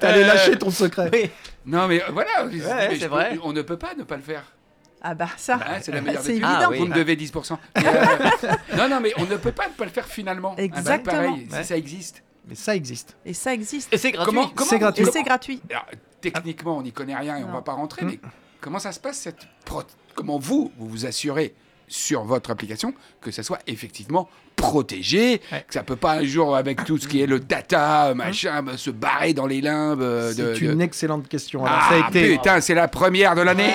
T'allais 0.00 0.22
Euh, 0.22 0.26
lâcher 0.26 0.56
ton 0.58 0.70
secret. 0.70 1.10
Oui. 1.12 1.30
Non 1.66 1.86
mais 1.86 2.00
voilà, 2.12 2.48
je 2.50 2.98
peux- 3.00 3.06
vrai. 3.06 3.38
on 3.42 3.52
ne 3.52 3.60
peut 3.62 3.76
pas 3.76 3.94
ne 3.94 4.02
pas 4.04 4.16
le 4.16 4.22
faire. 4.22 4.42
Ah 5.02 5.14
bah 5.14 5.28
ça. 5.36 5.54
Hein, 5.56 5.78
c'est 5.80 5.92
la 5.92 6.00
meilleure 6.00 6.22
des 6.22 6.30
évident. 6.32 6.48
Ah, 6.50 6.68
oui. 6.70 6.78
Vous 6.78 6.86
me 6.86 6.94
devez 6.94 7.16
10%. 7.16 7.56
Mais, 7.76 7.86
euh, 7.86 8.54
non, 8.76 8.88
non, 8.88 9.00
mais 9.00 9.12
on 9.16 9.26
ne 9.26 9.36
peut 9.36 9.52
pas 9.52 9.68
ne 9.68 9.72
pas 9.72 9.84
le 9.84 9.90
faire 9.90 10.06
finalement. 10.06 10.50
Ah 10.52 10.56
bah, 10.56 10.62
Exactement. 10.64 11.12
pareil, 11.16 11.48
si 11.50 11.64
ça 11.64 11.76
existe. 11.76 12.22
Mais 12.48 12.54
ça 12.54 12.74
existe. 12.74 13.16
Et 13.24 13.34
ça 13.34 13.52
existe. 13.54 13.92
Et 13.92 13.98
c'est 13.98 14.10
gratuit. 14.12 14.34
Comment, 14.34 14.48
comment 14.48 14.70
C'est 14.70 14.78
gratuit. 14.78 15.04
Et 15.04 15.10
c'est 15.10 15.22
gratuit. 15.22 15.60
Alors, 15.70 15.86
techniquement, 16.20 16.78
on 16.78 16.82
n'y 16.82 16.92
connaît 16.92 17.14
rien 17.16 17.36
et 17.36 17.44
on 17.44 17.48
Non. 17.48 17.52
va 17.54 17.62
pas 17.62 17.74
rentrer, 17.74 18.04
Mm. 18.04 18.08
mais 18.08 18.20
comment 18.60 18.78
ça 18.78 18.90
se 18.92 19.00
passe 19.00 19.18
cette 19.18 19.46
pro- 19.64 19.82
Comment 20.14 20.38
vous, 20.38 20.72
vous 20.78 20.88
vous 20.88 21.06
assurez 21.06 21.54
sur 21.86 22.24
votre 22.24 22.50
application 22.50 22.92
que 23.20 23.30
ça 23.30 23.42
soit 23.42 23.60
effectivement 23.66 24.28
protégé, 24.58 25.40
Ouais. 25.52 25.64
que 25.66 25.72
ça 25.72 25.82
peut 25.82 25.96
pas 25.96 26.14
un 26.14 26.24
jour 26.24 26.54
avec 26.56 26.84
tout 26.84 26.98
ce 26.98 27.08
qui 27.08 27.22
est 27.22 27.26
le 27.26 27.38
data, 27.40 28.12
machin, 28.14 28.62
bah, 28.62 28.72
se 28.76 28.90
barrer 28.90 29.32
dans 29.32 29.46
les 29.46 29.60
limbes. 29.62 30.02
euh, 30.02 30.32
C'est 30.34 30.60
de- 30.66 30.72
une 30.72 30.82
excellente 30.82 31.28
question. 31.28 31.64
Alors, 31.64 31.78
Ah 31.80 31.88
ça 31.88 32.04
a 32.04 32.08
été. 32.10 32.32
putain, 32.36 32.60
c'est 32.60 32.74
la 32.74 32.88
première 32.88 33.34
de 33.34 33.40
l'année. 33.42 33.72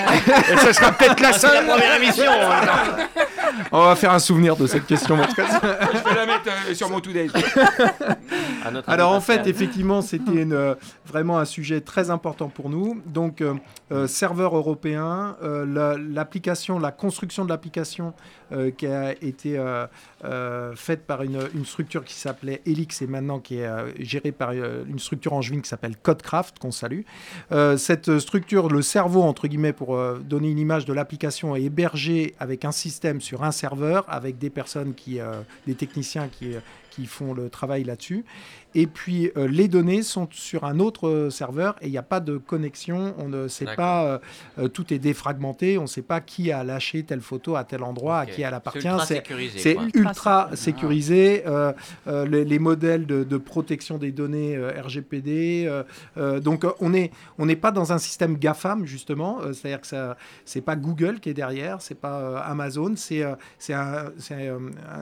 Et 0.51 0.57
ce 0.57 0.73
sera 0.73 0.91
peut-être 0.91 1.19
la 1.21 1.31
la 1.31 1.37
seule. 1.39 1.65
première 1.65 1.95
émission. 1.95 2.25
On 3.71 3.85
va 3.85 3.95
faire 3.95 4.11
un 4.11 4.19
souvenir 4.19 4.55
de 4.55 4.67
cette 4.67 4.85
question. 4.85 5.15
en 5.19 5.25
tout 5.25 5.33
cas. 5.35 5.45
Je 5.93 6.09
vais 6.09 6.15
la 6.15 6.25
mettre 6.25 6.47
euh, 6.69 6.73
sur 6.73 6.89
mon 6.89 6.99
today. 6.99 7.27
Alors 8.87 9.11
en 9.11 9.21
fait, 9.21 9.47
effectivement, 9.47 10.01
c'était 10.01 10.31
une, 10.41 10.53
euh, 10.53 10.75
vraiment 11.05 11.39
un 11.39 11.45
sujet 11.45 11.81
très 11.81 12.09
important 12.09 12.49
pour 12.49 12.69
nous. 12.69 13.01
Donc, 13.05 13.41
euh, 13.41 14.07
serveur 14.07 14.55
européen, 14.55 15.35
euh, 15.43 15.65
la- 15.67 15.97
l'application, 15.97 16.79
la, 16.79 16.91
construction 16.91 17.45
de 17.45 17.49
l'application 17.49 18.13
qui 18.71 18.87
a 18.87 19.13
été 19.23 19.57
euh, 19.57 19.87
euh, 20.25 20.73
faite 20.75 21.05
par 21.05 21.21
une, 21.23 21.39
structure 21.65 22.03
qui 22.05 22.13
s'appelait 22.13 22.61
Helix 22.65 23.01
et 23.01 23.07
maintenant 23.07 23.39
qui 23.39 23.57
est 23.57 23.65
euh, 23.65 23.91
gérée 23.99 24.31
par 24.31 24.51
euh, 24.51 24.83
une 24.87 24.99
structure 24.99 25.33
angevine 25.33 25.61
qui 25.61 25.69
s'appelle 25.69 25.97
Codecraft, 25.97 26.59
qu'on 26.59 26.71
salue. 26.71 27.01
Euh, 27.51 27.77
cette 27.77 28.19
structure, 28.19 28.69
le 28.69 28.81
cerveau, 28.81 29.21
entre 29.23 29.47
guillemets, 29.47 29.73
pour 29.73 29.95
euh, 29.95 30.19
donner 30.19 30.49
une 30.49 30.59
image 30.59 30.85
de 30.85 30.93
l'application, 30.93 31.55
est 31.55 31.63
hébergé 31.63 32.35
avec 32.39 32.63
un 32.65 32.71
système 32.71 33.21
sur 33.21 33.43
un 33.43 33.51
serveur, 33.51 34.05
avec 34.07 34.37
des 34.37 34.49
personnes 34.49 34.93
qui, 34.93 35.19
euh, 35.19 35.41
des 35.67 35.75
techniciens 35.75 36.27
qui, 36.27 36.55
euh, 36.55 36.59
qui 36.93 37.05
font 37.05 37.33
le 37.33 37.49
travail 37.49 37.83
là-dessus. 37.83 38.23
Et 38.75 38.87
puis 38.87 39.31
euh, 39.37 39.47
les 39.47 39.67
données 39.67 40.01
sont 40.03 40.27
sur 40.31 40.63
un 40.63 40.79
autre 40.79 41.07
euh, 41.07 41.29
serveur 41.29 41.75
et 41.81 41.87
il 41.87 41.91
n'y 41.91 41.97
a 41.97 42.03
pas 42.03 42.19
de 42.19 42.37
connexion. 42.37 43.13
On 43.19 43.29
ne 43.29 43.47
sait 43.47 43.65
pas, 43.75 44.05
euh, 44.05 44.17
euh, 44.59 44.67
tout 44.67 44.93
est 44.93 44.99
défragmenté. 44.99 45.77
On 45.77 45.83
ne 45.83 45.87
sait 45.87 46.01
pas 46.01 46.21
qui 46.21 46.51
a 46.51 46.63
lâché 46.63 47.03
telle 47.03 47.21
photo 47.21 47.55
à 47.55 47.63
tel 47.63 47.83
endroit, 47.83 48.19
à 48.19 48.25
qui 48.25 48.41
elle 48.41 48.53
appartient. 48.53 48.81
C'est 48.81 48.87
ultra 48.89 49.05
sécurisé, 49.05 49.59
c'est 49.59 49.75
quoi. 49.75 49.83
ultra 49.93 50.49
Ah. 50.51 50.55
sécurisé. 50.55 51.43
euh, 51.47 51.71
euh, 52.07 52.25
les, 52.25 52.45
les 52.45 52.59
modèles 52.59 53.05
de, 53.05 53.23
de 53.23 53.37
protection 53.37 53.97
des 53.97 54.11
données 54.11 54.55
euh, 54.55 54.71
RGPD. 54.81 55.65
euh, 55.67 55.83
euh, 56.17 56.39
donc 56.39 56.63
euh, 56.65 56.71
on 56.79 56.89
n'est 56.89 57.11
on 57.37 57.45
n'est 57.45 57.55
pas 57.55 57.71
dans 57.71 57.93
un 57.93 57.97
système 57.97 58.37
GAFAM 58.37 58.85
justement. 58.85 59.39
euh, 59.41 59.53
C'est-à-dire 59.53 59.81
que 59.81 59.87
ça 59.87 60.17
c'est 60.45 60.61
pas 60.61 60.75
Google 60.75 61.19
qui 61.19 61.29
est 61.29 61.33
derrière, 61.33 61.81
c'est 61.81 61.99
pas 61.99 62.19
euh, 62.19 62.39
Amazon, 62.43 62.93
c'est 62.95 63.23
euh, 63.23 63.35
c'est 63.59 63.73
euh, 63.75 64.59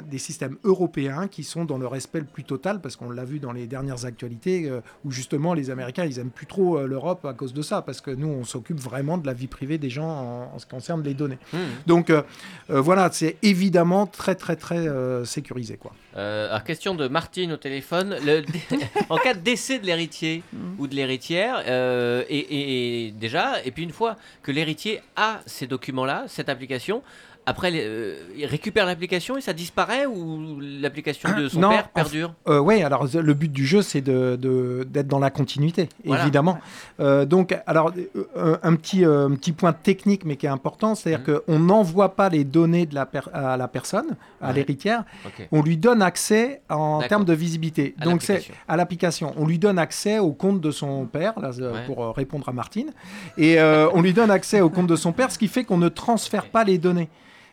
des 0.09 0.17
systèmes 0.17 0.57
européens 0.63 1.27
qui 1.27 1.43
sont 1.43 1.65
dans 1.65 1.77
le 1.77 1.87
respect 1.87 2.19
le 2.19 2.25
plus 2.25 2.43
total 2.43 2.81
parce 2.81 2.95
qu'on 2.95 3.09
l'a 3.09 3.23
vu 3.25 3.39
dans 3.39 3.51
les 3.51 3.60
dernières 3.67 4.05
actualités 4.05 4.69
euh, 4.69 4.81
où 5.05 5.11
justement 5.11 5.53
les 5.53 5.69
Américains 5.69 6.05
ils 6.05 6.19
aiment 6.19 6.29
plus 6.29 6.45
trop 6.45 6.77
euh, 6.77 6.87
l'Europe 6.87 7.25
à 7.25 7.33
cause 7.33 7.53
de 7.53 7.61
ça 7.61 7.81
parce 7.81 8.01
que 8.01 8.11
nous 8.11 8.27
on 8.27 8.43
s'occupe 8.43 8.79
vraiment 8.79 9.17
de 9.17 9.25
la 9.27 9.33
vie 9.33 9.47
privée 9.47 9.77
des 9.77 9.89
gens 9.89 10.07
en, 10.09 10.55
en 10.55 10.59
ce 10.59 10.65
qui 10.65 10.71
concerne 10.71 11.03
les 11.03 11.13
données. 11.13 11.37
Hmm. 11.53 11.57
Donc 11.87 12.09
euh, 12.09 12.21
euh, 12.69 12.81
voilà, 12.81 13.09
c'est 13.11 13.37
évidemment 13.43 14.07
très 14.07 14.35
très 14.35 14.55
très 14.55 14.87
euh, 14.87 15.25
sécurisé 15.25 15.77
quoi. 15.77 15.93
Euh, 16.17 16.49
alors, 16.49 16.63
question 16.63 16.93
de 16.95 17.07
Martine 17.07 17.53
au 17.53 17.57
téléphone. 17.57 18.15
Le- 18.25 18.43
en 19.09 19.17
cas 19.17 19.33
de 19.33 19.39
décès 19.39 19.79
de 19.79 19.85
l'héritier 19.85 20.43
ou 20.77 20.87
de 20.87 20.95
l'héritière, 20.95 21.63
euh, 21.67 22.23
et, 22.29 22.37
et- 22.37 23.07
et 23.07 23.11
déjà, 23.11 23.63
et 23.63 23.71
puis 23.71 23.83
une 23.83 23.91
fois 23.93 24.17
que 24.43 24.51
l'héritier 24.51 24.99
a 25.15 25.39
ces 25.45 25.67
documents-là, 25.67 26.25
cette 26.27 26.49
application, 26.49 27.01
après, 27.45 27.71
euh, 27.73 28.15
il 28.37 28.45
récupère 28.45 28.85
l'application 28.85 29.35
et 29.35 29.41
ça 29.41 29.53
disparaît 29.53 30.05
ou 30.05 30.59
l'application 30.61 31.29
de 31.37 31.47
son 31.47 31.59
Non, 31.59 31.69
père 31.69 31.89
perdure 31.89 32.33
Euh, 32.47 32.59
oui, 32.59 32.83
alors 32.83 33.07
le 33.11 33.33
but 33.33 33.51
du 33.51 33.65
jeu, 33.65 33.81
c'est 33.81 34.01
de, 34.01 34.35
de- 34.35 34.85
d'être 34.89 35.07
dans 35.07 35.19
la 35.19 35.31
continuité, 35.31 35.89
Voilà. 36.05 36.21
évidemment. 36.21 36.59
Euh, 36.99 37.25
donc, 37.25 37.57
alors, 37.65 37.91
euh, 38.37 38.57
un, 38.61 38.75
petit, 38.75 39.03
un 39.03 39.31
petit 39.31 39.51
point 39.53 39.73
technique, 39.73 40.23
mais 40.23 40.35
qui 40.35 40.45
est 40.45 40.49
important, 40.49 40.93
c'est-à-dire 40.95 41.25
Mhm. 41.27 41.39
qu'on 41.47 41.59
n'envoie 41.59 42.15
pas 42.15 42.29
les 42.29 42.43
données 42.43 42.85
de 42.85 42.93
la 42.95 43.09
à 43.33 43.57
la 43.57 43.67
personne, 43.67 44.15
à 44.39 44.49
Ouais. 44.49 44.53
l'héritière, 44.53 45.03
on 45.51 45.61
lui 45.63 45.77
donne 45.77 46.01
accès 46.01 46.61
en 46.69 47.01
termes 47.01 47.25
de 47.25 47.33
visibilité. 47.33 47.95
À 47.99 48.05
Donc, 48.05 48.21
c'est 48.21 48.33
l'application. 48.33 48.55
à 48.67 48.77
l'application. 48.77 49.33
On 49.37 49.45
lui 49.47 49.57
donne 49.59 49.79
accès 49.79 50.19
au 50.19 50.31
compte 50.31 50.61
de 50.61 50.71
son 50.71 51.05
père, 51.05 51.33
là, 51.39 51.49
Ouais. 51.49 51.85
pour 51.87 52.15
répondre 52.15 52.47
à 52.47 52.51
Martine, 52.53 52.91
et 53.37 53.59
on 53.61 54.01
lui 54.01 54.13
donne 54.13 54.29
accès 54.31 54.61
au 54.61 54.69
compte 54.69 54.87
de 54.87 54.95
son 54.95 55.11
père, 55.11 55.31
ce 55.31 55.39
qui 55.39 55.47
fait 55.47 55.63
qu'on 55.63 55.77
ne 55.79 55.89
transfère 55.89 56.45
pas 56.45 56.63
les 56.63 56.77
données. 56.77 57.09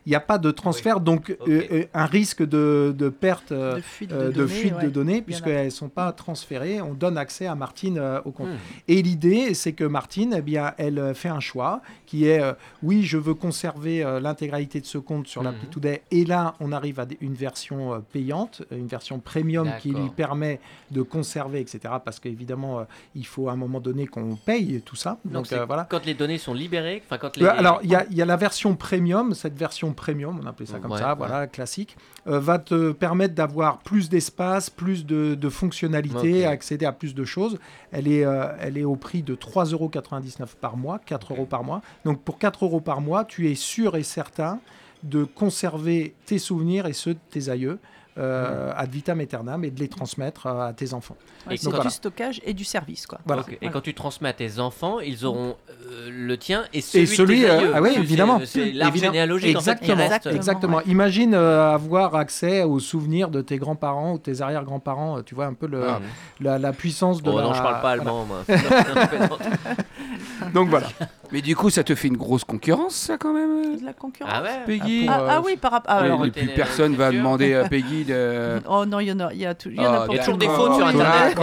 Il 0.06 0.10
n'y 0.10 0.16
a 0.16 0.20
pas 0.20 0.38
de 0.38 0.50
transfert, 0.50 1.00
donc 1.00 1.30
euh, 1.48 1.62
euh, 1.72 1.84
un 1.94 2.06
risque 2.06 2.42
de, 2.42 2.94
de 2.96 3.08
perte 3.08 3.52
euh, 3.52 3.76
De 3.76 3.80
fuite 3.80 4.10
de 4.10 4.14
euh, 4.14 4.28
de 4.28 4.32
données. 4.32 4.48
fuite 4.54 4.74
ouais. 4.74 4.88
de 5.18 5.20
puisqu'elles 5.20 5.64
ne 5.66 5.70
sont 5.70 5.88
pas 5.88 6.12
transférées. 6.12 6.80
On 6.80 6.94
donne 6.94 7.18
accès 7.18 7.46
à 7.46 7.54
Martine 7.54 7.98
euh, 7.98 8.20
au 8.24 8.30
compte. 8.30 8.48
Hmm. 8.48 8.56
Et 8.88 9.02
l'idée, 9.02 9.54
c'est 9.54 9.72
que 9.72 9.84
Martine, 9.84 10.34
eh 10.38 10.42
bien, 10.42 10.72
elle 10.78 11.12
fait 11.14 11.28
un 11.28 11.40
choix 11.40 11.82
qui 12.06 12.26
est 12.26 12.40
euh, 12.40 12.52
oui, 12.82 13.02
je 13.02 13.18
veux 13.18 13.34
conserver 13.34 14.02
euh, 14.02 14.20
l'intégralité 14.20 14.80
de 14.80 14.86
ce 14.86 14.98
compte 14.98 15.26
sur 15.26 15.42
l'appli 15.42 15.58
Mhm. 15.66 15.70
Today. 15.70 16.02
Et 16.10 16.24
là, 16.24 16.54
on 16.60 16.72
arrive 16.72 17.00
à 17.00 17.06
une 17.20 17.34
version 17.34 17.94
euh, 17.94 17.98
payante, 18.12 18.62
une 18.70 18.86
version 18.86 19.18
premium 19.18 19.70
qui 19.80 19.90
lui 19.90 20.08
permet 20.16 20.60
de 20.90 21.02
conserver, 21.02 21.60
etc. 21.60 21.94
Parce 22.04 22.20
qu'évidemment, 22.20 22.80
euh, 22.80 22.84
il 23.14 23.26
faut 23.26 23.48
à 23.48 23.52
un 23.52 23.56
moment 23.56 23.80
donné 23.80 24.06
qu'on 24.06 24.36
paye 24.36 24.80
tout 24.84 24.96
ça. 24.96 25.18
Donc, 25.24 25.52
euh, 25.52 25.64
voilà. 25.66 25.86
quand 25.90 26.06
les 26.06 26.14
données 26.14 26.38
sont 26.38 26.54
libérées, 26.54 27.02
enfin 27.04 27.18
quand 27.18 27.36
les... 27.36 27.44
Euh, 27.44 27.50
Alors, 27.58 27.80
il 27.82 27.90
y, 27.90 27.94
a- 27.94 28.06
il 28.10 28.16
y 28.16 28.22
a 28.22 28.24
la 28.24 28.36
version 28.36 28.74
premium, 28.76 29.34
cette 29.34 29.58
version 29.58 29.87
version 29.88 29.94
premium, 29.94 30.40
on 30.42 30.46
appelait 30.46 30.66
ça 30.66 30.78
comme 30.78 30.92
Ouais, 30.92 30.98
ça, 30.98 31.10
ouais. 31.10 31.14
voilà, 31.18 31.46
classique, 31.46 31.96
euh, 32.26 32.38
va 32.40 32.58
te 32.58 32.92
permettre 32.92 33.34
d'avoir 33.34 33.78
plus 33.78 34.08
d'espace, 34.08 34.70
plus 34.70 35.04
de, 35.06 35.34
de 35.34 35.48
fonctionnalités, 35.48 36.46
accéder 36.46 36.86
à 36.86 36.92
plus 36.92 37.14
de 37.14 37.24
choses. 37.24 37.58
Elle 37.92 38.08
est, 38.08 38.24
euh, 38.24 38.46
elle 38.60 38.76
est 38.78 38.84
au 38.84 38.96
prix 38.96 39.22
de 39.22 39.34
3,99€ 39.34 40.56
par 40.60 40.76
mois, 40.76 40.98
4 40.98 41.32
euros 41.34 41.46
par 41.46 41.64
mois. 41.64 41.80
Donc 42.04 42.22
pour 42.22 42.38
4 42.38 42.64
euros 42.64 42.80
par 42.80 43.00
mois, 43.00 43.24
tu 43.24 43.50
es 43.50 43.54
sûr 43.54 43.96
et 43.96 44.02
certain 44.02 44.60
de 45.02 45.24
conserver 45.24 46.14
tes 46.26 46.38
souvenirs 46.38 46.86
et 46.86 46.92
ceux 46.92 47.14
de 47.14 47.20
tes 47.30 47.48
aïeux 47.50 47.78
euh, 48.18 48.72
ad 48.76 48.90
vitam 48.90 49.20
aeternam 49.20 49.64
et 49.64 49.70
de 49.70 49.80
les 49.80 49.88
transmettre 49.88 50.46
à 50.46 50.72
tes 50.72 50.92
enfants. 50.94 51.16
Ouais, 51.46 51.54
Et 51.54 51.56
c'est 51.56 51.70
donc, 51.70 51.82
du 51.82 51.90
stockage 51.90 52.40
et 52.44 52.52
du 52.52 52.64
service, 52.64 53.06
quoi. 53.06 53.18
Voilà. 53.26 53.42
Et 53.48 53.56
Voilà. 53.60 53.72
quand 53.72 53.80
tu 53.80 53.94
transmets 53.94 54.28
à 54.30 54.32
tes 54.32 54.58
enfants, 54.58 55.00
ils 55.00 55.24
auront 55.24 55.56
euh, 55.90 56.08
le 56.10 56.36
tien 56.36 56.64
et 56.72 56.80
celui, 56.80 57.04
Et 57.04 57.06
celui, 57.06 57.40
de 57.40 57.44
tes 57.46 57.50
euh, 57.50 57.58
aïeux. 57.58 57.72
ah 57.74 57.82
oui, 57.82 57.90
C'est- 57.94 58.00
évidemment. 58.00 58.40
C'est 58.44 58.60
Évidemment. 58.68 58.94
généalogique 58.96 59.56
en 59.56 59.60
fait, 59.60 59.76
qui 59.80 59.90
Exactement, 59.90 60.08
reste. 60.08 60.26
Exactement. 60.26 60.76
ouais. 60.78 60.82
Imagine 60.86 61.34
euh, 61.34 61.72
avoir 61.72 62.14
accès 62.16 62.62
aux 62.64 62.80
souvenirs 62.80 63.28
de 63.30 63.40
tes 63.40 63.58
grands-parents 63.58 64.14
ou 64.14 64.18
tes 64.18 64.40
arrière-grands-parents. 64.40 65.22
Tu 65.22 65.34
vois 65.34 65.46
un 65.46 65.54
peu 65.54 65.66
le, 65.66 65.88
Ah. 65.88 66.00
la, 66.40 66.58
la 66.58 66.72
puissance 66.72 67.22
de 67.22 67.30
Oh 67.30 67.38
la... 67.38 67.44
non, 67.44 67.54
je 67.54 67.62
parle 67.62 67.80
pas 67.82 67.96
voilà. 67.96 68.02
allemand, 68.02 68.24
moi. 68.24 68.38
Donc 70.54 70.68
voilà. 70.68 70.86
Mais 71.32 71.42
du 71.42 71.54
coup, 71.54 71.68
ça 71.70 71.84
te 71.84 71.94
fait 71.94 72.08
une 72.08 72.16
grosse 72.16 72.44
concurrence, 72.44 72.94
ça, 72.94 73.18
quand 73.18 73.32
même 73.34 73.78
De 73.78 73.84
la 73.84 73.92
concurrence. 73.92 74.32
ah 74.34 74.42
ouais 74.42 74.60
Peggy 74.66 75.04
pour, 75.04 75.14
Ah, 75.14 75.20
euh, 75.20 75.28
ah 75.30 75.42
oui, 75.44 75.56
par 75.56 75.72
rapport. 75.72 75.94
ah, 75.94 76.00
Et- 76.02 76.04
alors, 76.06 76.24
Et 76.24 76.30
né 76.30 76.52
personne 76.54 76.94
va 76.96 77.10
demander 77.10 77.54
à 77.54 77.64
Peggy 77.68 78.04
de. 78.04 78.60
Oh 78.68 78.86
non, 78.86 79.00
il 79.00 79.08
y 79.08 79.12
en 79.12 79.20
a, 79.20 79.32
il 79.32 79.40
y 79.40 79.46
a, 79.46 79.54
tout- 79.54 79.68
il 79.68 79.76
y 79.76 79.80
en 79.80 79.92
a 79.92 79.96
Ah, 79.96 80.04
pour 80.06 80.14
Il 80.14 80.16
y 80.16 80.20
a 80.20 80.22
toujours 80.24 80.38
des 80.38 80.46
fautes 80.48 80.74
sur 80.76 80.86
Internet. 80.86 81.38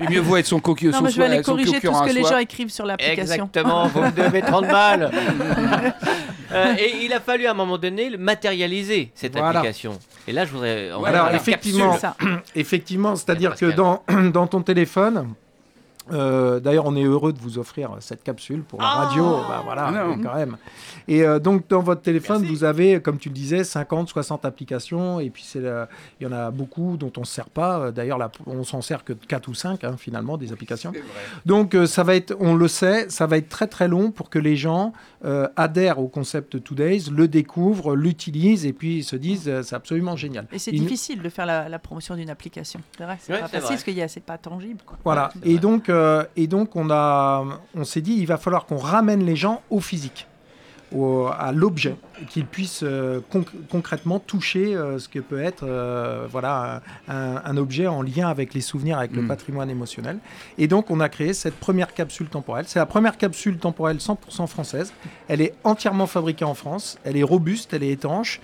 Et 0.00 0.08
mieux 0.08 0.20
vaut 0.20 0.36
être 0.36 0.46
son 0.46 0.60
cocu 0.60 0.88
Non, 0.88 1.00
mais 1.02 1.10
je 1.10 1.16
vais 1.18 1.24
aller 1.24 1.42
corriger 1.42 1.66
tout 1.66 1.72
concurrent 1.88 2.04
ce 2.06 2.10
que 2.12 2.14
les 2.18 2.24
gens 2.24 2.38
écrivent 2.38 2.70
sur 2.70 2.86
l'application. 2.86 3.22
Exactement, 3.22 3.88
vous 3.88 4.02
me 4.02 4.10
devez 4.12 4.40
30 4.42 4.66
balles. 4.68 5.10
Euh, 6.54 6.74
et 6.78 7.04
il 7.04 7.12
a 7.14 7.20
fallu 7.20 7.46
à 7.46 7.52
un 7.52 7.54
moment 7.54 7.78
donné 7.78 8.10
le 8.10 8.18
matérialiser 8.18 9.10
cette 9.14 9.32
Voilà. 9.32 9.60
application. 9.60 9.98
Et 10.28 10.32
là, 10.32 10.44
je 10.44 10.50
voudrais. 10.52 10.90
Alors, 11.06 11.30
effectivement, 12.54 13.16
c'est-à-dire 13.16 13.54
que 13.54 13.70
dans 14.30 14.46
ton 14.46 14.60
téléphone, 14.60 15.28
euh, 16.12 16.60
d'ailleurs, 16.60 16.86
on 16.86 16.94
est 16.96 17.02
heureux 17.04 17.32
de 17.32 17.38
vous 17.40 17.58
offrir 17.58 17.90
cette 18.00 18.22
capsule 18.22 18.62
pour 18.62 18.80
la 18.80 18.86
Ah 18.88 19.04
radio. 19.06 19.24
bah, 19.48 19.62
voilà, 19.64 19.90
Non. 19.90 20.18
quand 20.22 20.34
même. 20.34 20.56
Et 21.08 21.24
euh, 21.24 21.38
donc, 21.38 21.68
dans 21.68 21.80
votre 21.80 22.02
téléphone, 22.02 22.42
Merci. 22.42 22.54
vous 22.54 22.64
avez, 22.64 23.00
comme 23.00 23.18
tu 23.18 23.28
le 23.28 23.34
disais, 23.34 23.64
50, 23.64 24.08
60 24.08 24.44
applications. 24.44 25.20
Et 25.20 25.30
puis, 25.30 25.44
la- 25.56 25.88
il 26.20 26.24
y 26.24 26.26
en 26.26 26.32
a 26.32 26.50
beaucoup 26.50 26.96
dont 26.96 27.12
on 27.16 27.20
ne 27.20 27.26
se 27.26 27.32
sert 27.34 27.48
pas. 27.50 27.78
Euh, 27.78 27.90
D'ailleurs, 27.90 28.18
la- 28.18 28.30
on 28.46 28.62
s'en 28.64 28.82
sert 28.82 29.04
que 29.04 29.12
de 29.12 29.24
4 29.26 29.48
ou 29.48 29.54
5, 29.54 29.82
hein, 29.84 29.96
finalement, 29.98 30.36
des 30.36 30.52
applications. 30.52 30.92
Donc, 31.46 31.74
euh, 31.74 31.86
ça 31.86 32.02
va 32.04 32.14
être, 32.14 32.36
on 32.40 32.54
le 32.54 32.68
sait, 32.68 33.08
ça 33.08 33.26
va 33.26 33.36
être 33.38 33.48
très 33.48 33.66
très 33.66 33.88
long 33.88 34.10
pour 34.10 34.30
que 34.30 34.38
les 34.38 34.56
gens 34.56 34.92
euh, 35.24 35.48
adhèrent 35.56 35.98
au 36.00 36.08
concept 36.08 36.62
Today's, 36.64 37.10
le 37.10 37.28
découvrent, 37.28 37.94
l'utilisent 37.94 38.66
et 38.66 38.72
puis 38.72 39.04
se 39.04 39.14
disent 39.16 39.48
euh, 39.48 39.62
c'est 39.62 39.74
absolument 39.76 40.16
génial. 40.16 40.46
Et 40.52 40.58
c'est 40.58 40.72
Il- 40.72 40.80
difficile 40.80 41.22
de 41.22 41.28
faire 41.28 41.46
la, 41.46 41.68
la 41.68 41.78
promotion 41.78 42.16
d'une 42.16 42.30
application. 42.30 42.80
C'est 42.98 43.04
vrai, 43.04 43.18
c'est 43.20 43.32
Ouais, 43.32 43.38
pas 43.40 43.46
c'est 43.46 43.52
facile 43.52 43.66
vrai. 43.66 43.74
parce 43.74 43.84
qu'il 43.84 43.94
y 43.94 44.02
a, 44.02 44.08
c'est 44.08 44.20
pas 44.20 44.38
tangible. 44.38 44.80
Quoi. 44.84 44.98
Voilà. 45.04 45.30
c'est 45.34 45.48
Et 45.48 45.52
vrai. 45.52 45.60
donc, 45.60 45.88
euh, 45.88 46.24
et 46.36 46.46
donc, 46.46 46.74
on 46.76 46.90
a, 46.90 47.44
on 47.74 47.84
s'est 47.84 48.00
dit, 48.00 48.14
il 48.14 48.26
va 48.26 48.36
falloir 48.36 48.66
qu'on 48.66 48.78
ramène 48.78 49.24
les 49.24 49.36
gens 49.36 49.62
au 49.70 49.80
physique, 49.80 50.26
au- 50.94 51.26
à 51.26 51.52
l'objet, 51.52 51.96
qu'ils 52.28 52.46
puissent 52.46 52.82
euh, 52.82 53.20
conc- 53.32 53.46
concrètement 53.70 54.18
toucher 54.18 54.74
euh, 54.74 54.98
ce 54.98 55.08
que 55.08 55.18
peut 55.18 55.40
être, 55.42 55.64
euh, 55.64 56.26
voilà, 56.30 56.82
un, 57.08 57.40
un 57.44 57.56
objet 57.56 57.86
en 57.86 58.02
lien 58.02 58.28
avec 58.28 58.54
les 58.54 58.60
souvenirs, 58.60 58.98
avec 58.98 59.12
le 59.12 59.22
Mm. 59.22 59.28
patrimoine 59.28 59.70
émotionnel. 59.70 60.18
Et 60.58 60.68
donc, 60.68 60.90
on 60.90 61.00
a 61.00 61.08
créé 61.08 61.32
cette 61.34 61.54
première 61.58 61.94
capsule 61.94 62.28
temporelle. 62.28 62.64
C'est 62.68 62.78
la 62.78 62.86
première 62.86 63.16
capsule 63.16 63.58
temporelle 63.58 63.98
100% 63.98 64.46
française. 64.46 64.92
Elle 65.28 65.40
est 65.40 65.54
entièrement 65.64 66.06
fabriquée 66.06 66.44
en 66.44 66.54
France. 66.54 66.98
Elle 67.04 67.16
est 67.16 67.22
robuste, 67.22 67.72
elle 67.74 67.82
est 67.82 67.90
étanche. 67.90 68.40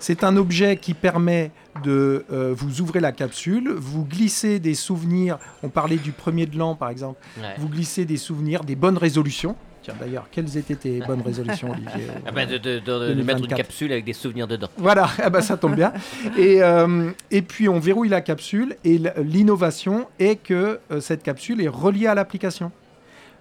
C'est 0.00 0.22
un 0.22 0.36
objet 0.36 0.76
qui 0.76 0.94
permet 0.94 1.50
de 1.82 2.24
euh, 2.32 2.54
vous 2.56 2.80
ouvrir 2.80 3.02
la 3.02 3.10
capsule, 3.10 3.72
vous 3.76 4.04
glissez 4.04 4.60
des 4.60 4.74
souvenirs. 4.74 5.38
On 5.64 5.68
parlait 5.70 5.96
du 5.96 6.12
premier 6.12 6.46
de 6.46 6.56
l'an, 6.56 6.76
par 6.76 6.88
exemple. 6.88 7.18
Ouais. 7.38 7.54
Vous 7.58 7.68
glissez 7.68 8.04
des 8.04 8.16
souvenirs, 8.16 8.62
des 8.62 8.76
bonnes 8.76 8.96
résolutions. 8.96 9.56
Tiens, 9.82 9.94
d'ailleurs, 10.00 10.26
quelles 10.30 10.56
étaient 10.56 10.74
tes 10.74 10.98
bonnes 11.06 11.22
résolutions, 11.22 11.70
Olivier 11.70 12.08
Ah 12.26 12.32
bah, 12.32 12.46
de, 12.46 12.58
de- 12.58 12.78
de- 12.78 13.14
de 13.14 13.22
mettre 13.22 13.40
une 13.40 13.46
2024. 13.46 13.56
capsule 13.56 13.92
avec 13.92 14.04
des 14.04 14.12
souvenirs 14.12 14.46
dedans. 14.46 14.68
Voilà, 14.76 15.08
ah 15.22 15.30
bah, 15.30 15.40
ça 15.42 15.56
tombe 15.56 15.74
bien. 15.74 15.92
Et, 16.36 16.62
euh, 16.62 17.10
et 17.30 17.42
puis, 17.42 17.68
on 17.68 17.78
verrouille 17.78 18.08
la 18.08 18.20
capsule. 18.20 18.76
Et 18.84 19.00
l'innovation 19.18 20.06
est 20.18 20.36
que 20.36 20.80
euh, 20.90 21.00
cette 21.00 21.22
capsule 21.22 21.60
est 21.62 21.68
reliée 21.68 22.06
à 22.06 22.14
l'application. 22.14 22.72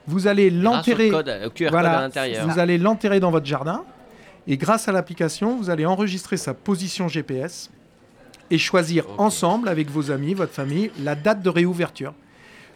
Vous 0.06 0.28
allez 0.28 0.50
l'enterrer. 0.50 1.10
Voilà, 1.70 2.10
vous 2.46 2.60
allez 2.60 2.78
dans 3.20 3.32
votre 3.32 3.46
jardin 3.46 3.84
et 4.48 4.56
grâce 4.56 4.88
à 4.88 4.94
l'application, 4.94 5.58
vous 5.58 5.70
allez 5.70 5.86
enregistrer 5.86 6.38
sa 6.38 6.54
position 6.54 7.10
GPS 7.10 7.70
et 8.50 8.58
choisir 8.58 9.06
ensemble 9.18 9.68
avec 9.68 9.90
vos 9.90 10.10
amis, 10.10 10.34
votre 10.34 10.54
famille, 10.54 10.90
la 11.04 11.16
date 11.16 11.42
de 11.42 11.50
réouverture. 11.50 12.14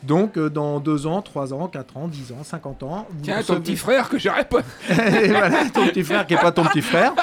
Donc, 0.04 0.38
euh, 0.38 0.50
dans 0.50 0.80
2 0.80 1.06
ans, 1.08 1.22
3 1.22 1.54
ans, 1.54 1.68
4 1.68 1.98
ans, 1.98 2.08
10 2.08 2.32
ans, 2.32 2.44
50 2.44 2.84
ans. 2.84 3.08
vous 3.10 3.22
Tiens, 3.24 3.42
ton 3.44 3.54
recevez- 3.56 3.60
petit 3.62 3.76
frère 3.76 4.10
que 4.10 4.18
j'aurais 4.18 4.46
pas. 4.46 4.60
Et 4.90 5.28
voilà, 5.28 5.66
ton 5.74 5.86
petit 5.88 6.04
frère 6.04 6.26
qui 6.26 6.34
n'est 6.34 6.40
pas 6.42 6.52
ton 6.52 6.64
petit 6.66 6.82
frère. 6.82 7.14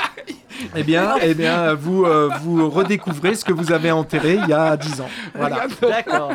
Eh 0.75 0.83
bien, 0.83 1.15
eh 1.23 1.35
bien 1.35 1.75
vous, 1.75 2.05
euh, 2.05 2.29
vous 2.43 2.69
redécouvrez 2.69 3.35
ce 3.37 3.45
que 3.45 3.53
vous 3.53 3.71
avez 3.73 3.93
enterré 3.93 4.39
il 4.43 4.49
y 4.49 4.53
a 4.53 4.77
10 4.77 5.01
ans. 5.01 5.09
Voilà, 5.35 5.67
D'accord. 5.81 6.33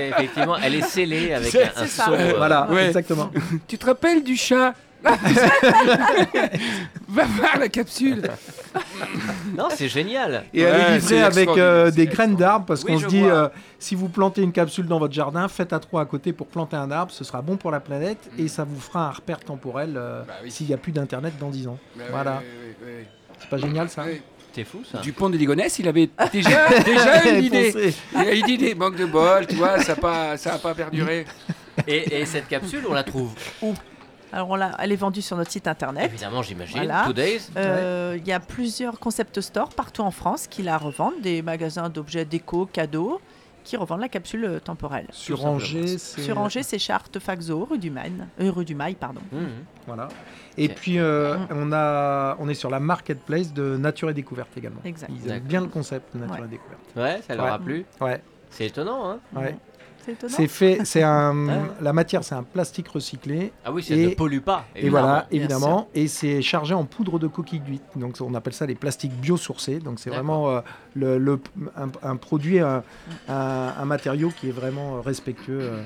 Effectivement, 0.00 0.56
elle 0.62 0.76
est 0.76 0.82
scellée 0.82 1.32
avec 1.32 1.52
un, 1.56 1.82
un 1.82 1.86
ça. 1.86 2.04
sceau, 2.04 2.12
euh, 2.12 2.34
voilà 2.36 2.68
Ouais. 2.70 2.86
exactement. 2.86 3.30
Tu 3.66 3.76
te 3.76 3.86
rappelles 3.86 4.22
du 4.22 4.36
chat 4.36 4.74
Va 7.08 7.24
voir 7.24 7.58
la 7.58 7.68
capsule. 7.68 8.22
Non, 9.56 9.68
c'est 9.74 9.88
génial. 9.88 10.44
Et 10.52 10.62
elle 10.62 10.80
est 10.80 10.94
livrée 10.98 11.22
avec 11.22 11.48
euh, 11.50 11.90
des 11.90 12.06
graines 12.06 12.36
d'arbres 12.36 12.66
parce 12.66 12.82
Oui, 12.84 12.92
qu'on 12.92 12.98
je 12.98 13.04
se 13.04 13.08
dit, 13.10 13.20
vois. 13.20 13.32
euh, 13.32 13.48
si 13.78 13.94
vous 13.94 14.08
plantez 14.08 14.42
une 14.42 14.52
capsule 14.52 14.86
dans 14.86 14.98
votre 14.98 15.14
jardin, 15.14 15.46
faites 15.48 15.72
à 15.72 15.78
trois 15.78 16.02
à 16.02 16.04
côté 16.06 16.32
pour 16.32 16.46
planter 16.46 16.76
un 16.76 16.90
arbre, 16.90 17.12
ce 17.12 17.22
sera 17.24 17.42
bon 17.42 17.56
pour 17.56 17.70
la 17.70 17.80
planète 17.80 18.18
et 18.38 18.48
ça 18.48 18.64
vous 18.64 18.80
fera 18.80 19.08
un 19.08 19.10
repère 19.12 19.40
temporel 19.40 19.94
euh, 19.96 20.22
Bah 20.26 20.34
oui. 20.42 20.50
s'il 20.50 20.66
n'y 20.66 20.74
a 20.74 20.78
plus 20.78 20.92
d'Internet 20.92 21.34
dans 21.38 21.50
10 21.50 21.68
ans. 21.68 21.78
Bah 21.96 22.04
Voilà. 22.10 22.32
ouais, 22.32 22.86
ouais, 22.86 22.92
ouais, 22.98 23.06
C'est 23.40 23.48
pas 23.48 23.58
génial 23.58 23.88
ça? 23.88 24.04
Ouais. 24.04 24.22
C'est 24.52 24.64
fou 24.64 24.82
ça. 24.90 24.98
Dupont 24.98 25.30
de 25.30 25.36
Ligonnès, 25.36 25.76
il 25.80 25.88
avait 25.88 26.08
déjà, 26.32 26.68
déjà 26.84 27.24
une 27.28 27.44
idée. 27.44 27.92
Il 28.14 28.18
a 28.20 28.32
une 28.34 28.48
idée, 28.48 28.74
manque 28.76 28.96
de 28.96 29.04
bol, 29.06 29.46
tu 29.48 29.56
vois, 29.56 29.80
ça 29.80 29.94
n'a 29.94 30.00
pas, 30.00 30.36
ça 30.36 30.54
a 30.54 30.58
pas 30.58 30.74
perduré. 30.74 31.26
Et, 31.88 32.20
et 32.20 32.24
cette 32.26 32.46
capsule, 32.46 32.84
on 32.88 32.92
la 32.94 33.02
trouve 33.02 33.32
où? 33.62 33.74
Alors, 34.34 34.50
on 34.50 34.56
l'a- 34.56 34.74
elle 34.80 34.90
est 34.90 34.96
vendue 34.96 35.22
sur 35.22 35.36
notre 35.36 35.52
site 35.52 35.68
internet. 35.68 36.10
Évidemment, 36.12 36.42
j'imagine. 36.42 36.76
Voilà. 36.78 37.06
Euh, 37.56 38.16
Il 38.18 38.26
y 38.26 38.32
a 38.32 38.40
plusieurs 38.40 38.98
concept 38.98 39.40
stores 39.40 39.68
partout 39.68 40.02
en 40.02 40.10
France 40.10 40.48
qui 40.48 40.62
la 40.62 40.76
revendent, 40.76 41.20
des 41.22 41.40
magasins 41.40 41.88
d'objets 41.88 42.24
déco, 42.24 42.66
cadeaux, 42.66 43.20
qui 43.62 43.76
revendent 43.76 44.00
la 44.00 44.08
capsule 44.08 44.44
euh, 44.44 44.58
temporelle. 44.60 45.06
Sur. 45.10 45.46
Angers, 45.46 45.98
c'est 45.98 46.20
Sur 46.22 46.38
Angers, 46.38 46.64
c'est 46.64 46.78
chez 46.80 46.92
rue 47.70 47.78
du 47.78 47.90
Maine, 47.90 48.26
euh, 48.40 48.50
rue 48.50 48.64
du 48.64 48.74
Mail, 48.74 48.96
pardon. 48.96 49.20
Mhm. 49.32 49.48
Voilà. 49.86 50.08
Et 50.58 50.68
puis 50.68 50.98
euh, 50.98 51.36
Mm. 51.36 51.46
on 51.52 51.72
a, 51.72 52.36
on 52.40 52.48
est 52.48 52.54
sur 52.54 52.70
la 52.70 52.80
marketplace 52.80 53.52
de 53.54 53.76
Nature 53.76 54.10
et 54.10 54.14
Découverte 54.14 54.50
également. 54.56 54.80
Exact. 54.84 55.10
Ils 55.14 55.30
aiment 55.30 55.40
bien 55.40 55.60
le 55.60 55.68
concept 55.68 56.14
de 56.14 56.20
Nature 56.20 56.40
Ouais. 56.40 56.46
et 56.46 56.50
Découverte. 56.50 56.80
Ouais, 56.96 57.22
ça 57.26 57.34
leur 57.36 57.44
Ouais. 57.46 57.50
a 57.52 57.58
plu. 57.58 57.84
Ouais. 58.00 58.20
C'est 58.50 58.66
étonnant, 58.66 59.10
hein 59.10 59.18
ouais. 59.34 59.42
C'est 59.42 59.48
étonnant. 59.48 59.60
C'est 60.28 60.46
fait, 60.48 60.80
c'est 60.84 61.02
un, 61.02 61.34
la 61.80 61.92
matière, 61.92 62.22
c'est 62.24 62.34
un 62.34 62.42
plastique 62.42 62.88
recyclé. 62.88 63.52
Ah 63.64 63.72
oui, 63.72 63.82
ça 63.82 63.94
Et- 63.94 64.06
ne 64.06 64.14
pollue 64.14 64.40
pas. 64.40 64.64
Et 64.76 64.88
voilà, 64.88 65.26
évidemment, 65.30 65.88
et 65.94 66.08
c'est 66.08 66.42
chargé 66.42 66.74
en 66.74 66.84
poudre 66.84 67.18
de 67.18 67.26
coquille 67.26 67.60
d'huître. 67.60 67.84
Donc 67.96 68.16
on 68.20 68.34
appelle 68.34 68.52
ça 68.54 68.66
les 68.66 68.74
plastiques 68.74 69.12
biosourcés. 69.20 69.78
Donc 69.78 69.98
c'est 70.00 70.10
vraiment 70.10 70.50
euh, 70.50 70.60
le, 70.94 71.18
le- 71.18 71.40
un, 71.76 71.88
un 72.02 72.16
produit, 72.16 72.58
un, 72.60 72.82
un- 73.28 73.72
un 73.78 73.84
matériau 73.84 74.30
qui 74.40 74.48
est 74.48 74.52
vraiment 74.52 74.96
euh, 74.96 75.00
respectueux 75.00 75.60
euh, 75.62 75.82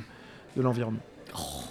de 0.56 0.62
l'environnement. 0.62 1.00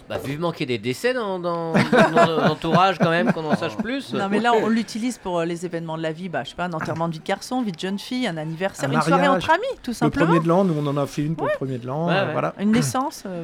Bah, 0.10 0.18
vivement 0.24 0.54
qu'il 0.54 0.70
y 0.70 0.74
ait 0.74 0.78
des 0.78 0.82
décès 0.82 1.14
dans, 1.14 1.38
dans, 1.38 1.74
dans 1.74 2.38
l'entourage 2.48 2.98
quand 2.98 3.10
même, 3.10 3.34
qu'on 3.34 3.44
en 3.44 3.58
sache 3.58 3.76
plus. 3.84 4.14
Non 4.14 4.30
mais 4.30 4.40
là 4.40 4.54
on 4.54 4.68
l'utilise 4.70 5.18
pour 5.18 5.40
euh, 5.40 5.46
les 5.46 5.66
événements 5.66 5.98
de 5.98 6.02
la 6.02 6.14
vie, 6.14 6.30
bah, 6.30 6.44
je 6.46 6.50
sais 6.52 6.56
pas, 6.56 6.64
un 6.66 6.72
enterrement 6.74 7.10
de 7.10 7.14
vie 7.14 7.20
de 7.20 7.26
garçon, 7.26 7.62
vie 7.62 7.74
de 7.74 7.80
jeune 7.80 8.00
fille, 8.00 8.26
un 8.26 8.38
anniversaire, 8.38 8.90
Un 8.90 8.94
une 8.94 9.02
soirée 9.02 9.24
mariage. 9.24 9.44
entre 9.44 9.50
amis, 9.52 9.64
tout 9.84 9.92
Le 9.92 9.96
simplement. 9.96 10.26
premier 10.28 10.40
de 10.40 10.48
l'an, 10.48 10.64
nous 10.64 10.76
on 10.82 10.88
en 10.88 10.96
a 10.96 11.06
fait 11.08 11.24
une 11.24 11.36
pour 11.36 11.48
le 11.48 11.54
premier 11.58 11.78
de 11.78 11.86
l'an. 11.86 12.08
Ouais, 12.08 12.14
euh, 12.14 12.26
ouais. 12.28 12.32
Voilà. 12.32 12.54
Une 12.58 12.72
naissance. 12.72 13.24
euh, 13.26 13.44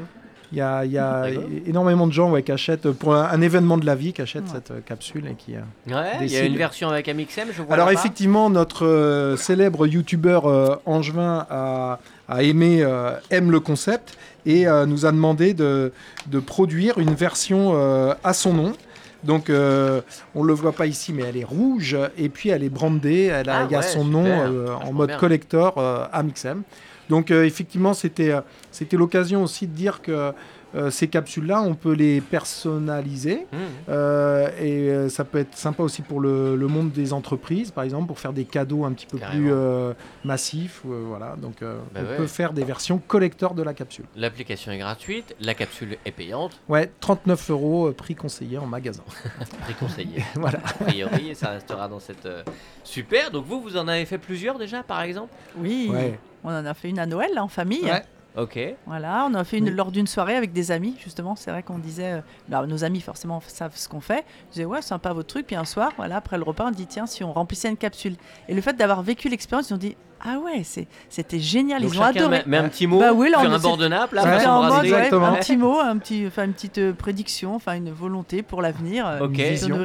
Il 0.54 0.58
y 0.58 0.62
a, 0.62 0.86
il 0.86 0.92
y 0.94 0.98
a 0.98 1.26
énormément 1.66 2.08
de 2.08 2.14
gens 2.14 2.30
ouais, 2.32 2.44
qui 2.44 2.52
achètent 2.54 2.90
pour 2.92 3.14
un, 3.14 3.24
un 3.30 3.42
événement 3.42 3.78
de 3.78 3.86
la 3.86 3.96
vie, 3.96 4.14
qui 4.14 4.22
achètent 4.22 4.44
Ouais. 4.44 4.50
cette 4.54 4.72
euh, 4.72 4.80
capsule 4.86 5.28
et 5.28 5.34
qui. 5.34 5.56
euh, 5.56 5.60
Ouais, 5.88 6.12
il 6.22 6.32
y 6.32 6.38
a 6.38 6.40
Décide. 6.40 6.46
une 6.46 6.58
version 6.58 6.88
avec 6.90 7.10
Amixem, 7.10 7.50
je 7.52 7.62
vois 7.62 7.74
Alors 7.74 7.88
là-bas. 7.88 8.00
effectivement, 8.00 8.50
notre 8.50 8.86
euh, 8.86 9.36
célèbre 9.36 9.86
youtubeur 9.86 10.46
euh, 10.46 10.76
Angevin 10.86 11.46
a, 11.50 12.00
a 12.30 12.44
aimé, 12.44 12.80
euh, 12.82 13.12
aime 13.30 13.52
le 13.52 13.60
concept 13.60 14.18
et 14.46 14.68
euh, 14.68 14.86
nous 14.86 15.06
a 15.06 15.12
demandé 15.12 15.54
de, 15.54 15.92
de 16.28 16.40
produire 16.40 16.98
une 17.00 17.14
version 17.14 17.74
euh, 17.76 18.14
à 18.24 18.34
son 18.34 18.54
nom. 18.54 18.74
Donc 19.24 19.46
on 19.50 19.54
ne 20.44 20.48
le 20.48 20.54
voit 20.54 20.74
pas 20.74 20.86
ici, 20.86 21.14
mais 21.14 21.24
elle 21.24 21.38
est 21.38 21.46
rouge 21.46 21.98
et 22.18 22.28
puis 22.28 22.50
elle 22.50 22.62
est 22.62 22.70
brandée. 22.70 23.26
Elle 23.26 23.48
a, 23.48 23.60
Ah 23.60 23.66
il 23.70 23.72
y 23.72 23.76
a 23.76 23.80
ouais, 23.80 23.84
son 23.86 24.04
nom 24.04 24.26
euh, 24.26 24.74
en 24.74 24.92
mode 24.92 25.08
bien. 25.10 25.18
collector 25.18 25.76
euh, 25.78 26.06
Amixem. 26.12 26.64
Donc 27.10 27.32
effectivement, 27.32 27.94
c'était 27.94 28.34
c'était 28.72 28.98
l'occasion 28.98 29.44
aussi 29.44 29.66
de 29.68 29.74
dire 29.74 30.02
que 30.02 30.34
euh, 30.76 30.90
ces 30.90 31.08
capsules-là, 31.08 31.62
on 31.62 31.76
peut 31.76 31.94
les 31.94 32.22
personnaliser. 32.22 33.48
Mmh. 33.52 33.58
Euh, 33.90 34.50
et 34.60 34.90
euh, 34.90 35.10
ça 35.10 35.24
peut 35.24 35.40
être 35.40 35.56
sympa 35.58 35.84
aussi 35.84 36.02
pour 36.02 36.20
le, 36.20 36.56
le 36.56 36.68
monde 36.68 36.92
des 36.92 37.14
entreprises, 37.14 37.72
par 37.72 37.84
exemple, 37.84 38.08
pour 38.08 38.20
faire 38.20 38.34
des 38.34 38.46
cadeaux 38.46 38.86
un 38.86 38.92
petit 38.94 39.06
peu 39.06 39.18
Carrément. 39.18 39.42
plus 39.42 39.52
euh, 39.54 39.94
massifs. 40.24 40.82
euh, 40.86 41.04
voilà, 41.08 41.36
donc 41.38 41.62
euh, 41.62 41.78
Bah 41.94 42.02
on 42.04 42.10
ouais. 42.10 42.18
peut 42.18 42.28
faire 42.28 42.54
des 42.54 42.64
versions 42.64 43.00
collector 43.08 43.54
de 43.54 43.64
la 43.64 43.74
capsule. 43.74 44.06
L'application 44.16 44.72
est 44.72 44.78
gratuite, 44.78 45.36
la 45.40 45.54
capsule 45.54 45.98
est 46.06 46.12
payante, 46.12 46.60
Ouais, 46.70 46.92
39 47.00 47.50
euros 47.52 47.88
euh, 47.88 47.94
prix 47.94 48.16
conseillé 48.16 48.58
en 48.58 48.66
magasin. 48.66 49.04
prix 49.64 49.74
conseillé. 49.76 50.24
voilà. 50.36 50.60
A 50.66 50.84
priori, 50.86 51.30
et 51.30 51.36
ça 51.36 51.50
restera 51.50 51.88
dans 51.88 52.00
cette. 52.00 52.28
Super, 52.84 53.32
donc 53.32 53.46
vous, 53.46 53.62
vous 53.62 53.78
en 53.78 53.88
avez 53.88 54.06
fait 54.06 54.18
plusieurs 54.18 54.58
déjà 54.58 54.84
par 54.84 55.02
exemple? 55.02 55.32
Oui, 55.58 55.90
Ouais. 55.92 56.18
on 56.44 56.50
en 56.50 56.66
a 56.66 56.74
fait 56.74 56.90
une 56.90 57.00
à 57.00 57.06
Noël 57.06 57.30
là, 57.34 57.44
en 57.44 57.48
famille. 57.48 57.84
Ouais. 57.84 58.04
Ok. 58.36 58.58
Voilà, 58.88 59.28
on 59.30 59.34
a 59.36 59.44
fait 59.44 59.60
une 59.60 59.66
Oui. 59.66 59.72
lors 59.76 59.92
d'une 59.92 60.08
soirée 60.08 60.36
avec 60.36 60.54
des 60.54 60.72
amis, 60.72 60.96
justement. 61.00 61.36
C'est 61.36 61.52
vrai 61.52 61.62
qu'on 61.62 61.78
disait, 61.78 62.14
euh, 62.14 62.22
bah, 62.50 62.66
nos 62.66 62.84
amis 62.84 63.00
forcément 63.02 63.40
savent 63.46 63.76
ce 63.76 63.88
qu'on 63.88 64.02
fait. 64.02 64.26
Ils 64.50 64.54
disaient, 64.54 64.66
ouais, 64.66 64.82
sympa 64.82 65.14
votre 65.14 65.28
truc. 65.28 65.46
Puis 65.48 65.56
un 65.56 65.66
soir, 65.66 65.92
voilà, 65.98 66.16
après 66.18 66.38
le 66.38 66.44
repas, 66.44 66.66
on 66.68 66.72
dit, 66.72 66.88
tiens, 66.88 67.06
si 67.06 67.24
on 67.24 67.32
remplissait 67.32 67.70
une 67.70 67.78
capsule. 67.78 68.16
Et 68.50 68.56
le 68.56 68.62
fait 68.62 68.74
d'avoir 68.74 69.04
vécu 69.04 69.30
l'expérience, 69.30 69.70
ils 69.70 69.74
ont 69.74 69.78
dit, 69.78 69.96
ah 70.26 70.38
ouais, 70.40 70.64
c'était 71.10 71.40
génial. 71.40 71.82
Donc 71.82 71.94
ils 71.94 72.00
ont 72.00 72.04
adoré. 72.04 72.44
met 72.46 72.58
un 72.58 72.70
petit 72.70 72.88
mot 72.88 73.00
Bah 73.00 73.12
oui, 73.14 73.30
là, 73.30 73.40
sur 73.42 73.52
un 73.54 73.60
bord 73.60 73.78
de 73.78 73.88
Naples, 73.88 74.16
là, 74.16 74.24
Ouais. 74.24 74.46
en 74.46 74.64
mode, 74.64 74.86
ouais, 74.86 75.14
un 75.14 75.34
petit 75.36 75.58
mot, 75.58 75.80
un 75.80 75.98
petit, 75.98 76.26
enfin, 76.28 76.46
une 76.46 76.54
petite 76.54 76.78
euh, 76.78 76.94
prédiction, 76.94 77.56
enfin 77.56 77.74
une 77.74 77.92
volonté 77.92 78.42
pour 78.42 78.62
l'avenir. 78.62 79.06
euh, 79.08 79.20
Ok, 79.26 79.42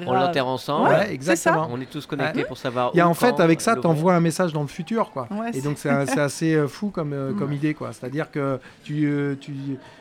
on 0.06 0.12
l'enterre 0.12 0.46
ensemble. 0.46 0.90
Ouais, 0.90 1.12
exactement. 1.12 1.68
On 1.72 1.80
est 1.80 1.90
tous 1.90 2.06
connectés 2.06 2.40
Ouais. 2.40 2.44
pour 2.44 2.56
savoir. 2.56 2.90
Il 2.94 2.98
y 2.98 3.00
a 3.00 3.06
où, 3.06 3.10
en 3.10 3.14
fait, 3.14 3.32
quand, 3.32 3.40
avec 3.40 3.60
ça, 3.60 3.74
le 3.74 3.80
tu 3.80 3.86
envoies 3.86 4.14
un 4.14 4.20
message 4.20 4.52
dans 4.52 4.62
le 4.62 4.68
futur, 4.68 5.10
quoi. 5.10 5.26
Ouais, 5.30 5.50
Et 5.54 5.60
donc, 5.60 5.76
c'est 5.78 5.88
assez 6.18 6.54
euh, 6.54 6.68
fou 6.68 6.90
comme, 6.90 7.34
comme 7.38 7.52
idée, 7.52 7.74
quoi. 7.74 7.90
C'est-à-dire 7.92 8.30
que 8.30 8.60
tu, 8.84 9.06
euh, 9.06 9.34
tu 9.40 9.52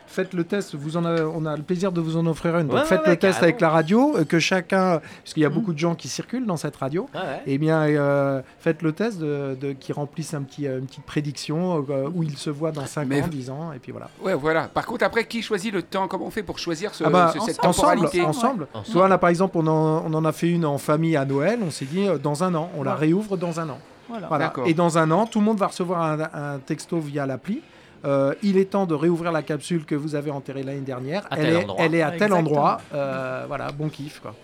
faites 0.08 0.34
le 0.34 0.42
test, 0.44 0.74
vous 0.74 0.96
en 0.96 1.04
avez- 1.04 1.22
on 1.22 1.46
a 1.46 1.56
le 1.56 1.62
plaisir 1.62 1.92
de 1.92 2.00
vous 2.00 2.16
en 2.16 2.26
offrir 2.26 2.56
une. 2.58 2.66
Donc, 2.66 2.76
Ouais, 2.76 2.84
faites 2.84 3.00
ouais, 3.00 3.06
le 3.06 3.10
ouais, 3.12 3.16
test 3.16 3.42
avec 3.42 3.60
la 3.60 3.70
radio, 3.70 4.16
euh, 4.16 4.24
que 4.24 4.38
chacun, 4.38 5.00
parce 5.22 5.34
qu'il 5.34 5.42
y 5.42 5.46
a 5.46 5.50
Mm. 5.50 5.52
beaucoup 5.52 5.72
de 5.72 5.78
gens 5.78 5.94
qui 5.94 6.08
circulent 6.08 6.46
dans 6.46 6.56
cette 6.56 6.76
radio. 6.76 7.08
Ah 7.14 7.18
ouais. 7.18 7.42
Eh 7.46 7.58
bien, 7.58 7.82
euh, 7.82 8.40
faites 8.58 8.82
le 8.82 8.92
test 8.92 9.18
de, 9.20 9.56
de- 9.60 9.72
qui 9.72 9.92
remplissent 9.92 10.34
un 10.34 10.42
petit, 10.42 10.66
euh, 10.66 10.78
une 10.78 10.86
petite 10.86 11.04
prédiction 11.04 11.84
euh, 11.88 12.08
où 12.14 12.22
il 12.22 12.36
se 12.36 12.50
voit 12.50 12.72
dans 12.72 12.86
5 12.86 13.06
Mais- 13.08 13.22
ans, 13.22 13.28
10 13.28 13.50
ans, 13.50 13.72
et 13.74 13.78
puis 13.78 13.92
voilà. 13.92 14.08
Ouais, 14.22 14.34
voilà. 14.34 14.62
Par 14.68 14.86
contre, 14.86 15.04
après, 15.04 15.24
qui 15.24 15.42
choisit 15.42 15.72
le 15.72 15.82
temps? 15.82 16.08
Comment 16.08 16.26
on 16.26 16.30
fait 16.30 16.42
pour 16.42 16.58
choisir 16.58 16.94
ce, 16.94 17.04
Ah 17.04 17.10
bah, 17.10 17.30
ce- 17.34 17.40
cette 17.40 17.64
ensemble, 17.64 17.74
temporalité? 17.96 18.22
Ensemble. 18.22 18.66
Ensemble. 18.72 18.86
Soit 18.90 19.08
là, 19.08 19.18
par 19.18 19.30
exemple, 19.30 19.56
on 19.58 19.66
en, 19.66 20.04
on 20.06 20.14
en 20.14 20.24
a 20.24 20.32
fait 20.32 20.50
une 20.50 20.64
en 20.64 20.78
famille 20.78 21.16
à 21.16 21.24
Noël. 21.24 21.60
On 21.62 21.70
s'est 21.70 21.84
dit 21.84 22.06
euh, 22.08 22.18
dans 22.18 22.42
un 22.44 22.54
an, 22.54 22.70
on 22.76 22.82
la 22.82 22.94
réouvre 22.94 23.36
dans 23.36 23.60
un 23.60 23.68
an. 23.68 23.78
Voilà. 24.08 24.26
Voilà. 24.28 24.44
D'accord. 24.46 24.66
Et 24.66 24.72
dans 24.74 24.96
un 24.96 25.10
an, 25.10 25.26
tout 25.26 25.38
le 25.38 25.44
monde 25.44 25.58
va 25.58 25.66
recevoir 25.66 26.02
un, 26.02 26.20
un 26.54 26.58
texto 26.58 26.98
via 26.98 27.26
l'appli. 27.26 27.60
Euh, 28.04 28.34
il 28.42 28.56
est 28.58 28.66
temps 28.70 28.86
de 28.86 28.94
réouvrir 28.94 29.32
la 29.32 29.42
capsule 29.42 29.84
que 29.84 29.94
vous 29.94 30.14
avez 30.14 30.30
enterrée 30.30 30.62
l'année 30.62 30.80
dernière. 30.80 31.26
À 31.30 31.36
elle, 31.38 31.44
tel 31.46 31.52
est, 31.54 31.56
endroit. 31.64 31.76
elle 31.84 31.94
est 31.94 32.02
à 32.02 32.06
tel 32.10 32.14
Exactement. 32.22 32.38
endroit. 32.38 32.80
Euh, 32.94 33.44
voilà, 33.48 33.72
bon 33.72 33.88
kiff. 33.88 34.20
Quoi. 34.20 34.34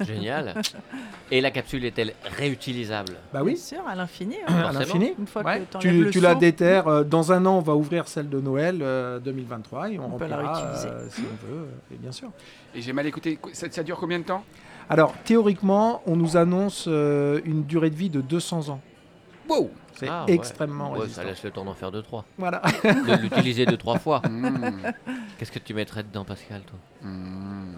Génial. 0.00 0.54
Et 1.30 1.40
la 1.40 1.50
capsule 1.52 1.84
est-elle 1.84 2.14
réutilisable? 2.36 3.12
Bah 3.32 3.42
Bien 3.42 3.52
oui, 3.52 3.56
sûr, 3.56 3.78
à 3.86 3.94
l'infini. 3.94 4.36
hein. 4.46 4.64
à 4.68 4.72
l'infini. 4.72 5.12
Une 5.18 5.26
fois 5.26 5.42
Ouais. 5.44 5.62
que 5.72 5.78
Tu, 5.78 5.90
le 6.04 6.10
tu 6.10 6.20
la 6.20 6.34
déterres. 6.34 6.88
euh, 6.88 7.04
dans 7.04 7.30
un 7.32 7.46
an, 7.46 7.58
on 7.58 7.60
va 7.60 7.74
ouvrir 7.76 8.08
celle 8.08 8.28
de 8.28 8.40
Noël 8.40 8.80
euh, 8.82 9.20
2023 9.20 9.90
et 9.90 9.98
on, 10.00 10.06
On 10.14 10.18
peut 10.18 10.26
la 10.26 10.36
réutiliser. 10.38 10.88
euh, 10.88 11.06
si 11.10 11.20
on 11.22 11.46
veut, 11.46 11.66
et 11.92 11.96
bien 11.96 12.10
sûr. 12.12 12.28
Et 12.74 12.80
j'ai 12.80 12.92
mal 12.92 13.06
écouté. 13.06 13.38
Ça, 13.52 13.68
ça 13.70 13.82
dure 13.84 13.96
combien 13.98 14.18
de 14.18 14.24
temps? 14.24 14.42
Alors, 14.90 15.14
théoriquement, 15.24 16.02
on 16.06 16.16
nous 16.16 16.36
annonce 16.36 16.86
euh, 16.88 17.40
une 17.44 17.64
durée 17.64 17.90
de 17.90 17.94
vie 17.96 18.10
de 18.10 18.20
200 18.20 18.68
ans. 18.70 18.80
Wow 19.48 19.70
C'est 19.96 20.08
Ah, 20.08 20.24
extrêmement 20.28 20.92
Ouais, 20.92 21.00
résistant. 21.00 21.22
ça 21.22 21.28
laisse 21.28 21.42
le 21.44 21.50
temps 21.50 21.64
d'en 21.64 21.74
faire 21.74 21.90
deux, 21.92 22.02
trois. 22.02 22.24
Voilà. 22.38 22.60
De 22.84 23.22
l'utiliser 23.22 23.64
deux, 23.66 23.76
trois 23.76 23.98
fois. 23.98 24.20
Mmh. 24.28 24.92
Qu'est-ce 25.38 25.52
que 25.52 25.58
tu 25.58 25.74
mettrais 25.74 26.02
dedans, 26.02 26.24
Pascal, 26.24 26.62
toi? 26.62 26.78
Mmh. 27.02 27.74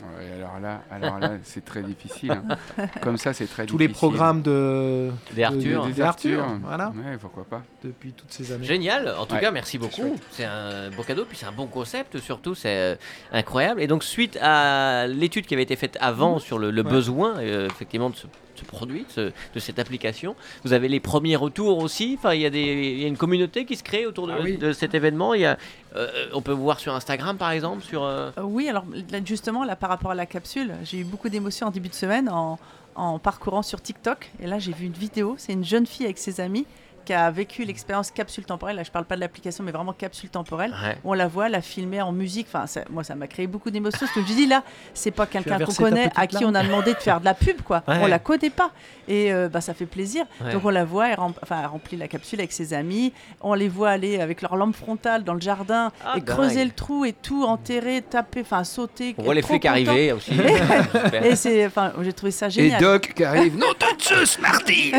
Ouais, 0.00 0.32
alors 0.36 0.60
là, 0.60 0.82
alors 0.92 1.18
là 1.18 1.32
c'est 1.42 1.64
très 1.64 1.82
difficile. 1.82 2.30
hein. 2.30 2.86
Comme 3.02 3.16
ça, 3.16 3.32
c'est 3.32 3.46
très 3.46 3.66
Tous 3.66 3.76
les 3.78 3.88
difficile. 3.88 4.08
programmes 4.10 4.42
de, 4.42 5.10
Des 5.34 5.42
Arthur. 5.42 5.86
de- 5.86 5.90
Des 5.92 6.00
Arthur, 6.00 6.40
Arthur. 6.44 6.58
voilà. 6.62 6.88
Ouais, 6.90 7.16
pourquoi 7.20 7.44
pas. 7.44 7.62
depuis 7.82 8.12
toutes 8.12 8.30
ces 8.32 8.52
années. 8.52 8.64
Génial, 8.64 9.12
en 9.18 9.26
tout 9.26 9.34
Ouais, 9.34 9.40
cas 9.40 9.50
merci 9.50 9.76
beaucoup. 9.76 10.14
C'est 10.30 10.44
un 10.44 10.90
beau 10.90 11.02
cadeau, 11.02 11.24
puis 11.24 11.36
c'est 11.36 11.46
un 11.46 11.52
bon 11.52 11.66
concept 11.66 12.18
surtout, 12.18 12.54
c'est 12.54 12.76
euh, 12.76 12.94
incroyable. 13.32 13.82
Et 13.82 13.88
donc 13.88 14.04
suite 14.04 14.38
à 14.40 15.06
l'étude 15.08 15.46
qui 15.46 15.54
avait 15.54 15.64
été 15.64 15.74
faite 15.76 15.98
avant 16.00 16.38
sur 16.38 16.58
le, 16.60 16.70
le 16.70 16.82
Ouais. 16.82 16.90
besoin 16.90 17.38
euh, 17.38 17.66
effectivement 17.66 18.10
de 18.10 18.14
ce, 18.16 18.26
ce 18.58 18.64
produit, 18.64 19.00
de, 19.00 19.10
ce- 19.10 19.32
de 19.54 19.60
cette 19.60 19.78
application, 19.78 20.34
vous 20.64 20.72
avez 20.72 20.88
les 20.88 21.00
premiers 21.00 21.36
retours 21.36 21.78
aussi. 21.78 22.16
Enfin, 22.18 22.34
il 22.34 22.40
y, 22.42 22.46
a 22.46 22.50
des- 22.50 22.60
il 22.94 23.00
y 23.00 23.04
a 23.04 23.08
une 23.08 23.16
communauté 23.16 23.64
qui 23.64 23.76
se 23.76 23.82
crée 23.82 24.06
autour 24.06 24.26
de, 24.26 24.32
Ah 24.32 24.38
oui. 24.42 24.56
de 24.58 24.72
cet 24.72 24.94
événement. 24.94 25.34
Il 25.34 25.40
y 25.42 25.46
a, 25.46 25.56
euh, 25.96 26.08
on 26.32 26.42
peut 26.42 26.52
vous 26.52 26.62
voir 26.64 26.80
sur 26.80 26.94
Instagram 26.94 27.36
par 27.36 27.50
exemple, 27.52 27.82
sur. 27.82 28.02
euh, 28.02 28.30
Euh, 28.38 28.42
Oui, 28.42 28.68
alors 28.68 28.84
là, 29.10 29.18
justement, 29.24 29.64
là, 29.64 29.76
par 29.76 29.88
rapport 29.90 30.10
à 30.10 30.14
la 30.14 30.26
capsule, 30.26 30.72
j'ai 30.84 30.98
eu 30.98 31.04
beaucoup 31.04 31.28
d'émotions 31.28 31.66
en 31.68 31.70
début 31.70 31.88
de 31.88 31.94
semaine 31.94 32.28
en, 32.28 32.58
en 32.94 33.18
parcourant 33.18 33.62
sur 33.62 33.80
TikTok. 33.80 34.30
Et 34.42 34.46
là, 34.46 34.58
j'ai 34.58 34.72
vu 34.72 34.86
une 34.86 34.92
vidéo. 34.92 35.36
C'est 35.38 35.52
une 35.52 35.64
jeune 35.64 35.86
fille 35.86 36.04
avec 36.06 36.18
ses 36.18 36.40
amis 36.40 36.66
qui 37.08 37.14
a 37.14 37.30
vécu 37.30 37.64
l'expérience 37.64 38.10
capsule 38.10 38.44
temporelle. 38.44 38.76
Là, 38.76 38.82
je 38.82 38.90
parle 38.90 39.06
pas 39.06 39.14
de 39.16 39.20
l'application, 39.20 39.64
mais 39.64 39.72
vraiment 39.72 39.94
capsule 39.94 40.28
temporelle. 40.28 40.72
ouais. 40.84 40.98
On 41.04 41.14
la 41.14 41.26
voit, 41.26 41.48
la 41.48 41.62
filmer 41.62 42.02
en 42.02 42.12
musique. 42.12 42.48
Enfin, 42.52 42.66
ça- 42.66 42.82
moi, 42.90 43.02
ça 43.02 43.14
m'a 43.14 43.26
créé 43.26 43.46
beaucoup 43.46 43.70
d'émotions. 43.70 44.00
Parce 44.00 44.12
que 44.12 44.20
je 44.20 44.26
me 44.30 44.34
dis, 44.36 44.46
là, 44.46 44.62
c'est 44.92 45.10
pas 45.10 45.24
quelqu'un 45.24 45.58
qu'on 45.58 45.72
connaît, 45.72 46.10
à 46.14 46.26
qui 46.26 46.44
on 46.44 46.54
a 46.54 46.62
demandé 46.62 46.92
de 46.92 46.98
faire 46.98 47.20
de 47.20 47.24
la 47.24 47.32
pub, 47.32 47.62
quoi. 47.62 47.82
Ouais. 47.88 47.96
On 48.02 48.06
la 48.06 48.18
connaît 48.18 48.50
pas. 48.50 48.72
Et 49.08 49.32
euh, 49.32 49.48
bah, 49.48 49.62
ça 49.62 49.72
fait 49.72 49.86
plaisir. 49.86 50.26
Ouais. 50.44 50.52
Donc, 50.52 50.66
on 50.66 50.68
la 50.68 50.84
voit, 50.84 51.08
elle, 51.08 51.18
rem- 51.18 51.32
enfin, 51.42 51.56
elle 51.60 51.66
remplit 51.66 51.96
la 51.96 52.08
capsule 52.08 52.40
avec 52.40 52.52
ses 52.52 52.74
amis. 52.74 53.14
On 53.40 53.54
les 53.54 53.68
voit 53.68 53.88
aller 53.88 54.20
avec 54.20 54.42
leur 54.42 54.54
lampe 54.56 54.76
frontale 54.76 55.24
dans 55.24 55.32
le 55.32 55.40
jardin 55.40 55.90
Ah, 56.04 56.12
et 56.16 56.20
dingue. 56.20 56.26
creuser 56.36 56.62
le 56.62 56.72
trou 56.72 57.06
et 57.06 57.14
tout, 57.14 57.42
enterrer, 57.44 58.02
taper, 58.02 58.42
enfin, 58.42 58.64
sauter. 58.64 59.14
On 59.16 59.22
voit 59.22 59.34
les 59.34 59.40
flics 59.40 59.64
arriver 59.64 60.12
aussi. 60.12 60.32
Et 61.24 61.36
c'est, 61.36 61.64
enfin, 61.66 61.92
j'ai 62.02 62.12
trouvé 62.12 62.32
ça 62.32 62.48
Et 62.48 62.50
génial. 62.50 62.80
Doc 62.82 63.12
qui 63.16 63.24
arrive. 63.24 63.56
Non, 63.56 63.68
de 63.72 64.02
Zeus, 64.02 64.38
Marty 64.40 64.92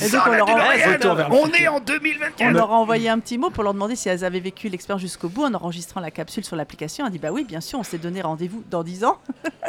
Et 0.00 0.08
donc, 0.10 0.22
on 0.26 0.30
leur, 0.30 0.48
envoie- 0.48 1.47
On 1.48 1.54
est 1.54 1.68
en 1.68 1.80
2024 1.80 2.48
on 2.48 2.50
leur 2.52 2.70
a 2.72 2.74
envoyé 2.76 3.08
un 3.08 3.18
petit 3.18 3.38
mot 3.38 3.50
pour 3.50 3.62
leur 3.64 3.72
demander 3.74 3.96
si 3.96 4.08
elles 4.08 4.24
avaient 4.24 4.40
vécu 4.40 4.68
l'expérience 4.68 5.00
jusqu'au 5.00 5.28
bout 5.28 5.44
en 5.44 5.54
enregistrant 5.54 6.00
la 6.00 6.10
capsule 6.10 6.44
sur 6.44 6.56
l'application. 6.56 7.06
Elle 7.06 7.12
dit 7.12 7.18
bah 7.18 7.30
oui, 7.32 7.44
bien 7.44 7.60
sûr, 7.60 7.78
on 7.78 7.82
s'est 7.82 7.98
donné 7.98 8.20
rendez-vous 8.22 8.62
dans 8.70 8.82
10 8.82 9.04
ans. 9.04 9.18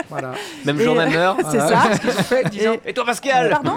Voilà. 0.10 0.34
Même 0.66 0.80
jour, 0.80 0.96
même 0.96 1.14
heure. 1.14 1.38
c'est 1.52 1.60
ça. 1.60 1.84
Qu'est-ce 1.90 2.02
qu'ils 2.50 2.70
ont 2.70 2.74
fait. 2.74 2.82
Et 2.86 2.94
toi 2.94 3.06
Pascal 3.06 3.50
Pardon 3.50 3.76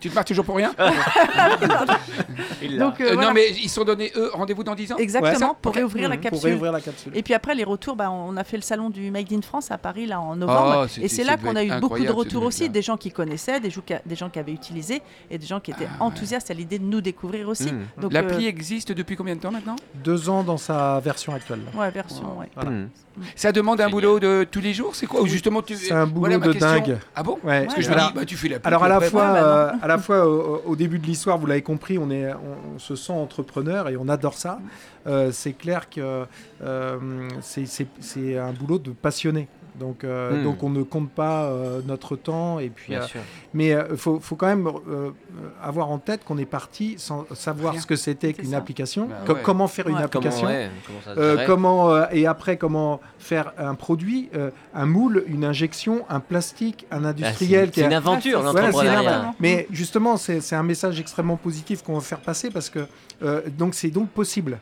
Tu 0.00 0.10
te 0.10 0.14
marres 0.14 0.24
toujours 0.24 0.44
pour 0.44 0.56
rien 0.56 0.72
Il 2.62 2.76
l'a. 2.76 2.84
Donc 2.84 3.00
euh, 3.00 3.10
Euh, 3.10 3.14
voilà. 3.14 3.28
Non, 3.28 3.34
mais 3.34 3.50
ils 3.50 3.68
se 3.68 3.74
sont 3.76 3.84
donnés, 3.84 4.12
eux, 4.16 4.30
rendez-vous 4.32 4.64
dans 4.64 4.74
10 4.74 4.92
ans 4.92 4.96
Exactement, 4.96 5.50
Ouais. 5.50 5.56
pour 5.60 5.74
réouvrir 5.74 6.08
la 6.08 6.16
Mmh, 6.16 6.20
capsule. 6.20 6.38
Pour 6.40 6.44
réouvrir 6.44 6.72
la 6.72 6.80
capsule. 6.80 7.12
Et 7.14 7.22
puis 7.22 7.34
après 7.34 7.54
les 7.54 7.64
retours, 7.64 7.96
bah, 7.96 8.10
on 8.10 8.36
a 8.36 8.44
fait 8.44 8.56
le 8.56 8.62
salon 8.62 8.90
du 8.90 9.10
Made 9.10 9.32
in 9.32 9.42
France 9.42 9.70
à 9.70 9.78
Paris 9.78 10.06
là 10.06 10.20
en 10.20 10.36
novembre. 10.36 10.86
Oh, 10.86 11.00
et 11.00 11.08
c'est 11.08 11.24
là 11.24 11.36
qu'on 11.36 11.56
a 11.56 11.64
eu 11.64 11.80
beaucoup 11.80 11.98
de 12.04 12.10
retours 12.10 12.42
aussi, 12.44 12.68
des 12.68 12.82
gens 12.82 12.96
qui 12.96 13.10
connaissaient, 13.10 13.60
des 13.60 13.70
gens 13.70 13.80
qui, 13.84 13.94
des 14.04 14.16
gens 14.16 14.28
qui 14.30 14.38
avaient 14.38 14.52
utilisé 14.52 15.02
et 15.30 15.38
des 15.38 15.46
gens 15.46 15.60
qui 15.60 15.70
étaient 15.72 15.88
Ah, 15.98 16.04
enthousiastes 16.04 16.50
à 16.50 16.54
l'idée 16.54 16.78
de 16.82 16.86
nous 16.86 17.00
découvrir 17.00 17.48
aussi. 17.48 17.72
Mmh. 17.72 18.00
Donc, 18.00 18.12
L'appli 18.12 18.44
euh, 18.46 18.48
existe 18.48 18.92
depuis 18.92 19.16
combien 19.16 19.34
de 19.36 19.40
temps 19.40 19.50
maintenant 19.50 19.76
Deux 20.04 20.28
ans 20.28 20.42
dans 20.42 20.58
sa 20.58 21.00
version 21.00 21.32
actuelle. 21.34 21.60
ouais, 21.74 21.90
version, 21.90 22.38
ouais. 22.38 22.50
Voilà. 22.54 22.70
Mmh. 22.70 22.88
Ça 23.36 23.52
demande 23.52 23.80
un 23.80 23.84
Génial. 23.88 23.92
boulot 24.00 24.20
de 24.20 24.46
tous 24.50 24.60
les 24.60 24.72
jours 24.72 24.94
C'est 24.94 25.06
quoi 25.06 25.20
Ou 25.20 25.26
justement 25.26 25.60
tu... 25.62 25.74
C'est 25.76 25.92
un 25.92 26.06
boulot 26.06 26.38
de 26.38 26.52
question. 26.52 26.66
dingue. 26.66 26.98
Ah 27.14 27.22
bon 27.22 27.38
Ouais. 27.44 27.64
Parce 27.64 27.74
que 27.76 27.82
je 27.82 27.88
me 27.90 27.94
Alors- 27.94 28.08
dis, 28.12 28.14
bah, 28.18 28.24
tu 28.24 28.36
fais 28.36 28.48
la 28.48 28.56
Alors 28.64 28.84
à 28.84 28.88
la 28.88 29.00
fois, 29.00 29.32
ouais, 29.32 29.38
euh, 29.42 29.70
à 29.82 29.86
la 29.86 29.98
fois 29.98 30.26
au, 30.26 30.62
au 30.66 30.76
début 30.76 30.98
de 30.98 31.06
l'histoire, 31.06 31.36
vous 31.38 31.46
l'avez 31.46 31.62
compris, 31.62 31.98
on 31.98 32.10
est, 32.10 32.32
on, 32.32 32.74
on 32.76 32.78
se 32.78 32.96
sent 32.96 33.12
entrepreneur 33.12 33.88
et 33.90 33.96
on 33.98 34.08
adore 34.08 34.34
ça. 34.34 34.60
Euh, 35.06 35.30
c'est 35.32 35.52
clair 35.52 35.90
que 35.90 36.24
euh, 36.62 37.28
c'est- 37.40 37.66
c'est 37.66 37.86
c'est 38.00 38.38
un 38.38 38.52
boulot 38.52 38.78
de 38.78 38.90
passionné. 38.92 39.46
Donc, 39.78 40.04
euh, 40.04 40.40
Hmm. 40.40 40.44
donc 40.44 40.62
on 40.62 40.68
ne 40.70 40.82
compte 40.82 41.10
pas 41.10 41.44
euh, 41.44 41.80
notre 41.86 42.14
temps 42.16 42.58
et 42.58 42.68
puis. 42.68 42.90
Bien 42.92 43.02
euh, 43.02 43.06
sûr. 43.06 43.20
mais 43.54 43.68
il 43.90 43.96
faut, 43.96 44.20
faut 44.20 44.36
quand 44.36 44.46
même 44.46 44.66
euh, 44.66 45.10
avoir 45.62 45.90
en 45.90 45.98
tête 45.98 46.24
qu'on 46.24 46.36
est 46.38 46.44
parti 46.44 46.96
sans 46.98 47.24
savoir 47.34 47.72
Rien. 47.72 47.80
ce 47.80 47.86
que 47.86 47.96
c'était 47.96 48.34
qu'une 48.34 48.54
application, 48.54 49.06
Bah 49.06 49.16
co- 49.26 49.32
ouais. 49.34 49.40
comment 49.42 49.68
faire 49.68 49.86
une. 49.86 49.94
Comment, 49.94 50.04
application. 50.04 50.46
ouais, 50.46 50.70
comment 50.86 50.98
ça 51.04 51.10
Euh, 51.20 51.36
euh, 51.48 52.06
et 52.12 52.26
après 52.26 52.56
comment 52.58 53.00
faire 53.18 53.52
un 53.56 53.74
produit, 53.74 54.28
euh, 54.34 54.50
un 54.74 54.84
moule, 54.86 55.24
une 55.26 55.44
injection, 55.44 56.04
un 56.10 56.20
plastique, 56.20 56.86
un 56.90 57.00
Bah, 57.00 57.08
industriel 57.08 57.66
c'est- 57.66 57.70
qui 57.72 57.80
C'est 57.80 57.84
a- 57.84 57.88
une 57.88 57.94
aventure, 57.94 58.40
Ouais, 58.40 58.46
c'est- 58.46 58.52
voilà, 58.52 58.60
c'est 58.60 58.66
l'entrepreneuriat. 58.78 59.18
énorme. 59.20 59.34
Mais 59.40 59.66
justement, 59.70 60.16
c'est 60.18 60.40
c'est 60.40 60.56
un 60.56 60.62
message 60.62 61.00
extrêmement 61.00 61.36
positif 61.36 61.82
qu'on 61.82 61.94
veut 61.94 62.00
faire 62.00 62.20
passer 62.20 62.50
parce 62.50 62.68
que 62.68 62.80
euh, 63.22 63.40
donc 63.56 63.74
c'est 63.74 63.88
donc 63.90 64.10
possible. 64.10 64.58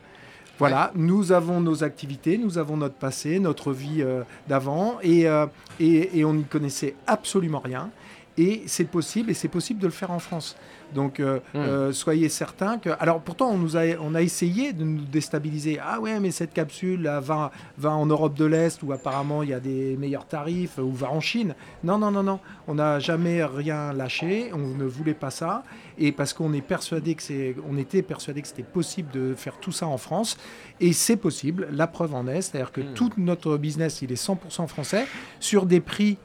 Voilà, 0.61 0.91
nous 0.93 1.31
avons 1.31 1.59
nos 1.59 1.83
activités, 1.83 2.37
nous 2.37 2.59
avons 2.59 2.77
notre 2.77 2.93
passé, 2.93 3.39
notre 3.39 3.73
vie 3.73 4.03
euh, 4.03 4.21
d'avant, 4.47 4.99
et, 5.01 5.27
euh, 5.27 5.47
et, 5.79 6.19
et 6.19 6.23
on 6.23 6.35
n'y 6.35 6.43
connaissait 6.43 6.93
absolument 7.07 7.59
rien. 7.59 7.89
Et 8.37 8.63
c'est 8.65 8.85
possible, 8.85 9.29
et 9.29 9.33
c'est 9.33 9.47
possible 9.49 9.79
de 9.81 9.87
le 9.87 9.91
faire 9.91 10.11
en 10.11 10.19
France. 10.19 10.55
Donc, 10.95 11.19
euh, 11.21 11.39
Hmm. 11.53 11.57
euh, 11.57 11.91
soyez 11.93 12.27
certains 12.29 12.77
que. 12.77 12.89
Alors, 12.99 13.21
pourtant, 13.21 13.49
on, 13.51 13.57
nous 13.57 13.77
a, 13.77 13.81
on 14.01 14.13
a 14.15 14.21
essayé 14.21 14.73
de 14.73 14.83
nous 14.83 15.01
déstabiliser. 15.01 15.79
Ah 15.81 15.99
ouais, 16.01 16.19
mais 16.19 16.31
cette 16.31 16.53
capsule 16.53 17.01
là, 17.03 17.19
va, 17.21 17.51
va 17.77 17.91
en 17.91 18.05
Europe 18.05 18.33
de 18.35 18.43
l'Est 18.45 18.81
où 18.83 18.91
apparemment 18.91 19.41
il 19.43 19.49
y 19.49 19.53
a 19.53 19.59
des 19.61 19.95
meilleurs 19.97 20.27
tarifs, 20.27 20.77
ou 20.79 20.91
va 20.91 21.09
en 21.11 21.19
Chine. 21.21 21.55
Non, 21.83 21.97
non, 21.97 22.11
non, 22.11 22.23
non. 22.23 22.39
On 22.67 22.75
n'a 22.75 22.99
jamais 22.99 23.43
rien 23.43 23.93
lâché. 23.93 24.51
On 24.53 24.57
ne 24.77 24.83
voulait 24.85 25.13
pas 25.13 25.31
ça. 25.31 25.63
Et 25.97 26.11
parce 26.11 26.33
qu'on 26.33 26.51
est 26.53 26.61
persuadé 26.61 27.15
que 27.15 27.23
c'est, 27.23 27.55
on 27.69 27.77
était 27.77 28.01
persuadé 28.01 28.41
que 28.41 28.47
c'était 28.47 28.63
possible 28.63 29.11
de 29.11 29.33
faire 29.35 29.57
tout 29.59 29.71
ça 29.71 29.87
en 29.87 29.97
France. 29.97 30.37
Et 30.81 30.91
c'est 30.93 31.17
possible. 31.17 31.67
La 31.71 31.87
preuve 31.87 32.13
en 32.15 32.27
est. 32.27 32.41
C'est-à-dire 32.41 32.71
que 32.71 32.81
Hmm. 32.81 32.93
tout 32.95 33.11
notre 33.17 33.55
business, 33.57 34.01
il 34.01 34.11
est 34.11 34.15
100% 34.21 34.67
français 34.67 35.05
sur 35.39 35.65
des 35.65 35.79
prix 35.79 36.17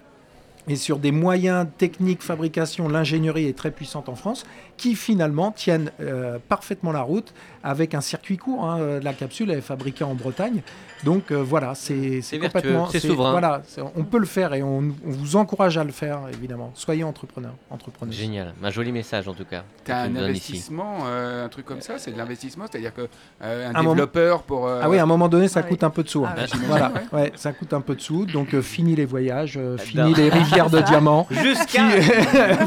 et 0.69 0.77
sur 0.77 0.99
des 0.99 1.13
moyens 1.13 1.67
techniques, 1.79 2.23
fabrication, 2.23 2.89
l'ingénierie 2.89 3.47
est 3.47 3.57
très 3.57 3.71
puissante 3.71 4.09
en 4.09 4.15
France, 4.15 4.45
qui 4.77 4.95
finalement 4.95 5.51
tiennent 5.53 5.91
euh, 6.01 6.39
parfaitement 6.49 6.93
la 6.93 7.03
route 7.03 7.33
avec 7.65 7.95
un 7.95 8.01
circuit 8.01 8.37
court. 8.37 8.65
hein. 8.65 8.79
Euh, 8.81 9.01
La 9.03 9.13
capsule 9.13 9.51
est 9.51 9.61
fabriquée 9.61 10.05
en 10.05 10.15
Bretagne, 10.15 10.63
donc 11.05 11.31
euh, 11.31 11.37
voilà, 11.43 11.75
c'est 11.75 12.21
C'est 12.23 12.23
c'est 12.23 12.39
complètement, 12.39 12.89
c'est 12.91 13.01
souverain. 13.01 13.31
Voilà, 13.33 13.63
c'est- 13.67 13.81
on 13.81 14.05
peut 14.05 14.19
le 14.19 14.27
faire 14.27 14.55
et 14.55 14.63
on, 14.63 14.79
on 14.79 15.11
vous 15.11 15.37
encourage 15.37 15.77
à 15.79 15.85
le 15.85 15.93
faire 15.93 16.21
évidemment. 16.33 16.71
Soyez 16.75 17.05
entrepreneurs, 17.05 17.55
entrepreneurs. 17.71 18.13
Génial, 18.15 18.55
un 18.63 18.71
joli 18.71 18.93
message 18.93 19.27
en 19.29 19.35
tout 19.35 19.45
cas. 19.45 19.65
Tu 19.85 19.93
un 19.93 20.05
donnes 20.09 20.17
ici. 20.17 20.25
investissement, 20.53 20.99
euh, 21.07 21.45
un 21.47 21.49
truc 21.49 21.65
comme 21.67 21.81
ça, 21.81 21.95
c'est 21.99 22.13
de 22.13 22.19
l'investissement, 22.19 22.65
c'est-à-dire 22.71 22.95
que 22.95 23.09
euh, 23.43 23.69
un, 23.69 23.75
Un 23.75 23.83
moment- 23.83 23.95
développeur 23.95 24.43
pour. 24.43 24.67
euh, 24.67 24.81
Ah 24.83 24.89
oui, 24.91 24.99
à 24.99 25.03
un 25.03 25.07
moment 25.07 25.29
donné, 25.29 25.49
ça 25.49 25.61
Ah 25.61 25.63
oui. 25.65 25.71
coûte 25.71 25.85
un 25.85 25.91
peu 25.91 26.03
de 26.03 26.09
sous. 26.09 26.25
hein. 26.25 26.35
Ah 26.37 26.43
oui. 26.53 26.61
Voilà, 26.67 26.93
ouais, 27.13 27.33
ça 27.37 27.53
coûte 27.53 27.73
un 27.73 27.81
peu 27.81 27.95
de 27.95 28.01
sous. 28.01 28.27
Donc 28.27 28.55
euh, 28.55 28.63
fini 28.63 28.95
les 28.95 29.07
voyages, 29.07 29.57
euh, 29.57 29.77
fini 29.79 30.15
les 30.15 30.29
rivières 30.29 30.71
de 30.71 30.81
diamants. 30.91 31.27
Jusqu'à. 31.31 31.83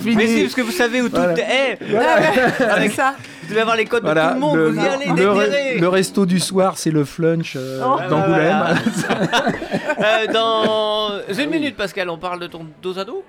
Mais 0.03 0.27
si, 0.27 0.41
parce 0.43 0.55
que 0.55 0.61
vous 0.61 0.71
savez 0.71 1.01
où 1.01 1.09
tout 1.09 1.15
Voilà. 1.15 1.33
est. 1.39 1.79
Avec 2.69 2.91
ça. 2.91 3.15
Vous 3.43 3.49
devez 3.49 3.61
avoir 3.61 3.75
les 3.75 3.85
codes 3.85 4.03
Voilà, 4.03 4.27
de 4.27 4.29
tout 4.29 4.33
le 4.35 4.39
monde, 4.41 4.55
le, 4.57 4.69
vous 4.69 4.75
y 4.83 4.87
allez, 4.87 5.05
le 5.07 5.27
re- 5.29 5.79
le 5.79 5.87
resto 5.89 6.25
du 6.25 6.39
soir, 6.39 6.77
c'est 6.77 6.91
le 6.91 7.03
flunch 7.03 7.53
euh, 7.55 7.81
Oh. 7.83 7.99
d'Angoulême. 8.09 8.63
Euh, 9.99 10.27
dans 10.31 11.11
une 11.37 11.49
minute, 11.49 11.75
Pascal, 11.75 12.09
on 12.09 12.17
parle 12.17 12.39
de 12.39 12.47
ton 12.47 12.65
dos 12.81 12.97
à 12.97 13.03
dos. 13.03 13.23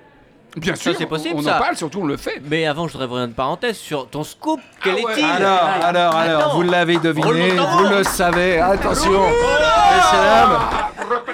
Bien 0.56 0.74
Ça, 0.74 0.80
sûr, 0.82 0.94
c'est 0.98 1.06
possible, 1.06 1.34
on, 1.38 1.42
ça. 1.42 1.56
en 1.56 1.60
parle, 1.60 1.76
surtout 1.76 2.00
on 2.02 2.06
le 2.06 2.16
fait. 2.16 2.40
Mais 2.50 2.66
avant, 2.66 2.86
je 2.88 2.92
voudrais 2.92 3.06
ouvrir 3.06 3.24
une 3.24 3.32
parenthèse 3.32 3.76
sur 3.76 4.08
ton 4.08 4.24
scoop. 4.24 4.60
Quel 4.82 4.94
Ah 4.98 5.06
ouais. 5.06 5.12
est-il 5.12 5.24
Alors, 5.24 5.60
alors, 5.84 6.16
alors, 6.16 6.40
Attends. 6.42 6.54
vous 6.56 6.62
l'avez 6.62 6.96
deviné, 6.98 7.50
vous 7.50 7.84
le 7.88 8.02
savez. 8.04 8.58
Attention. 8.58 9.20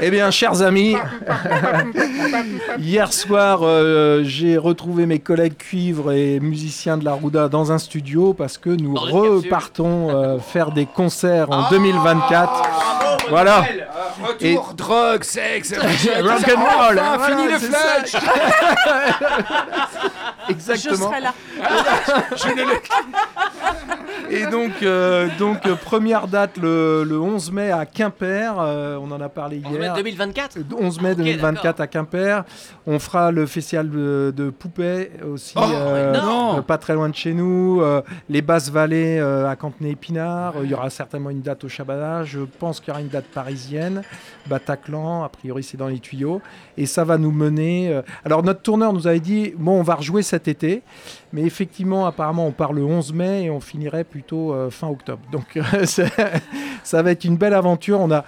Eh 0.01 0.11
bien, 0.11 0.31
chers 0.31 0.63
amis, 0.63 0.97
hier 2.79 3.13
soir, 3.13 3.61
euh, 3.63 4.23
j'ai 4.25 4.57
retrouvé 4.59 5.07
mes 5.07 5.19
collègues 5.19 5.57
cuivres 5.57 6.13
et 6.13 6.41
musiciens 6.41 6.97
de 6.99 7.05
la 7.05 7.13
Rouda 7.13 7.49
dans 7.49 7.73
un 7.73 7.79
studio 7.79 8.35
parce 8.35 8.59
que 8.59 8.71
nous 8.71 8.95
repartons 8.95 10.11
euh, 10.11 10.39
faire 10.39 10.71
des 10.73 10.87
concerts 10.87 11.51
en 11.51 11.65
Ah, 11.65 11.69
2024. 11.71 12.51
bravo, 12.53 12.71
bonne 13.19 13.31
Voilà. 13.31 13.65
Retour, 14.23 14.75
drogue, 14.75 15.25
sexe, 15.25 15.73
Rock 15.77 16.49
and 16.49 16.61
roll, 16.61 16.99
enfin, 16.99 17.17
voilà, 17.17 17.37
fini 17.37 17.49
le 17.49 17.59
flash. 17.59 18.13
Je 20.49 20.53
Exactement. 20.53 20.97
serai 21.11 21.21
là. 21.21 21.35
Et 24.31 24.47
donc, 24.47 24.73
euh, 24.83 25.29
donc 25.39 25.67
euh, 25.67 25.75
première 25.77 26.27
date 26.29 26.57
le, 26.59 27.05
le 27.05 27.19
11 27.21 27.53
mai 27.53 27.71
à 27.71 27.87
Quimper. 27.87 28.55
euh, 28.59 28.99
on 29.01 29.11
en 29.11 29.21
a 29.21 29.29
parlé 29.29 29.61
On 29.65 29.69
se 29.73 29.79
met 29.79 29.85
hier. 29.85 29.95
2024 29.95 30.57
Euh, 30.59 30.63
11 30.81 31.01
mai 31.01 31.15
2024 31.15 31.63
d'accord. 31.63 31.81
à 31.81 31.87
Quimper. 31.87 32.45
On 32.87 32.99
fera 32.99 33.31
le 33.31 33.47
festival 33.47 33.91
de, 33.91 34.33
de 34.37 34.51
Poupée 34.51 35.11
aussi, 35.31 35.55
Oh, 35.57 35.63
euh, 35.73 36.21
non. 36.21 36.63
pas 36.63 36.79
très 36.79 36.95
loin 36.95 37.09
de 37.09 37.15
chez 37.15 37.35
nous. 37.35 37.83
les 38.29 38.43
Basses 38.43 38.71
Vallées 38.71 39.19
à 39.21 39.55
Cantenay-Épinard. 39.57 40.55
Il 40.65 40.71
y 40.71 40.75
aura 40.75 40.91
certainement 40.91 41.31
une 41.31 41.43
date 41.43 41.65
au 41.65 41.69
Chabana. 41.69 42.25
Je 42.25 42.41
pense 42.41 42.81
qu'il 42.81 42.89
y 42.89 42.91
aura 42.93 43.01
une 43.01 43.09
date 43.09 43.27
parisienne. 43.27 44.03
Bataclan, 44.49 45.25
a 45.25 45.29
priori 45.29 45.63
c'est 45.63 45.77
dans 45.77 45.89
les 45.89 45.99
tuyaux. 45.99 46.41
Et 46.77 46.87
ça 46.87 47.05
va 47.05 47.19
nous 47.19 47.33
mener. 47.33 48.01
Alors 48.25 48.43
notre 48.43 48.63
tourneur 48.63 48.93
nous 48.93 49.07
avait 49.07 49.21
dit 49.21 49.53
bon, 49.57 49.79
on 49.81 49.83
va 49.83 49.95
rejouer 49.97 50.23
cet 50.23 50.49
été. 50.49 50.83
Mais 51.33 51.43
effectivement, 51.43 52.07
apparemment, 52.07 52.47
on 52.47 52.53
part 52.53 52.73
le 52.73 52.85
11 52.85 53.13
mai 53.13 53.45
et 53.45 53.51
on 53.51 53.61
finirait 53.61 54.05
plutôt 54.05 54.53
euh, 54.55 54.71
fin 54.71 54.89
octobre. 54.89 55.23
Donc 55.33 55.59
c'est- 55.85 56.13
ça 56.83 57.03
va 57.03 57.11
être 57.11 57.25
une 57.25 57.37
belle 57.37 57.55
aventure. 57.55 58.01
On 58.01 58.11
a 58.11 58.25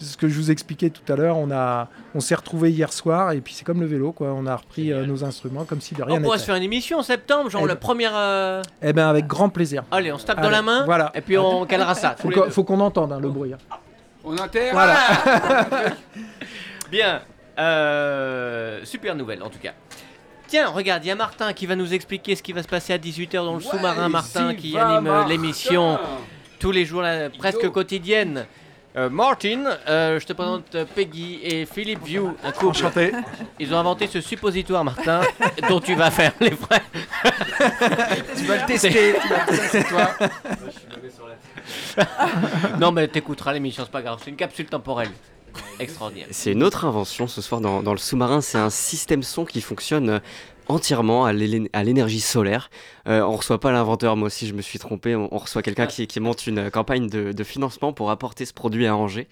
ce 0.00 0.16
que 0.16 0.28
je 0.28 0.34
vous 0.36 0.52
expliquais 0.52 0.90
tout 0.90 1.12
à 1.12 1.16
l'heure, 1.16 1.36
on, 1.36 1.50
a, 1.50 1.88
on 2.14 2.20
s'est 2.20 2.36
retrouvés 2.36 2.70
hier 2.70 2.92
soir 2.92 3.32
et 3.32 3.40
puis 3.40 3.52
c'est 3.52 3.64
comme 3.64 3.80
le 3.80 3.86
vélo, 3.86 4.12
quoi. 4.12 4.28
On 4.32 4.46
a 4.46 4.54
repris 4.54 4.92
euh, 4.92 5.04
nos 5.04 5.24
instruments 5.24 5.64
comme 5.64 5.80
si 5.80 5.96
de 5.96 6.02
rien 6.04 6.18
On 6.18 6.22
pourrait 6.22 6.38
se 6.38 6.44
faire 6.44 6.54
une 6.54 6.62
émission 6.62 6.98
en 6.98 7.02
septembre, 7.02 7.50
genre 7.50 7.62
Eh 7.64 7.66
la 7.68 7.74
ben- 7.74 7.80
première. 7.80 8.12
euh, 8.14 8.62
Eh 8.80 8.92
bien, 8.92 9.08
avec 9.08 9.26
grand 9.26 9.48
plaisir. 9.48 9.82
Allez, 9.90 10.12
on 10.12 10.18
se 10.18 10.24
tape 10.24 10.36
dans 10.36 10.44
Allez, 10.44 10.52
la 10.52 10.62
main. 10.62 10.84
voilà. 10.84 11.10
Et 11.16 11.20
puis 11.20 11.36
on 11.36 11.66
calera 11.66 11.94
ça. 11.96 12.14
Faut 12.16 12.30
faut 12.48 12.62
qu'on 12.64 12.78
entende 12.78 13.12
hein, 13.12 13.18
le 13.20 13.28
bruit. 13.28 13.52
hein. 13.52 13.58
On 14.24 14.36
enterre. 14.38 14.72
Voilà. 14.72 14.96
Bien. 16.92 17.20
Euh, 17.58 18.84
super 18.84 19.16
nouvelle 19.16 19.42
en 19.42 19.50
tout 19.50 19.58
cas. 19.58 19.72
Tiens, 20.48 20.68
regarde, 20.68 21.04
il 21.04 21.08
y 21.08 21.10
a 21.10 21.14
Martin 21.14 21.52
qui 21.52 21.66
va 21.66 21.76
nous 21.76 21.92
expliquer 21.92 22.34
ce 22.34 22.42
qui 22.42 22.52
va 22.52 22.62
se 22.62 22.68
passer 22.68 22.92
à 22.92 22.98
18h 22.98 23.44
dans 23.44 23.54
le 23.54 23.60
sous-marin. 23.60 24.08
Martin 24.08 24.54
qui 24.54 24.76
anime 24.76 25.06
euh, 25.06 25.24
l'émission 25.26 25.98
tous 26.58 26.72
les 26.72 26.84
jours, 26.84 27.02
là, 27.02 27.30
presque 27.30 27.68
quotidienne. 27.68 28.46
Euh, 28.96 29.10
Martin, 29.10 29.64
euh, 29.86 30.18
je 30.18 30.26
te 30.26 30.32
présente 30.32 30.74
euh, 30.74 30.84
Peggy 30.84 31.38
et 31.42 31.66
Philippe 31.66 32.02
View, 32.04 32.34
un 32.42 32.50
couple. 32.52 32.68
Enchanté. 32.68 33.12
Ils 33.60 33.72
ont 33.72 33.78
inventé 33.78 34.06
ce 34.06 34.20
suppositoire, 34.20 34.82
Martin, 34.82 35.20
dont 35.68 35.78
tu 35.78 35.94
vas 35.94 36.10
faire 36.10 36.32
les 36.40 36.52
frais. 36.52 36.82
Tu 38.36 38.44
vas 38.44 38.56
le 38.56 38.66
tester. 38.66 39.14
tu 39.20 39.28
vas 39.28 39.40
tester, 39.40 39.84
toi. 39.84 40.10
Non, 42.80 42.92
mais 42.92 43.08
t'écouteras 43.08 43.52
l'émission, 43.52 43.84
c'est 43.84 43.90
pas 43.90 44.02
grave. 44.02 44.18
C'est 44.24 44.30
une 44.30 44.36
capsule 44.36 44.66
temporelle. 44.66 45.10
Extraordinaire. 45.78 46.26
C'est 46.30 46.52
une 46.52 46.62
autre 46.62 46.84
invention 46.84 47.26
ce 47.26 47.40
soir 47.40 47.60
dans, 47.60 47.92
le 47.92 47.98
sous-marin. 47.98 48.40
C'est 48.40 48.58
un 48.58 48.70
système 48.70 49.22
son 49.22 49.44
qui 49.44 49.60
fonctionne 49.60 50.10
euh, 50.10 50.18
entièrement 50.68 51.24
à 51.24 51.32
l'énergie 51.32 52.20
solaire. 52.20 52.70
Euh, 53.08 53.22
on 53.22 53.36
reçoit 53.36 53.58
pas 53.58 53.72
l'inventeur, 53.72 54.16
moi 54.16 54.26
aussi 54.26 54.46
je 54.46 54.52
me 54.54 54.60
suis 54.62 54.78
trompé. 54.78 55.16
On, 55.16 55.32
on 55.34 55.38
reçoit 55.38 55.62
quelqu'un 55.62 55.86
qui, 55.86 56.06
qui 56.06 56.20
monte 56.20 56.46
une 56.46 56.70
campagne 56.70 57.08
de, 57.08 57.32
de 57.32 57.44
financement 57.44 57.92
pour 57.92 58.10
apporter 58.10 58.44
ce 58.44 58.52
produit 58.52 58.86
à 58.86 58.94
Angers. 58.96 59.28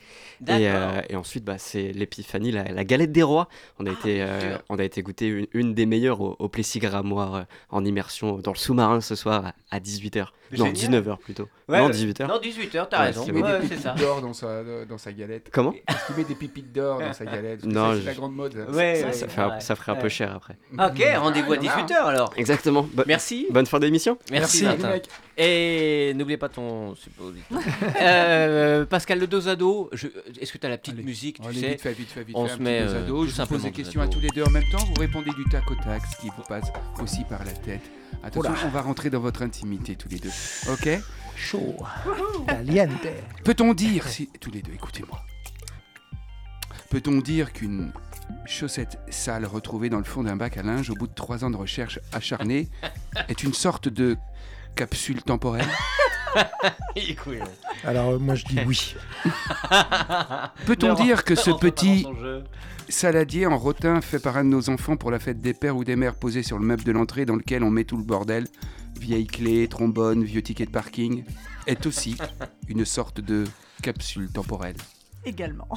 Et, 0.49 0.69
euh, 0.69 1.01
et 1.09 1.17
ensuite, 1.17 1.45
bah, 1.45 1.57
c'est 1.59 1.93
l'épiphanie, 1.93 2.53
la, 2.53 2.65
la 2.65 2.85
galette 2.85 3.13
des 3.13 3.23
rois. 3.23 3.49
On 3.79 3.87
a, 3.87 3.91
été, 3.91 4.19
euh, 4.23 4.57
on 4.69 4.79
a 4.79 4.85
été 4.85 5.03
goûter 5.03 5.27
une, 5.29 5.47
une 5.53 5.75
des 5.75 5.87
meilleures 5.87 6.21
au, 6.21 6.37
au 6.39 6.49
plessis-grammoire 6.49 7.35
euh, 7.35 7.43
en 7.71 7.85
immersion 7.85 8.39
dans 8.39 8.53
le 8.53 8.57
sous-marin 8.59 9.01
ce 9.01 9.15
soir 9.15 9.53
à, 9.71 9.79
18h. 9.81 10.27
Non, 10.57 10.67
Génial. 10.67 11.03
19h 11.03 11.19
plutôt. 11.19 11.49
Ouais, 11.69 11.79
non, 11.81 11.87
ouais. 11.87 11.93
18h. 11.93 12.29
Non, 12.29 12.39
18h, 12.39 12.87
t'as 12.89 12.99
Ouais, 13.01 13.07
raison. 13.07 13.23
c'est 13.25 13.29
Il 13.29 13.35
met 13.35 13.43
Ouais, 13.43 13.53
des 13.59 13.63
c'est 13.63 13.69
pépites 13.71 13.83
ça. 13.83 13.93
d'or 13.95 14.21
dans 14.21 14.33
sa, 14.33 14.63
dans 14.89 14.99
sa 14.99 15.13
galette. 15.13 15.49
Comment 15.53 15.73
Est-ce 15.89 16.07
qu'il 16.07 16.17
met 16.17 16.25
des 16.25 16.35
pépites 16.37 16.73
d'or 16.73 17.01
dans 17.01 17.13
sa 17.13 17.25
galette? 17.27 17.65
Non, 17.65 17.93
C'est 17.95 18.01
je- 18.03 18.07
la 18.07 18.15
grande 18.15 18.35
mode. 18.35 18.55
Ouais, 18.73 18.95
ça, 18.97 19.07
ouais, 19.07 19.13
ça, 19.13 19.61
ça 19.61 19.75
ferait 19.77 19.93
un 19.93 19.97
peu 19.97 20.09
cher 20.09 20.33
après. 20.37 20.57
Ok, 20.79 21.03
rendez-vous 21.17 21.53
à 21.55 21.57
18h 21.57 21.95
alors. 21.95 22.33
Exactement. 22.37 22.89
Merci. 23.07 23.47
Bonne 23.51 23.66
fin 23.69 23.79
d'émission. 23.81 24.19
Merci, 24.31 24.63
Merci, 24.63 24.81
Martin. 24.83 24.91
mec. 24.95 25.09
Et 25.39 26.13
n'oubliez 26.15 26.37
pas 26.39 26.49
ton 26.49 26.95
suppositoire. 26.95 27.61
euh, 28.01 28.87
Pascal 28.87 29.19
le 29.19 29.27
dos 29.27 29.49
à 29.49 29.57
dos, 29.57 29.91
je- 29.93 30.07
est-ce 30.41 30.53
que 30.53 30.59
tu 30.59 30.67
as 30.67 30.71
la 30.71 30.79
petite 30.79 30.95
Allez. 30.95 31.03
musique, 31.03 31.41
tu 31.41 31.47
Allez, 31.49 31.61
sais 31.61 31.69
vite 31.71 31.81
fait, 31.81 31.93
vite 31.93 32.09
fait, 32.11 32.25
vite 32.25 32.37
on 32.37 32.47
fait. 32.47 32.55
se 32.57 32.63
met, 32.63 32.85
dos 32.87 32.93
à 32.93 32.97
euh, 32.97 33.07
dos. 33.07 33.27
Je 33.27 33.33
vous 33.43 33.47
pose 33.47 33.63
des 33.63 33.73
questions 33.73 34.01
à 34.01 34.09
tous 34.09 34.21
les 34.21 34.29
deux 34.31 34.43
en 34.45 34.51
même 34.51 34.65
temps. 34.73 34.85
Vous 34.85 35.01
répondez 35.01 35.31
du 35.33 35.45
tac 35.51 35.71
au 35.71 35.75
tac, 35.75 36.03
ce 36.15 36.21
qui 36.23 36.29
vous 36.29 36.43
passe 36.49 36.69
aussi 37.03 37.25
par 37.25 37.45
la 37.45 37.53
tête. 37.53 37.83
Attention, 38.23 38.51
Oula. 38.53 38.61
on 38.65 38.69
va 38.71 38.81
rentrer 38.83 39.11
dans 39.11 39.21
votre 39.21 39.43
intimité 39.43 39.97
tous 39.97 40.09
les 40.09 40.19
deux. 40.19 40.31
Ok 40.71 40.89
Chaud. 41.37 41.77
Caliente. 42.49 42.91
Peut-on 43.45 43.75
dire, 43.75 44.09
si... 44.09 44.29
tous 44.41 44.51
les 44.51 44.63
deux, 44.63 44.73
écoutez-moi. 44.73 45.21
Peut-on 46.89 47.19
dire 47.19 47.53
qu'une 47.53 47.93
chaussette 48.47 48.99
sale 49.11 49.45
retrouvée 49.45 49.89
dans 49.89 49.99
le 49.99 50.05
fond 50.05 50.23
d'un 50.23 50.37
bac 50.37 50.57
à 50.57 50.63
linge 50.63 50.91
au 50.91 50.95
bout 50.95 51.07
de 51.07 51.15
trois 51.15 51.45
ans 51.45 51.51
de 51.51 51.57
recherche 51.57 51.99
acharnée 52.13 52.69
est 53.29 53.43
une 53.43 53.55
sorte 53.55 53.89
de 53.89 54.17
capsule 54.75 55.23
temporelle. 55.23 55.69
Alors, 57.85 58.11
euh, 58.11 58.19
moi, 58.19 58.35
je 58.35 58.45
dis 58.45 58.59
oui. 58.67 58.95
Peut-on 60.67 60.95
dire 60.95 61.25
que 61.25 61.35
ce 61.35 61.51
petit 61.51 62.07
saladier 62.89 63.47
en 63.47 63.57
rotin 63.57 64.01
fait 64.01 64.19
par 64.19 64.37
un 64.37 64.45
de 64.45 64.51
nos 64.51 64.69
enfants 64.71 64.97
pour 64.97 65.11
la 65.11 65.19
fête 65.19 65.41
des 65.41 65.55
pères 65.55 65.77
ou 65.77 65.85
des 65.85 65.97
mères 65.97 66.15
posé 66.15 66.43
sur 66.43 66.59
le 66.59 66.65
meuble 66.65 66.85
de 66.85 66.93
l'entrée 66.93 67.25
dans 67.25 67.37
lequel 67.37 67.65
on 67.65 67.71
met 67.71 67.85
tout 67.85 67.97
le 67.97 68.05
bordel, 68.05 68.47
vieilles 69.01 69.27
clés, 69.27 69.67
trombone, 69.69 70.25
vieux 70.25 70.43
tickets 70.43 70.69
de 70.69 70.73
parking, 70.73 71.25
est 71.67 71.87
aussi 71.87 72.17
une 72.69 72.85
sorte 72.85 73.21
de 73.21 73.45
capsule 73.83 74.31
temporelle 74.31 74.77
Également. 75.25 75.69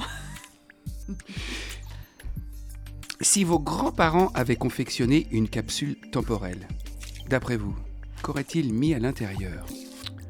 Si 3.20 3.44
vos 3.44 3.58
grands-parents 3.58 4.30
avaient 4.34 4.56
confectionné 4.56 5.26
une 5.30 5.48
capsule 5.48 5.96
temporelle, 6.10 6.66
d'après 7.28 7.56
vous, 7.56 7.76
qu'auraient-ils 8.22 8.72
mis 8.72 8.94
à 8.94 8.98
l'intérieur? 8.98 9.66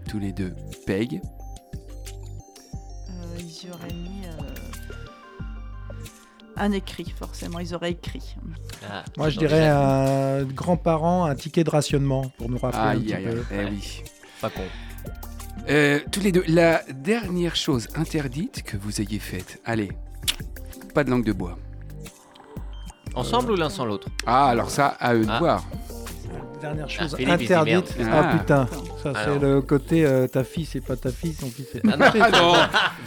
Tous 0.09 0.19
les 0.19 0.33
deux. 0.33 0.55
Peg, 0.87 1.21
Euh, 3.09 3.37
ils 3.39 3.67
y 3.67 3.71
auraient 3.71 3.93
mis. 3.95 4.23
euh, 4.27 4.55
Un 6.57 6.73
écrit, 6.73 7.13
forcément, 7.17 7.61
ils 7.61 7.75
auraient 7.75 7.93
écrit. 7.93 8.35
Ah, 8.91 9.05
Moi, 9.17 9.31
je 9.31 9.39
dirais 9.39 9.69
à 9.69 10.41
grands-parents 10.45 11.25
un 11.27 11.35
ticket 11.37 11.63
de 11.65 11.71
rationnement 11.71 12.31
pour 12.39 12.51
nous 12.51 12.59
rappeler 12.59 12.81
un 12.81 12.89
Aïe, 12.89 13.03
petit 13.05 13.15
aïe, 13.15 13.25
peu. 13.25 13.45
aïe. 13.55 13.67
Eh 13.69 13.71
oui. 13.71 14.03
Pas 14.41 14.51
con. 14.51 14.63
Euh, 15.69 16.01
tous 16.11 16.21
les 16.21 16.33
deux, 16.33 16.45
la 16.49 16.83
dernière 16.93 17.55
chose 17.55 17.87
interdite 17.95 18.63
que 18.65 18.77
vous 18.77 19.01
ayez 19.01 19.19
faite. 19.21 19.61
Allez, 19.65 19.93
pas 20.93 21.05
de 21.05 21.11
langue 21.11 21.25
de 21.25 21.33
bois. 21.33 21.57
Ensemble 23.15 23.53
ou 23.53 23.57
l'un 23.57 23.69
sans 23.71 23.85
l'autre? 23.85 24.09
Ah, 24.27 24.47
alors 24.49 24.71
ça, 24.71 24.95
à 25.01 25.15
eux 25.15 25.25
de 25.25 25.31
Ah. 25.31 25.39
voir. 25.39 25.63
Dernière 26.61 26.89
chose 26.91 27.17
Philippe, 27.17 27.41
il 27.41 27.49
se 27.49 27.53
dit 27.53 27.55
interdite. 27.55 27.99
merde. 27.99 28.11
Ah 28.13 28.23
Ah. 28.33 28.37
putain, 28.37 28.69
ça 29.03 29.13
c'est 29.15 29.19
Alors. 29.31 29.39
le 29.41 29.61
côté 29.63 30.05
euh, 30.05 30.27
ta 30.29 30.45
fille 30.45 30.67
c'est 30.71 30.83
pas 30.85 30.95
ta 30.95 31.11
fille, 31.11 31.33
son 31.33 31.47
fils 31.47 31.67
c'est 31.73 31.81
Ah 31.91 31.97
non. 31.97 32.07
Ah 32.21 32.31
non, 32.31 32.53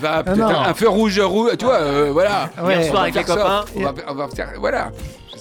va 0.01 0.23
peut-être 0.23 0.37
non. 0.37 0.59
un, 0.59 0.73
feu 0.73 0.89
rouge, 0.89 1.19
rouge, 1.19 1.51
tu 1.59 1.65
vois, 1.65 1.75
euh, 1.75 2.09
voilà. 2.11 2.49
Ouais. 2.63 2.73
Hier 2.77 2.83
soir 2.85 2.89
On 2.89 2.93
va 2.95 3.01
avec 3.03 3.15
les 3.15 3.23
faire 3.23 3.35
ça. 3.35 3.41
copains. 3.43 3.65
On 3.75 3.81
va, 3.83 3.93
on 4.07 4.15
va 4.15 4.27
faire, 4.29 4.49
voilà, 4.59 4.91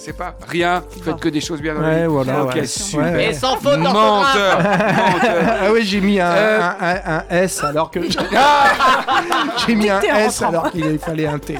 sais 0.05 0.13
pas, 0.13 0.35
rien, 0.47 0.83
faites 1.03 1.19
que 1.19 1.29
des 1.29 1.39
choses 1.41 1.61
bien 1.61 1.75
dans 1.75 1.81
la 1.81 1.87
Ouais, 1.87 2.01
vie. 2.01 2.07
voilà. 2.07 2.43
Ok, 2.43 2.55
ouais. 2.55 2.65
super. 2.65 3.17
Et 3.19 3.33
sans 3.33 3.55
faute 3.57 3.79
d'orthographe 3.81 4.35
Menteur, 4.35 4.57
menteur. 4.57 5.55
Ah 5.61 5.71
oui, 5.71 5.83
j'ai 5.83 6.01
mis 6.01 6.19
un, 6.19 6.31
Euh. 6.31 6.59
un- 6.61 6.75
un- 6.87 7.17
un 7.17 7.23
S 7.29 7.63
alors 7.63 7.89
que 7.91 7.99
Ah 8.35 8.65
j'ai 9.67 9.75
mis 9.75 9.89
un 9.89 9.99
en 9.99 10.01
S 10.01 10.39
rentrant. 10.39 10.49
alors 10.59 10.71
qu'il 10.71 10.99
fallait 10.99 11.27
un 11.27 11.39
T. 11.39 11.57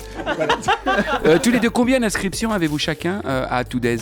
Euh, 1.26 1.40
tous 1.42 1.52
les 1.52 1.60
deux, 1.60 1.70
combien 1.70 2.00
d'inscriptions 2.00 2.52
avez-vous 2.52 2.78
chacun 2.80 3.22
euh, 3.26 3.46
à 3.50 3.64
Toudez? 3.64 3.98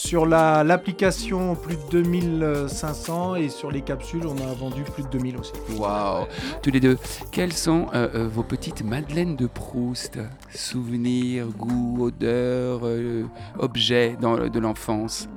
Sur 0.00 0.26
la- 0.26 0.62
l'application, 0.62 1.56
plus 1.56 1.74
de 1.74 2.02
2500 2.02 3.34
et 3.34 3.48
sur 3.48 3.72
les 3.72 3.82
capsules, 3.82 4.22
on 4.28 4.36
a 4.48 4.54
vendu 4.54 4.82
plus 4.84 5.02
de 5.02 5.08
2000 5.08 5.36
aussi. 5.38 5.52
Waouh 5.76 6.24
Tous 6.62 6.70
les 6.70 6.78
deux, 6.78 6.96
quelles 7.32 7.52
sont 7.52 7.88
euh, 7.94 8.08
euh, 8.14 8.28
vos 8.28 8.44
petites 8.44 8.84
madeleines 8.84 9.34
de 9.34 9.48
Proust? 9.48 10.20
Souvenirs, 10.54 11.48
goûts, 11.48 12.04
odeurs, 12.04 12.82
euh, 12.84 13.24
objets 13.58 14.16
dans, 14.20 14.36
de 14.36 14.58
l'enfance? 14.60 15.28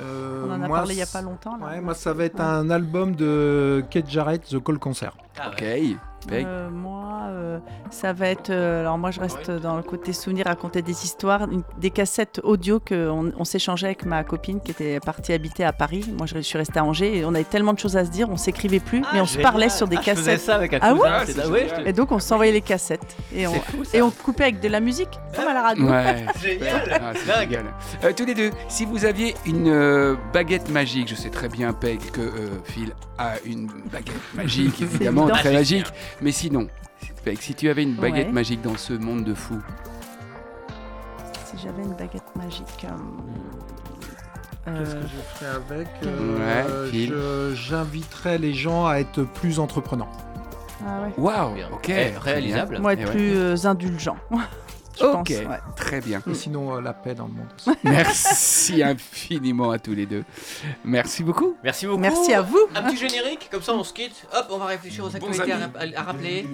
Euh, 0.00 0.44
On 0.48 0.50
en 0.50 0.62
a 0.62 0.66
moi, 0.66 0.78
parlé 0.78 0.94
il 0.94 0.98
y 0.98 1.02
a 1.02 1.06
pas 1.06 1.22
longtemps. 1.22 1.56
Là. 1.56 1.66
Ouais, 1.68 1.80
moi 1.80 1.94
ça 1.94 2.12
va 2.12 2.24
être 2.24 2.40
un 2.40 2.68
album 2.68 3.14
de 3.14 3.84
Kate 3.90 4.10
Jarrett, 4.10 4.42
The 4.44 4.58
Call 4.60 4.80
Concert. 4.80 5.16
Ah 5.38 5.50
Ok, 5.52 5.60
ouais. 5.60 5.96
Euh, 6.30 6.70
moi, 6.70 7.22
euh, 7.30 7.58
ça 7.90 8.12
va 8.12 8.28
être. 8.28 8.50
euh, 8.50 8.80
alors, 8.82 8.98
moi, 8.98 9.10
je 9.10 9.20
reste 9.20 9.50
dans 9.50 9.76
le 9.76 9.82
côté 9.82 10.12
souvenir, 10.12 10.46
raconter 10.46 10.82
des 10.82 11.04
histoires, 11.04 11.50
une- 11.50 11.62
des 11.78 11.90
cassettes 11.90 12.40
audio 12.44 12.78
qu'on 12.80 13.32
on 13.36 13.44
s'échangeait 13.44 13.86
avec 13.86 14.04
ma 14.06 14.22
copine 14.24 14.60
qui 14.60 14.70
était 14.70 15.00
partie 15.00 15.32
habiter 15.32 15.64
à 15.64 15.72
Paris. 15.72 16.04
Moi, 16.16 16.26
je, 16.26 16.34
je 16.36 16.40
suis 16.40 16.58
restée 16.58 16.78
à 16.78 16.84
Angers 16.84 17.18
et 17.18 17.24
on 17.24 17.34
avait 17.34 17.44
tellement 17.44 17.72
de 17.72 17.78
choses 17.78 17.96
à 17.96 18.04
se 18.04 18.10
dire, 18.10 18.28
on 18.30 18.36
s'écrivait 18.36 18.80
plus, 18.80 19.02
mais 19.12 19.20
on 19.20 19.26
se 19.26 19.38
parlait 19.38 19.68
sur 19.68 19.88
des 19.88 19.96
Ah, 19.96 20.02
je 20.04 20.10
faisais 20.12 20.22
cassettes. 20.32 20.40
ça 20.46 20.54
avec 20.56 20.74
un 20.74 20.78
Ah 20.80 20.92
cousin, 20.92 21.02
ouais 21.02 21.10
Ah, 21.44 21.48
ouais, 21.48 21.66
je 21.68 21.82
te- 21.82 21.88
Et 21.88 21.92
donc, 21.92 22.12
on 22.12 22.18
s'envoyait 22.18 22.52
les 22.52 22.60
cassettes 22.60 23.16
et 23.34 23.46
on, 23.46 23.52
fou 23.54 23.82
et 23.92 24.02
on 24.02 24.10
coupait 24.10 24.44
avec 24.44 24.60
de 24.60 24.68
la 24.68 24.80
musique, 24.80 25.10
comme 25.34 25.48
à 25.48 25.54
la 25.54 25.62
radio. 25.62 25.88
Ouais, 25.88 26.26
Génial. 26.42 26.82
Ah, 27.02 27.12
c'est 27.14 27.26
Dingue. 27.26 27.50
génial. 27.50 27.64
Euh, 28.04 28.12
tous 28.16 28.24
les 28.26 28.34
deux, 28.34 28.50
si 28.68 28.84
vous 28.84 29.04
aviez 29.04 29.34
une 29.46 29.68
euh, 29.68 30.14
baguette 30.32 30.70
magique, 30.70 31.08
je 31.08 31.14
sais 31.14 31.30
très 31.30 31.48
bien, 31.48 31.72
Peg, 31.72 31.98
que 32.12 32.20
euh, 32.20 32.48
Phil 32.64 32.92
a 33.18 33.32
une 33.44 33.66
baguette 33.92 34.14
magique, 34.34 34.80
évidemment, 34.82 35.28
très 35.28 35.52
magique. 35.52 35.86
Mais 36.20 36.32
sinon, 36.32 36.68
si 37.40 37.54
tu 37.54 37.68
avais 37.68 37.82
une 37.82 37.94
baguette 37.94 38.26
Ouais. 38.28 38.32
magique 38.32 38.62
dans 38.62 38.76
ce 38.76 38.92
monde 38.92 39.24
de 39.24 39.34
fous, 39.34 39.60
Si 41.44 41.58
j'avais 41.62 41.82
une 41.82 41.94
baguette 41.94 42.34
magique. 42.36 42.86
euh, 42.86 44.74
Qu'est-ce 44.78 44.94
euh, 44.96 45.02
que 45.02 45.06
je 45.08 45.16
ferais 45.34 45.50
avec 45.56 45.88
Ouais, 46.02 46.90
Phil. 46.90 47.08
je- 47.10 47.54
J'inviterais 47.54 48.38
les 48.38 48.54
gens 48.54 48.86
à 48.86 48.96
être 48.98 49.22
plus 49.24 49.58
entreprenants. 49.58 50.08
ah 50.86 51.02
ouais. 51.02 51.12
waouh, 51.18 51.54
Bien. 51.54 51.68
ok, 51.72 51.88
Eh, 51.90 52.12
réalisable. 52.18 52.78
Moi, 52.78 52.94
Eh 52.94 53.00
être 53.00 53.08
ouais. 53.08 53.14
plus 53.14 53.36
euh, 53.36 53.56
indulgent. 53.66 54.16
je 54.98 55.04
Ok, 55.04 55.12
pense. 55.14 55.28
ouais. 55.30 55.46
très 55.76 56.00
bien. 56.00 56.20
Et 56.30 56.34
sinon, 56.34 56.76
euh, 56.76 56.80
la 56.80 56.92
paix 56.92 57.14
dans 57.14 57.26
le 57.26 57.32
monde 57.32 57.46
aussi. 57.56 57.70
Merci 57.84 58.82
infiniment 58.82 59.70
à 59.70 59.78
tous 59.78 59.94
les 59.94 60.06
deux. 60.06 60.24
Merci 60.84 61.22
beaucoup. 61.22 61.56
Merci 61.64 61.86
beaucoup. 61.86 62.00
Merci 62.00 62.34
à 62.34 62.42
vous. 62.42 62.58
Un 62.74 62.82
petit 62.82 62.96
générique, 62.98 63.48
comme 63.50 63.62
ça 63.62 63.72
on 63.74 63.84
se 63.84 63.92
quitte. 63.92 64.26
Hop, 64.34 64.46
on 64.50 64.58
va 64.58 64.66
réfléchir 64.66 65.04
aux 65.04 65.14
actualités 65.14 65.52
à, 65.52 65.56
amis. 65.56 65.94
à- 65.94 66.00
à 66.00 66.02
rappeler. 66.04 66.46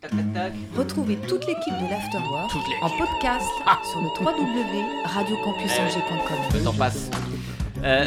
Tac, 0.00 0.10
tac, 0.10 0.32
tac. 0.34 0.52
Retrouvez 0.76 1.16
toute 1.16 1.46
l'équipe 1.46 1.74
de 1.74 1.90
l'Afterwork 1.90 2.50
en 2.82 2.90
podcast 2.90 3.46
sur 3.90 4.00
le 4.00 4.08
www.radiocampusangers.com. 4.24 6.36
Le 6.54 6.60
temps 6.64 6.74
passe. 6.74 7.10
Euh, 7.84 8.06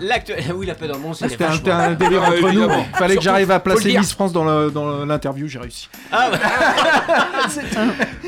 l'actu- 0.00 0.32
Oui, 0.54 0.66
la 0.66 0.74
paix 0.74 0.88
dans 0.88 0.94
le 0.94 1.00
monde, 1.00 1.14
c'est 1.14 1.28
C'était 1.28 1.44
un, 1.44 1.48
vachement- 1.48 1.58
c'était 1.58 1.70
un 1.72 1.92
délire 1.94 2.22
Ah, 2.24 2.28
entre 2.30 2.40
nous. 2.40 2.48
évidemment. 2.48 2.86
Il 2.92 2.96
fallait 2.98 3.16
que 3.16 3.22
j'arrive 3.22 3.50
à 3.50 3.60
Faut 3.60 3.68
le 3.68 3.74
placer 3.74 3.88
dire. 3.90 4.00
Miss 4.00 4.12
France 4.12 4.32
dans 4.32 4.44
le- 4.44 4.70
dans 4.70 5.04
l'interview, 5.04 5.46
j'ai 5.48 5.58
réussi. 5.58 5.88
Ah 6.10 6.30
ouais. 6.32 6.38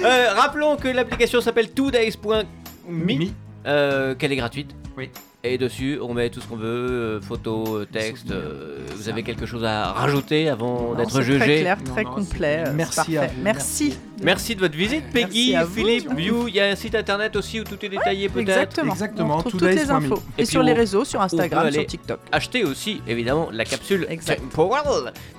Euh, 0.04 0.32
rappelons 0.36 0.76
que 0.76 0.88
l'application 0.88 1.40
s'appelle 1.40 1.70
twodays.me, 1.70 3.26
euh, 3.66 4.14
qu'elle 4.14 4.32
est 4.32 4.36
gratuite. 4.36 4.70
Oui. 4.96 5.10
Et 5.46 5.58
dessus, 5.58 5.98
on 6.00 6.14
met 6.14 6.30
tout 6.30 6.40
ce 6.40 6.46
qu'on 6.46 6.56
veut, 6.56 6.64
euh, 6.66 7.20
photos, 7.20 7.68
euh, 7.68 7.84
textes. 7.84 8.30
euh, 8.30 8.78
vous 8.96 9.10
avez 9.10 9.22
quelque 9.22 9.44
chose 9.44 9.62
à 9.62 9.92
rajouter 9.92 10.48
avant 10.48 10.92
Non, 10.92 10.94
d'être 10.94 11.10
c'est 11.10 11.22
jugé 11.22 11.38
Très 11.38 11.60
clair, 11.60 11.76
Non, 11.86 11.92
très 11.92 12.04
non, 12.04 12.10
complet. 12.12 12.62
c'est- 12.64 12.70
euh, 12.70 12.74
merci 12.74 12.98
à 13.18 13.20
parfait. 13.20 13.34
vous, 13.36 13.42
Merci. 13.42 13.98
Merci 14.22 14.54
de 14.54 14.60
votre 14.60 14.76
visite, 14.76 15.04
Peggy, 15.12 15.54
vous. 15.56 15.74
Philippe, 15.74 16.12
View. 16.14 16.48
Il 16.48 16.54
y 16.54 16.60
a 16.60 16.66
un 16.66 16.74
site 16.74 16.94
internet 16.94 17.34
aussi 17.36 17.60
où 17.60 17.64
tout 17.64 17.76
est 17.84 17.88
détaillé 17.88 18.28
peut-être. 18.28 18.48
Exactement. 18.48 18.92
Exactement, 18.92 19.38
On 19.38 19.42
toutes 19.42 19.62
les 19.62 19.90
infos. 19.90 20.22
Et 20.38 20.44
sur 20.44 20.62
les 20.62 20.72
réseaux, 20.72 21.04
sur 21.04 21.20
Instagram, 21.20 21.70
sur 21.70 21.86
TikTok. 21.86 22.20
Acheter 22.32 22.64
aussi, 22.64 23.02
évidemment, 23.06 23.48
la 23.52 23.64
capsule 23.64 24.06
Exact. 24.08 24.42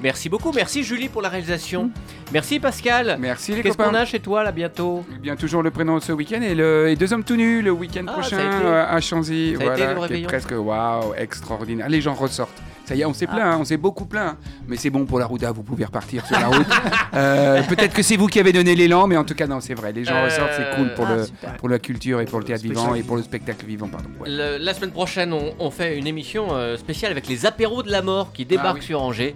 Merci 0.02 0.30
beaucoup. 0.30 0.52
Merci 0.52 0.84
Julie 0.84 1.10
pour 1.10 1.22
la 1.22 1.30
réalisation. 1.30 1.90
Merci 2.34 2.60
Pascal. 2.60 3.18
Merci 3.20 3.54
les 3.54 3.62
Qu'est-ce 3.62 3.78
qu'on 3.78 3.94
a 3.94 4.06
chez 4.06 4.20
toi 4.20 4.44
là 4.44 4.52
bientôt 4.52 5.06
Eh 5.16 5.20
Bien 5.20 5.36
toujours 5.36 5.64
le 5.64 5.72
prénom 5.72 5.98
de 5.98 6.04
ce 6.04 6.12
week-end 6.12 6.42
et, 6.42 6.56
le, 6.56 6.90
et 6.90 6.96
deux 6.96 7.14
hommes 7.14 7.24
tout 7.24 7.36
nus 7.36 7.62
le 7.62 7.72
week-end 7.72 8.06
Ah, 8.08 8.14
prochain 8.14 8.38
ça 8.38 8.44
a 8.44 8.56
été. 8.58 8.66
euh, 8.66 8.86
à 8.88 9.02
Chanzy. 9.02 9.56
Ça 9.58 9.72
a 9.72 9.74
été 9.76 9.94
Voilà, 9.96 10.28
presque 10.28 10.52
waouh, 10.52 11.14
extraordinaire. 11.16 11.88
Les 11.90 12.02
gens 12.02 12.14
ressortent. 12.14 12.62
Ça 12.86 12.96
y 12.96 13.02
est, 13.02 13.06
on 13.06 13.14
s'est 13.14 13.26
plaint, 13.26 13.42
hein, 13.42 13.58
on 13.60 13.66
s'est 13.66 13.78
beaucoup 13.78 14.06
plaint. 14.06 14.30
hein. 14.34 14.38
Mais 14.68 14.78
c'est 14.78 14.90
bon 14.92 15.06
pour 15.06 15.18
la 15.20 15.26
Rouda, 15.26 15.52
vous 15.52 15.64
pouvez 15.64 15.86
repartir 15.86 16.26
sur 16.26 16.40
la 16.40 16.48
route. 16.48 16.68
Euh, 17.16 17.64
Peut-être 17.64 17.94
que 17.94 18.02
c'est 18.04 18.18
vous 18.18 18.28
qui 18.28 18.40
avez 18.42 18.52
donné 18.52 18.76
l'élan, 18.76 19.08
mais 19.08 19.16
en 19.16 19.24
tout 19.24 19.36
cas, 19.36 19.48
non, 19.48 19.62
c'est 19.62 19.74
vrai. 19.74 19.94
Les 19.94 20.04
gens 20.04 20.16
Euh, 20.16 20.26
ressortent, 20.26 20.52
c'est 20.58 20.76
cool 20.76 20.94
pour, 20.96 21.06
Ah, 21.08 21.16
le, 21.16 21.24
super. 21.26 21.54
pour 21.56 21.70
la 21.70 21.80
culture 21.80 22.20
et 22.20 22.26
pour 22.26 22.40
le 22.40 22.46
théâtre 22.46 22.64
vivant 22.64 22.94
et 22.94 23.04
pour 23.04 23.16
le 23.16 23.24
spectacle 23.24 23.66
vivant. 23.66 23.88
Pardon. 23.88 24.10
Ouais. 24.20 24.30
Le- 24.30 24.58
la 24.58 24.74
semaine 24.74 24.92
prochaine, 24.92 25.32
on, 25.32 25.54
on 25.60 25.72
fait 25.72 25.98
une 25.98 26.08
émission 26.08 26.48
euh, 26.52 26.76
spéciale 26.78 27.12
avec 27.14 27.28
les 27.30 27.46
apéros 27.46 27.84
de 27.84 27.92
la 27.92 28.02
mort 28.02 28.34
qui 28.34 28.44
débarquent 28.46 28.78
Ah 28.78 28.80
oui. 28.82 28.86
sur 28.86 29.02
Angers 29.02 29.36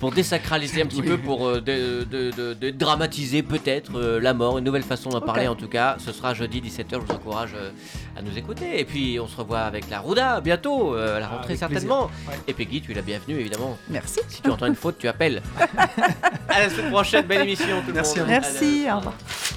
pour 0.00 0.10
désacraliser 0.10 0.82
un 0.82 0.86
petit 0.86 1.02
Oui. 1.02 1.08
peu, 1.08 1.18
pour 1.18 1.46
euh, 1.46 1.60
de, 1.60 2.02
de- 2.04 2.30
de- 2.32 2.54
de 2.54 2.70
dramatiser 2.70 3.42
peut-être 3.44 3.92
euh, 3.98 4.18
la 4.18 4.34
mort, 4.34 4.58
une 4.58 4.64
nouvelle 4.64 4.82
façon 4.82 5.10
d'en 5.10 5.20
parler 5.20 5.46
en 5.46 5.54
tout 5.54 5.68
cas. 5.68 5.96
Ce 6.04 6.10
sera 6.10 6.34
jeudi 6.34 6.60
17h, 6.60 6.86
je 6.92 6.96
vous 6.96 7.12
encourage 7.12 7.52
euh, 7.54 7.70
à 8.16 8.22
nous 8.22 8.36
écouter. 8.36 8.80
Et 8.80 8.84
puis 8.84 9.20
on 9.20 9.28
se 9.28 9.36
revoit 9.36 9.60
avec 9.60 9.88
la 9.90 10.00
Rouda 10.00 10.40
bientôt, 10.40 10.94
à 10.94 11.20
la 11.20 11.28
rentrée 11.28 11.48
avec 11.52 11.58
certainement. 11.58 12.06
Ouais. 12.28 12.34
Et 12.48 12.54
Peggy, 12.54 12.80
tu 12.80 12.90
es 12.92 12.94
la 12.94 13.02
bienvenue 13.02 13.38
évidemment. 13.38 13.76
Merci. 13.88 14.20
Si 14.28 14.40
tu 14.42 14.50
entends 14.50 14.66
une 14.66 14.74
faute, 14.74 14.96
tu 14.98 15.06
appelles. 15.06 15.42
à 16.48 16.60
la 16.60 16.70
semaine 16.70 16.90
prochaine, 16.90 17.26
belle 17.26 17.42
émission 17.42 17.80
tout 17.82 17.88
le 17.88 17.92
Merci 17.94 18.18
monde. 18.18 18.28
Merci. 18.28 18.86
Au 18.90 18.96
revoir. 18.96 19.14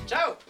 Ciao 0.07 0.33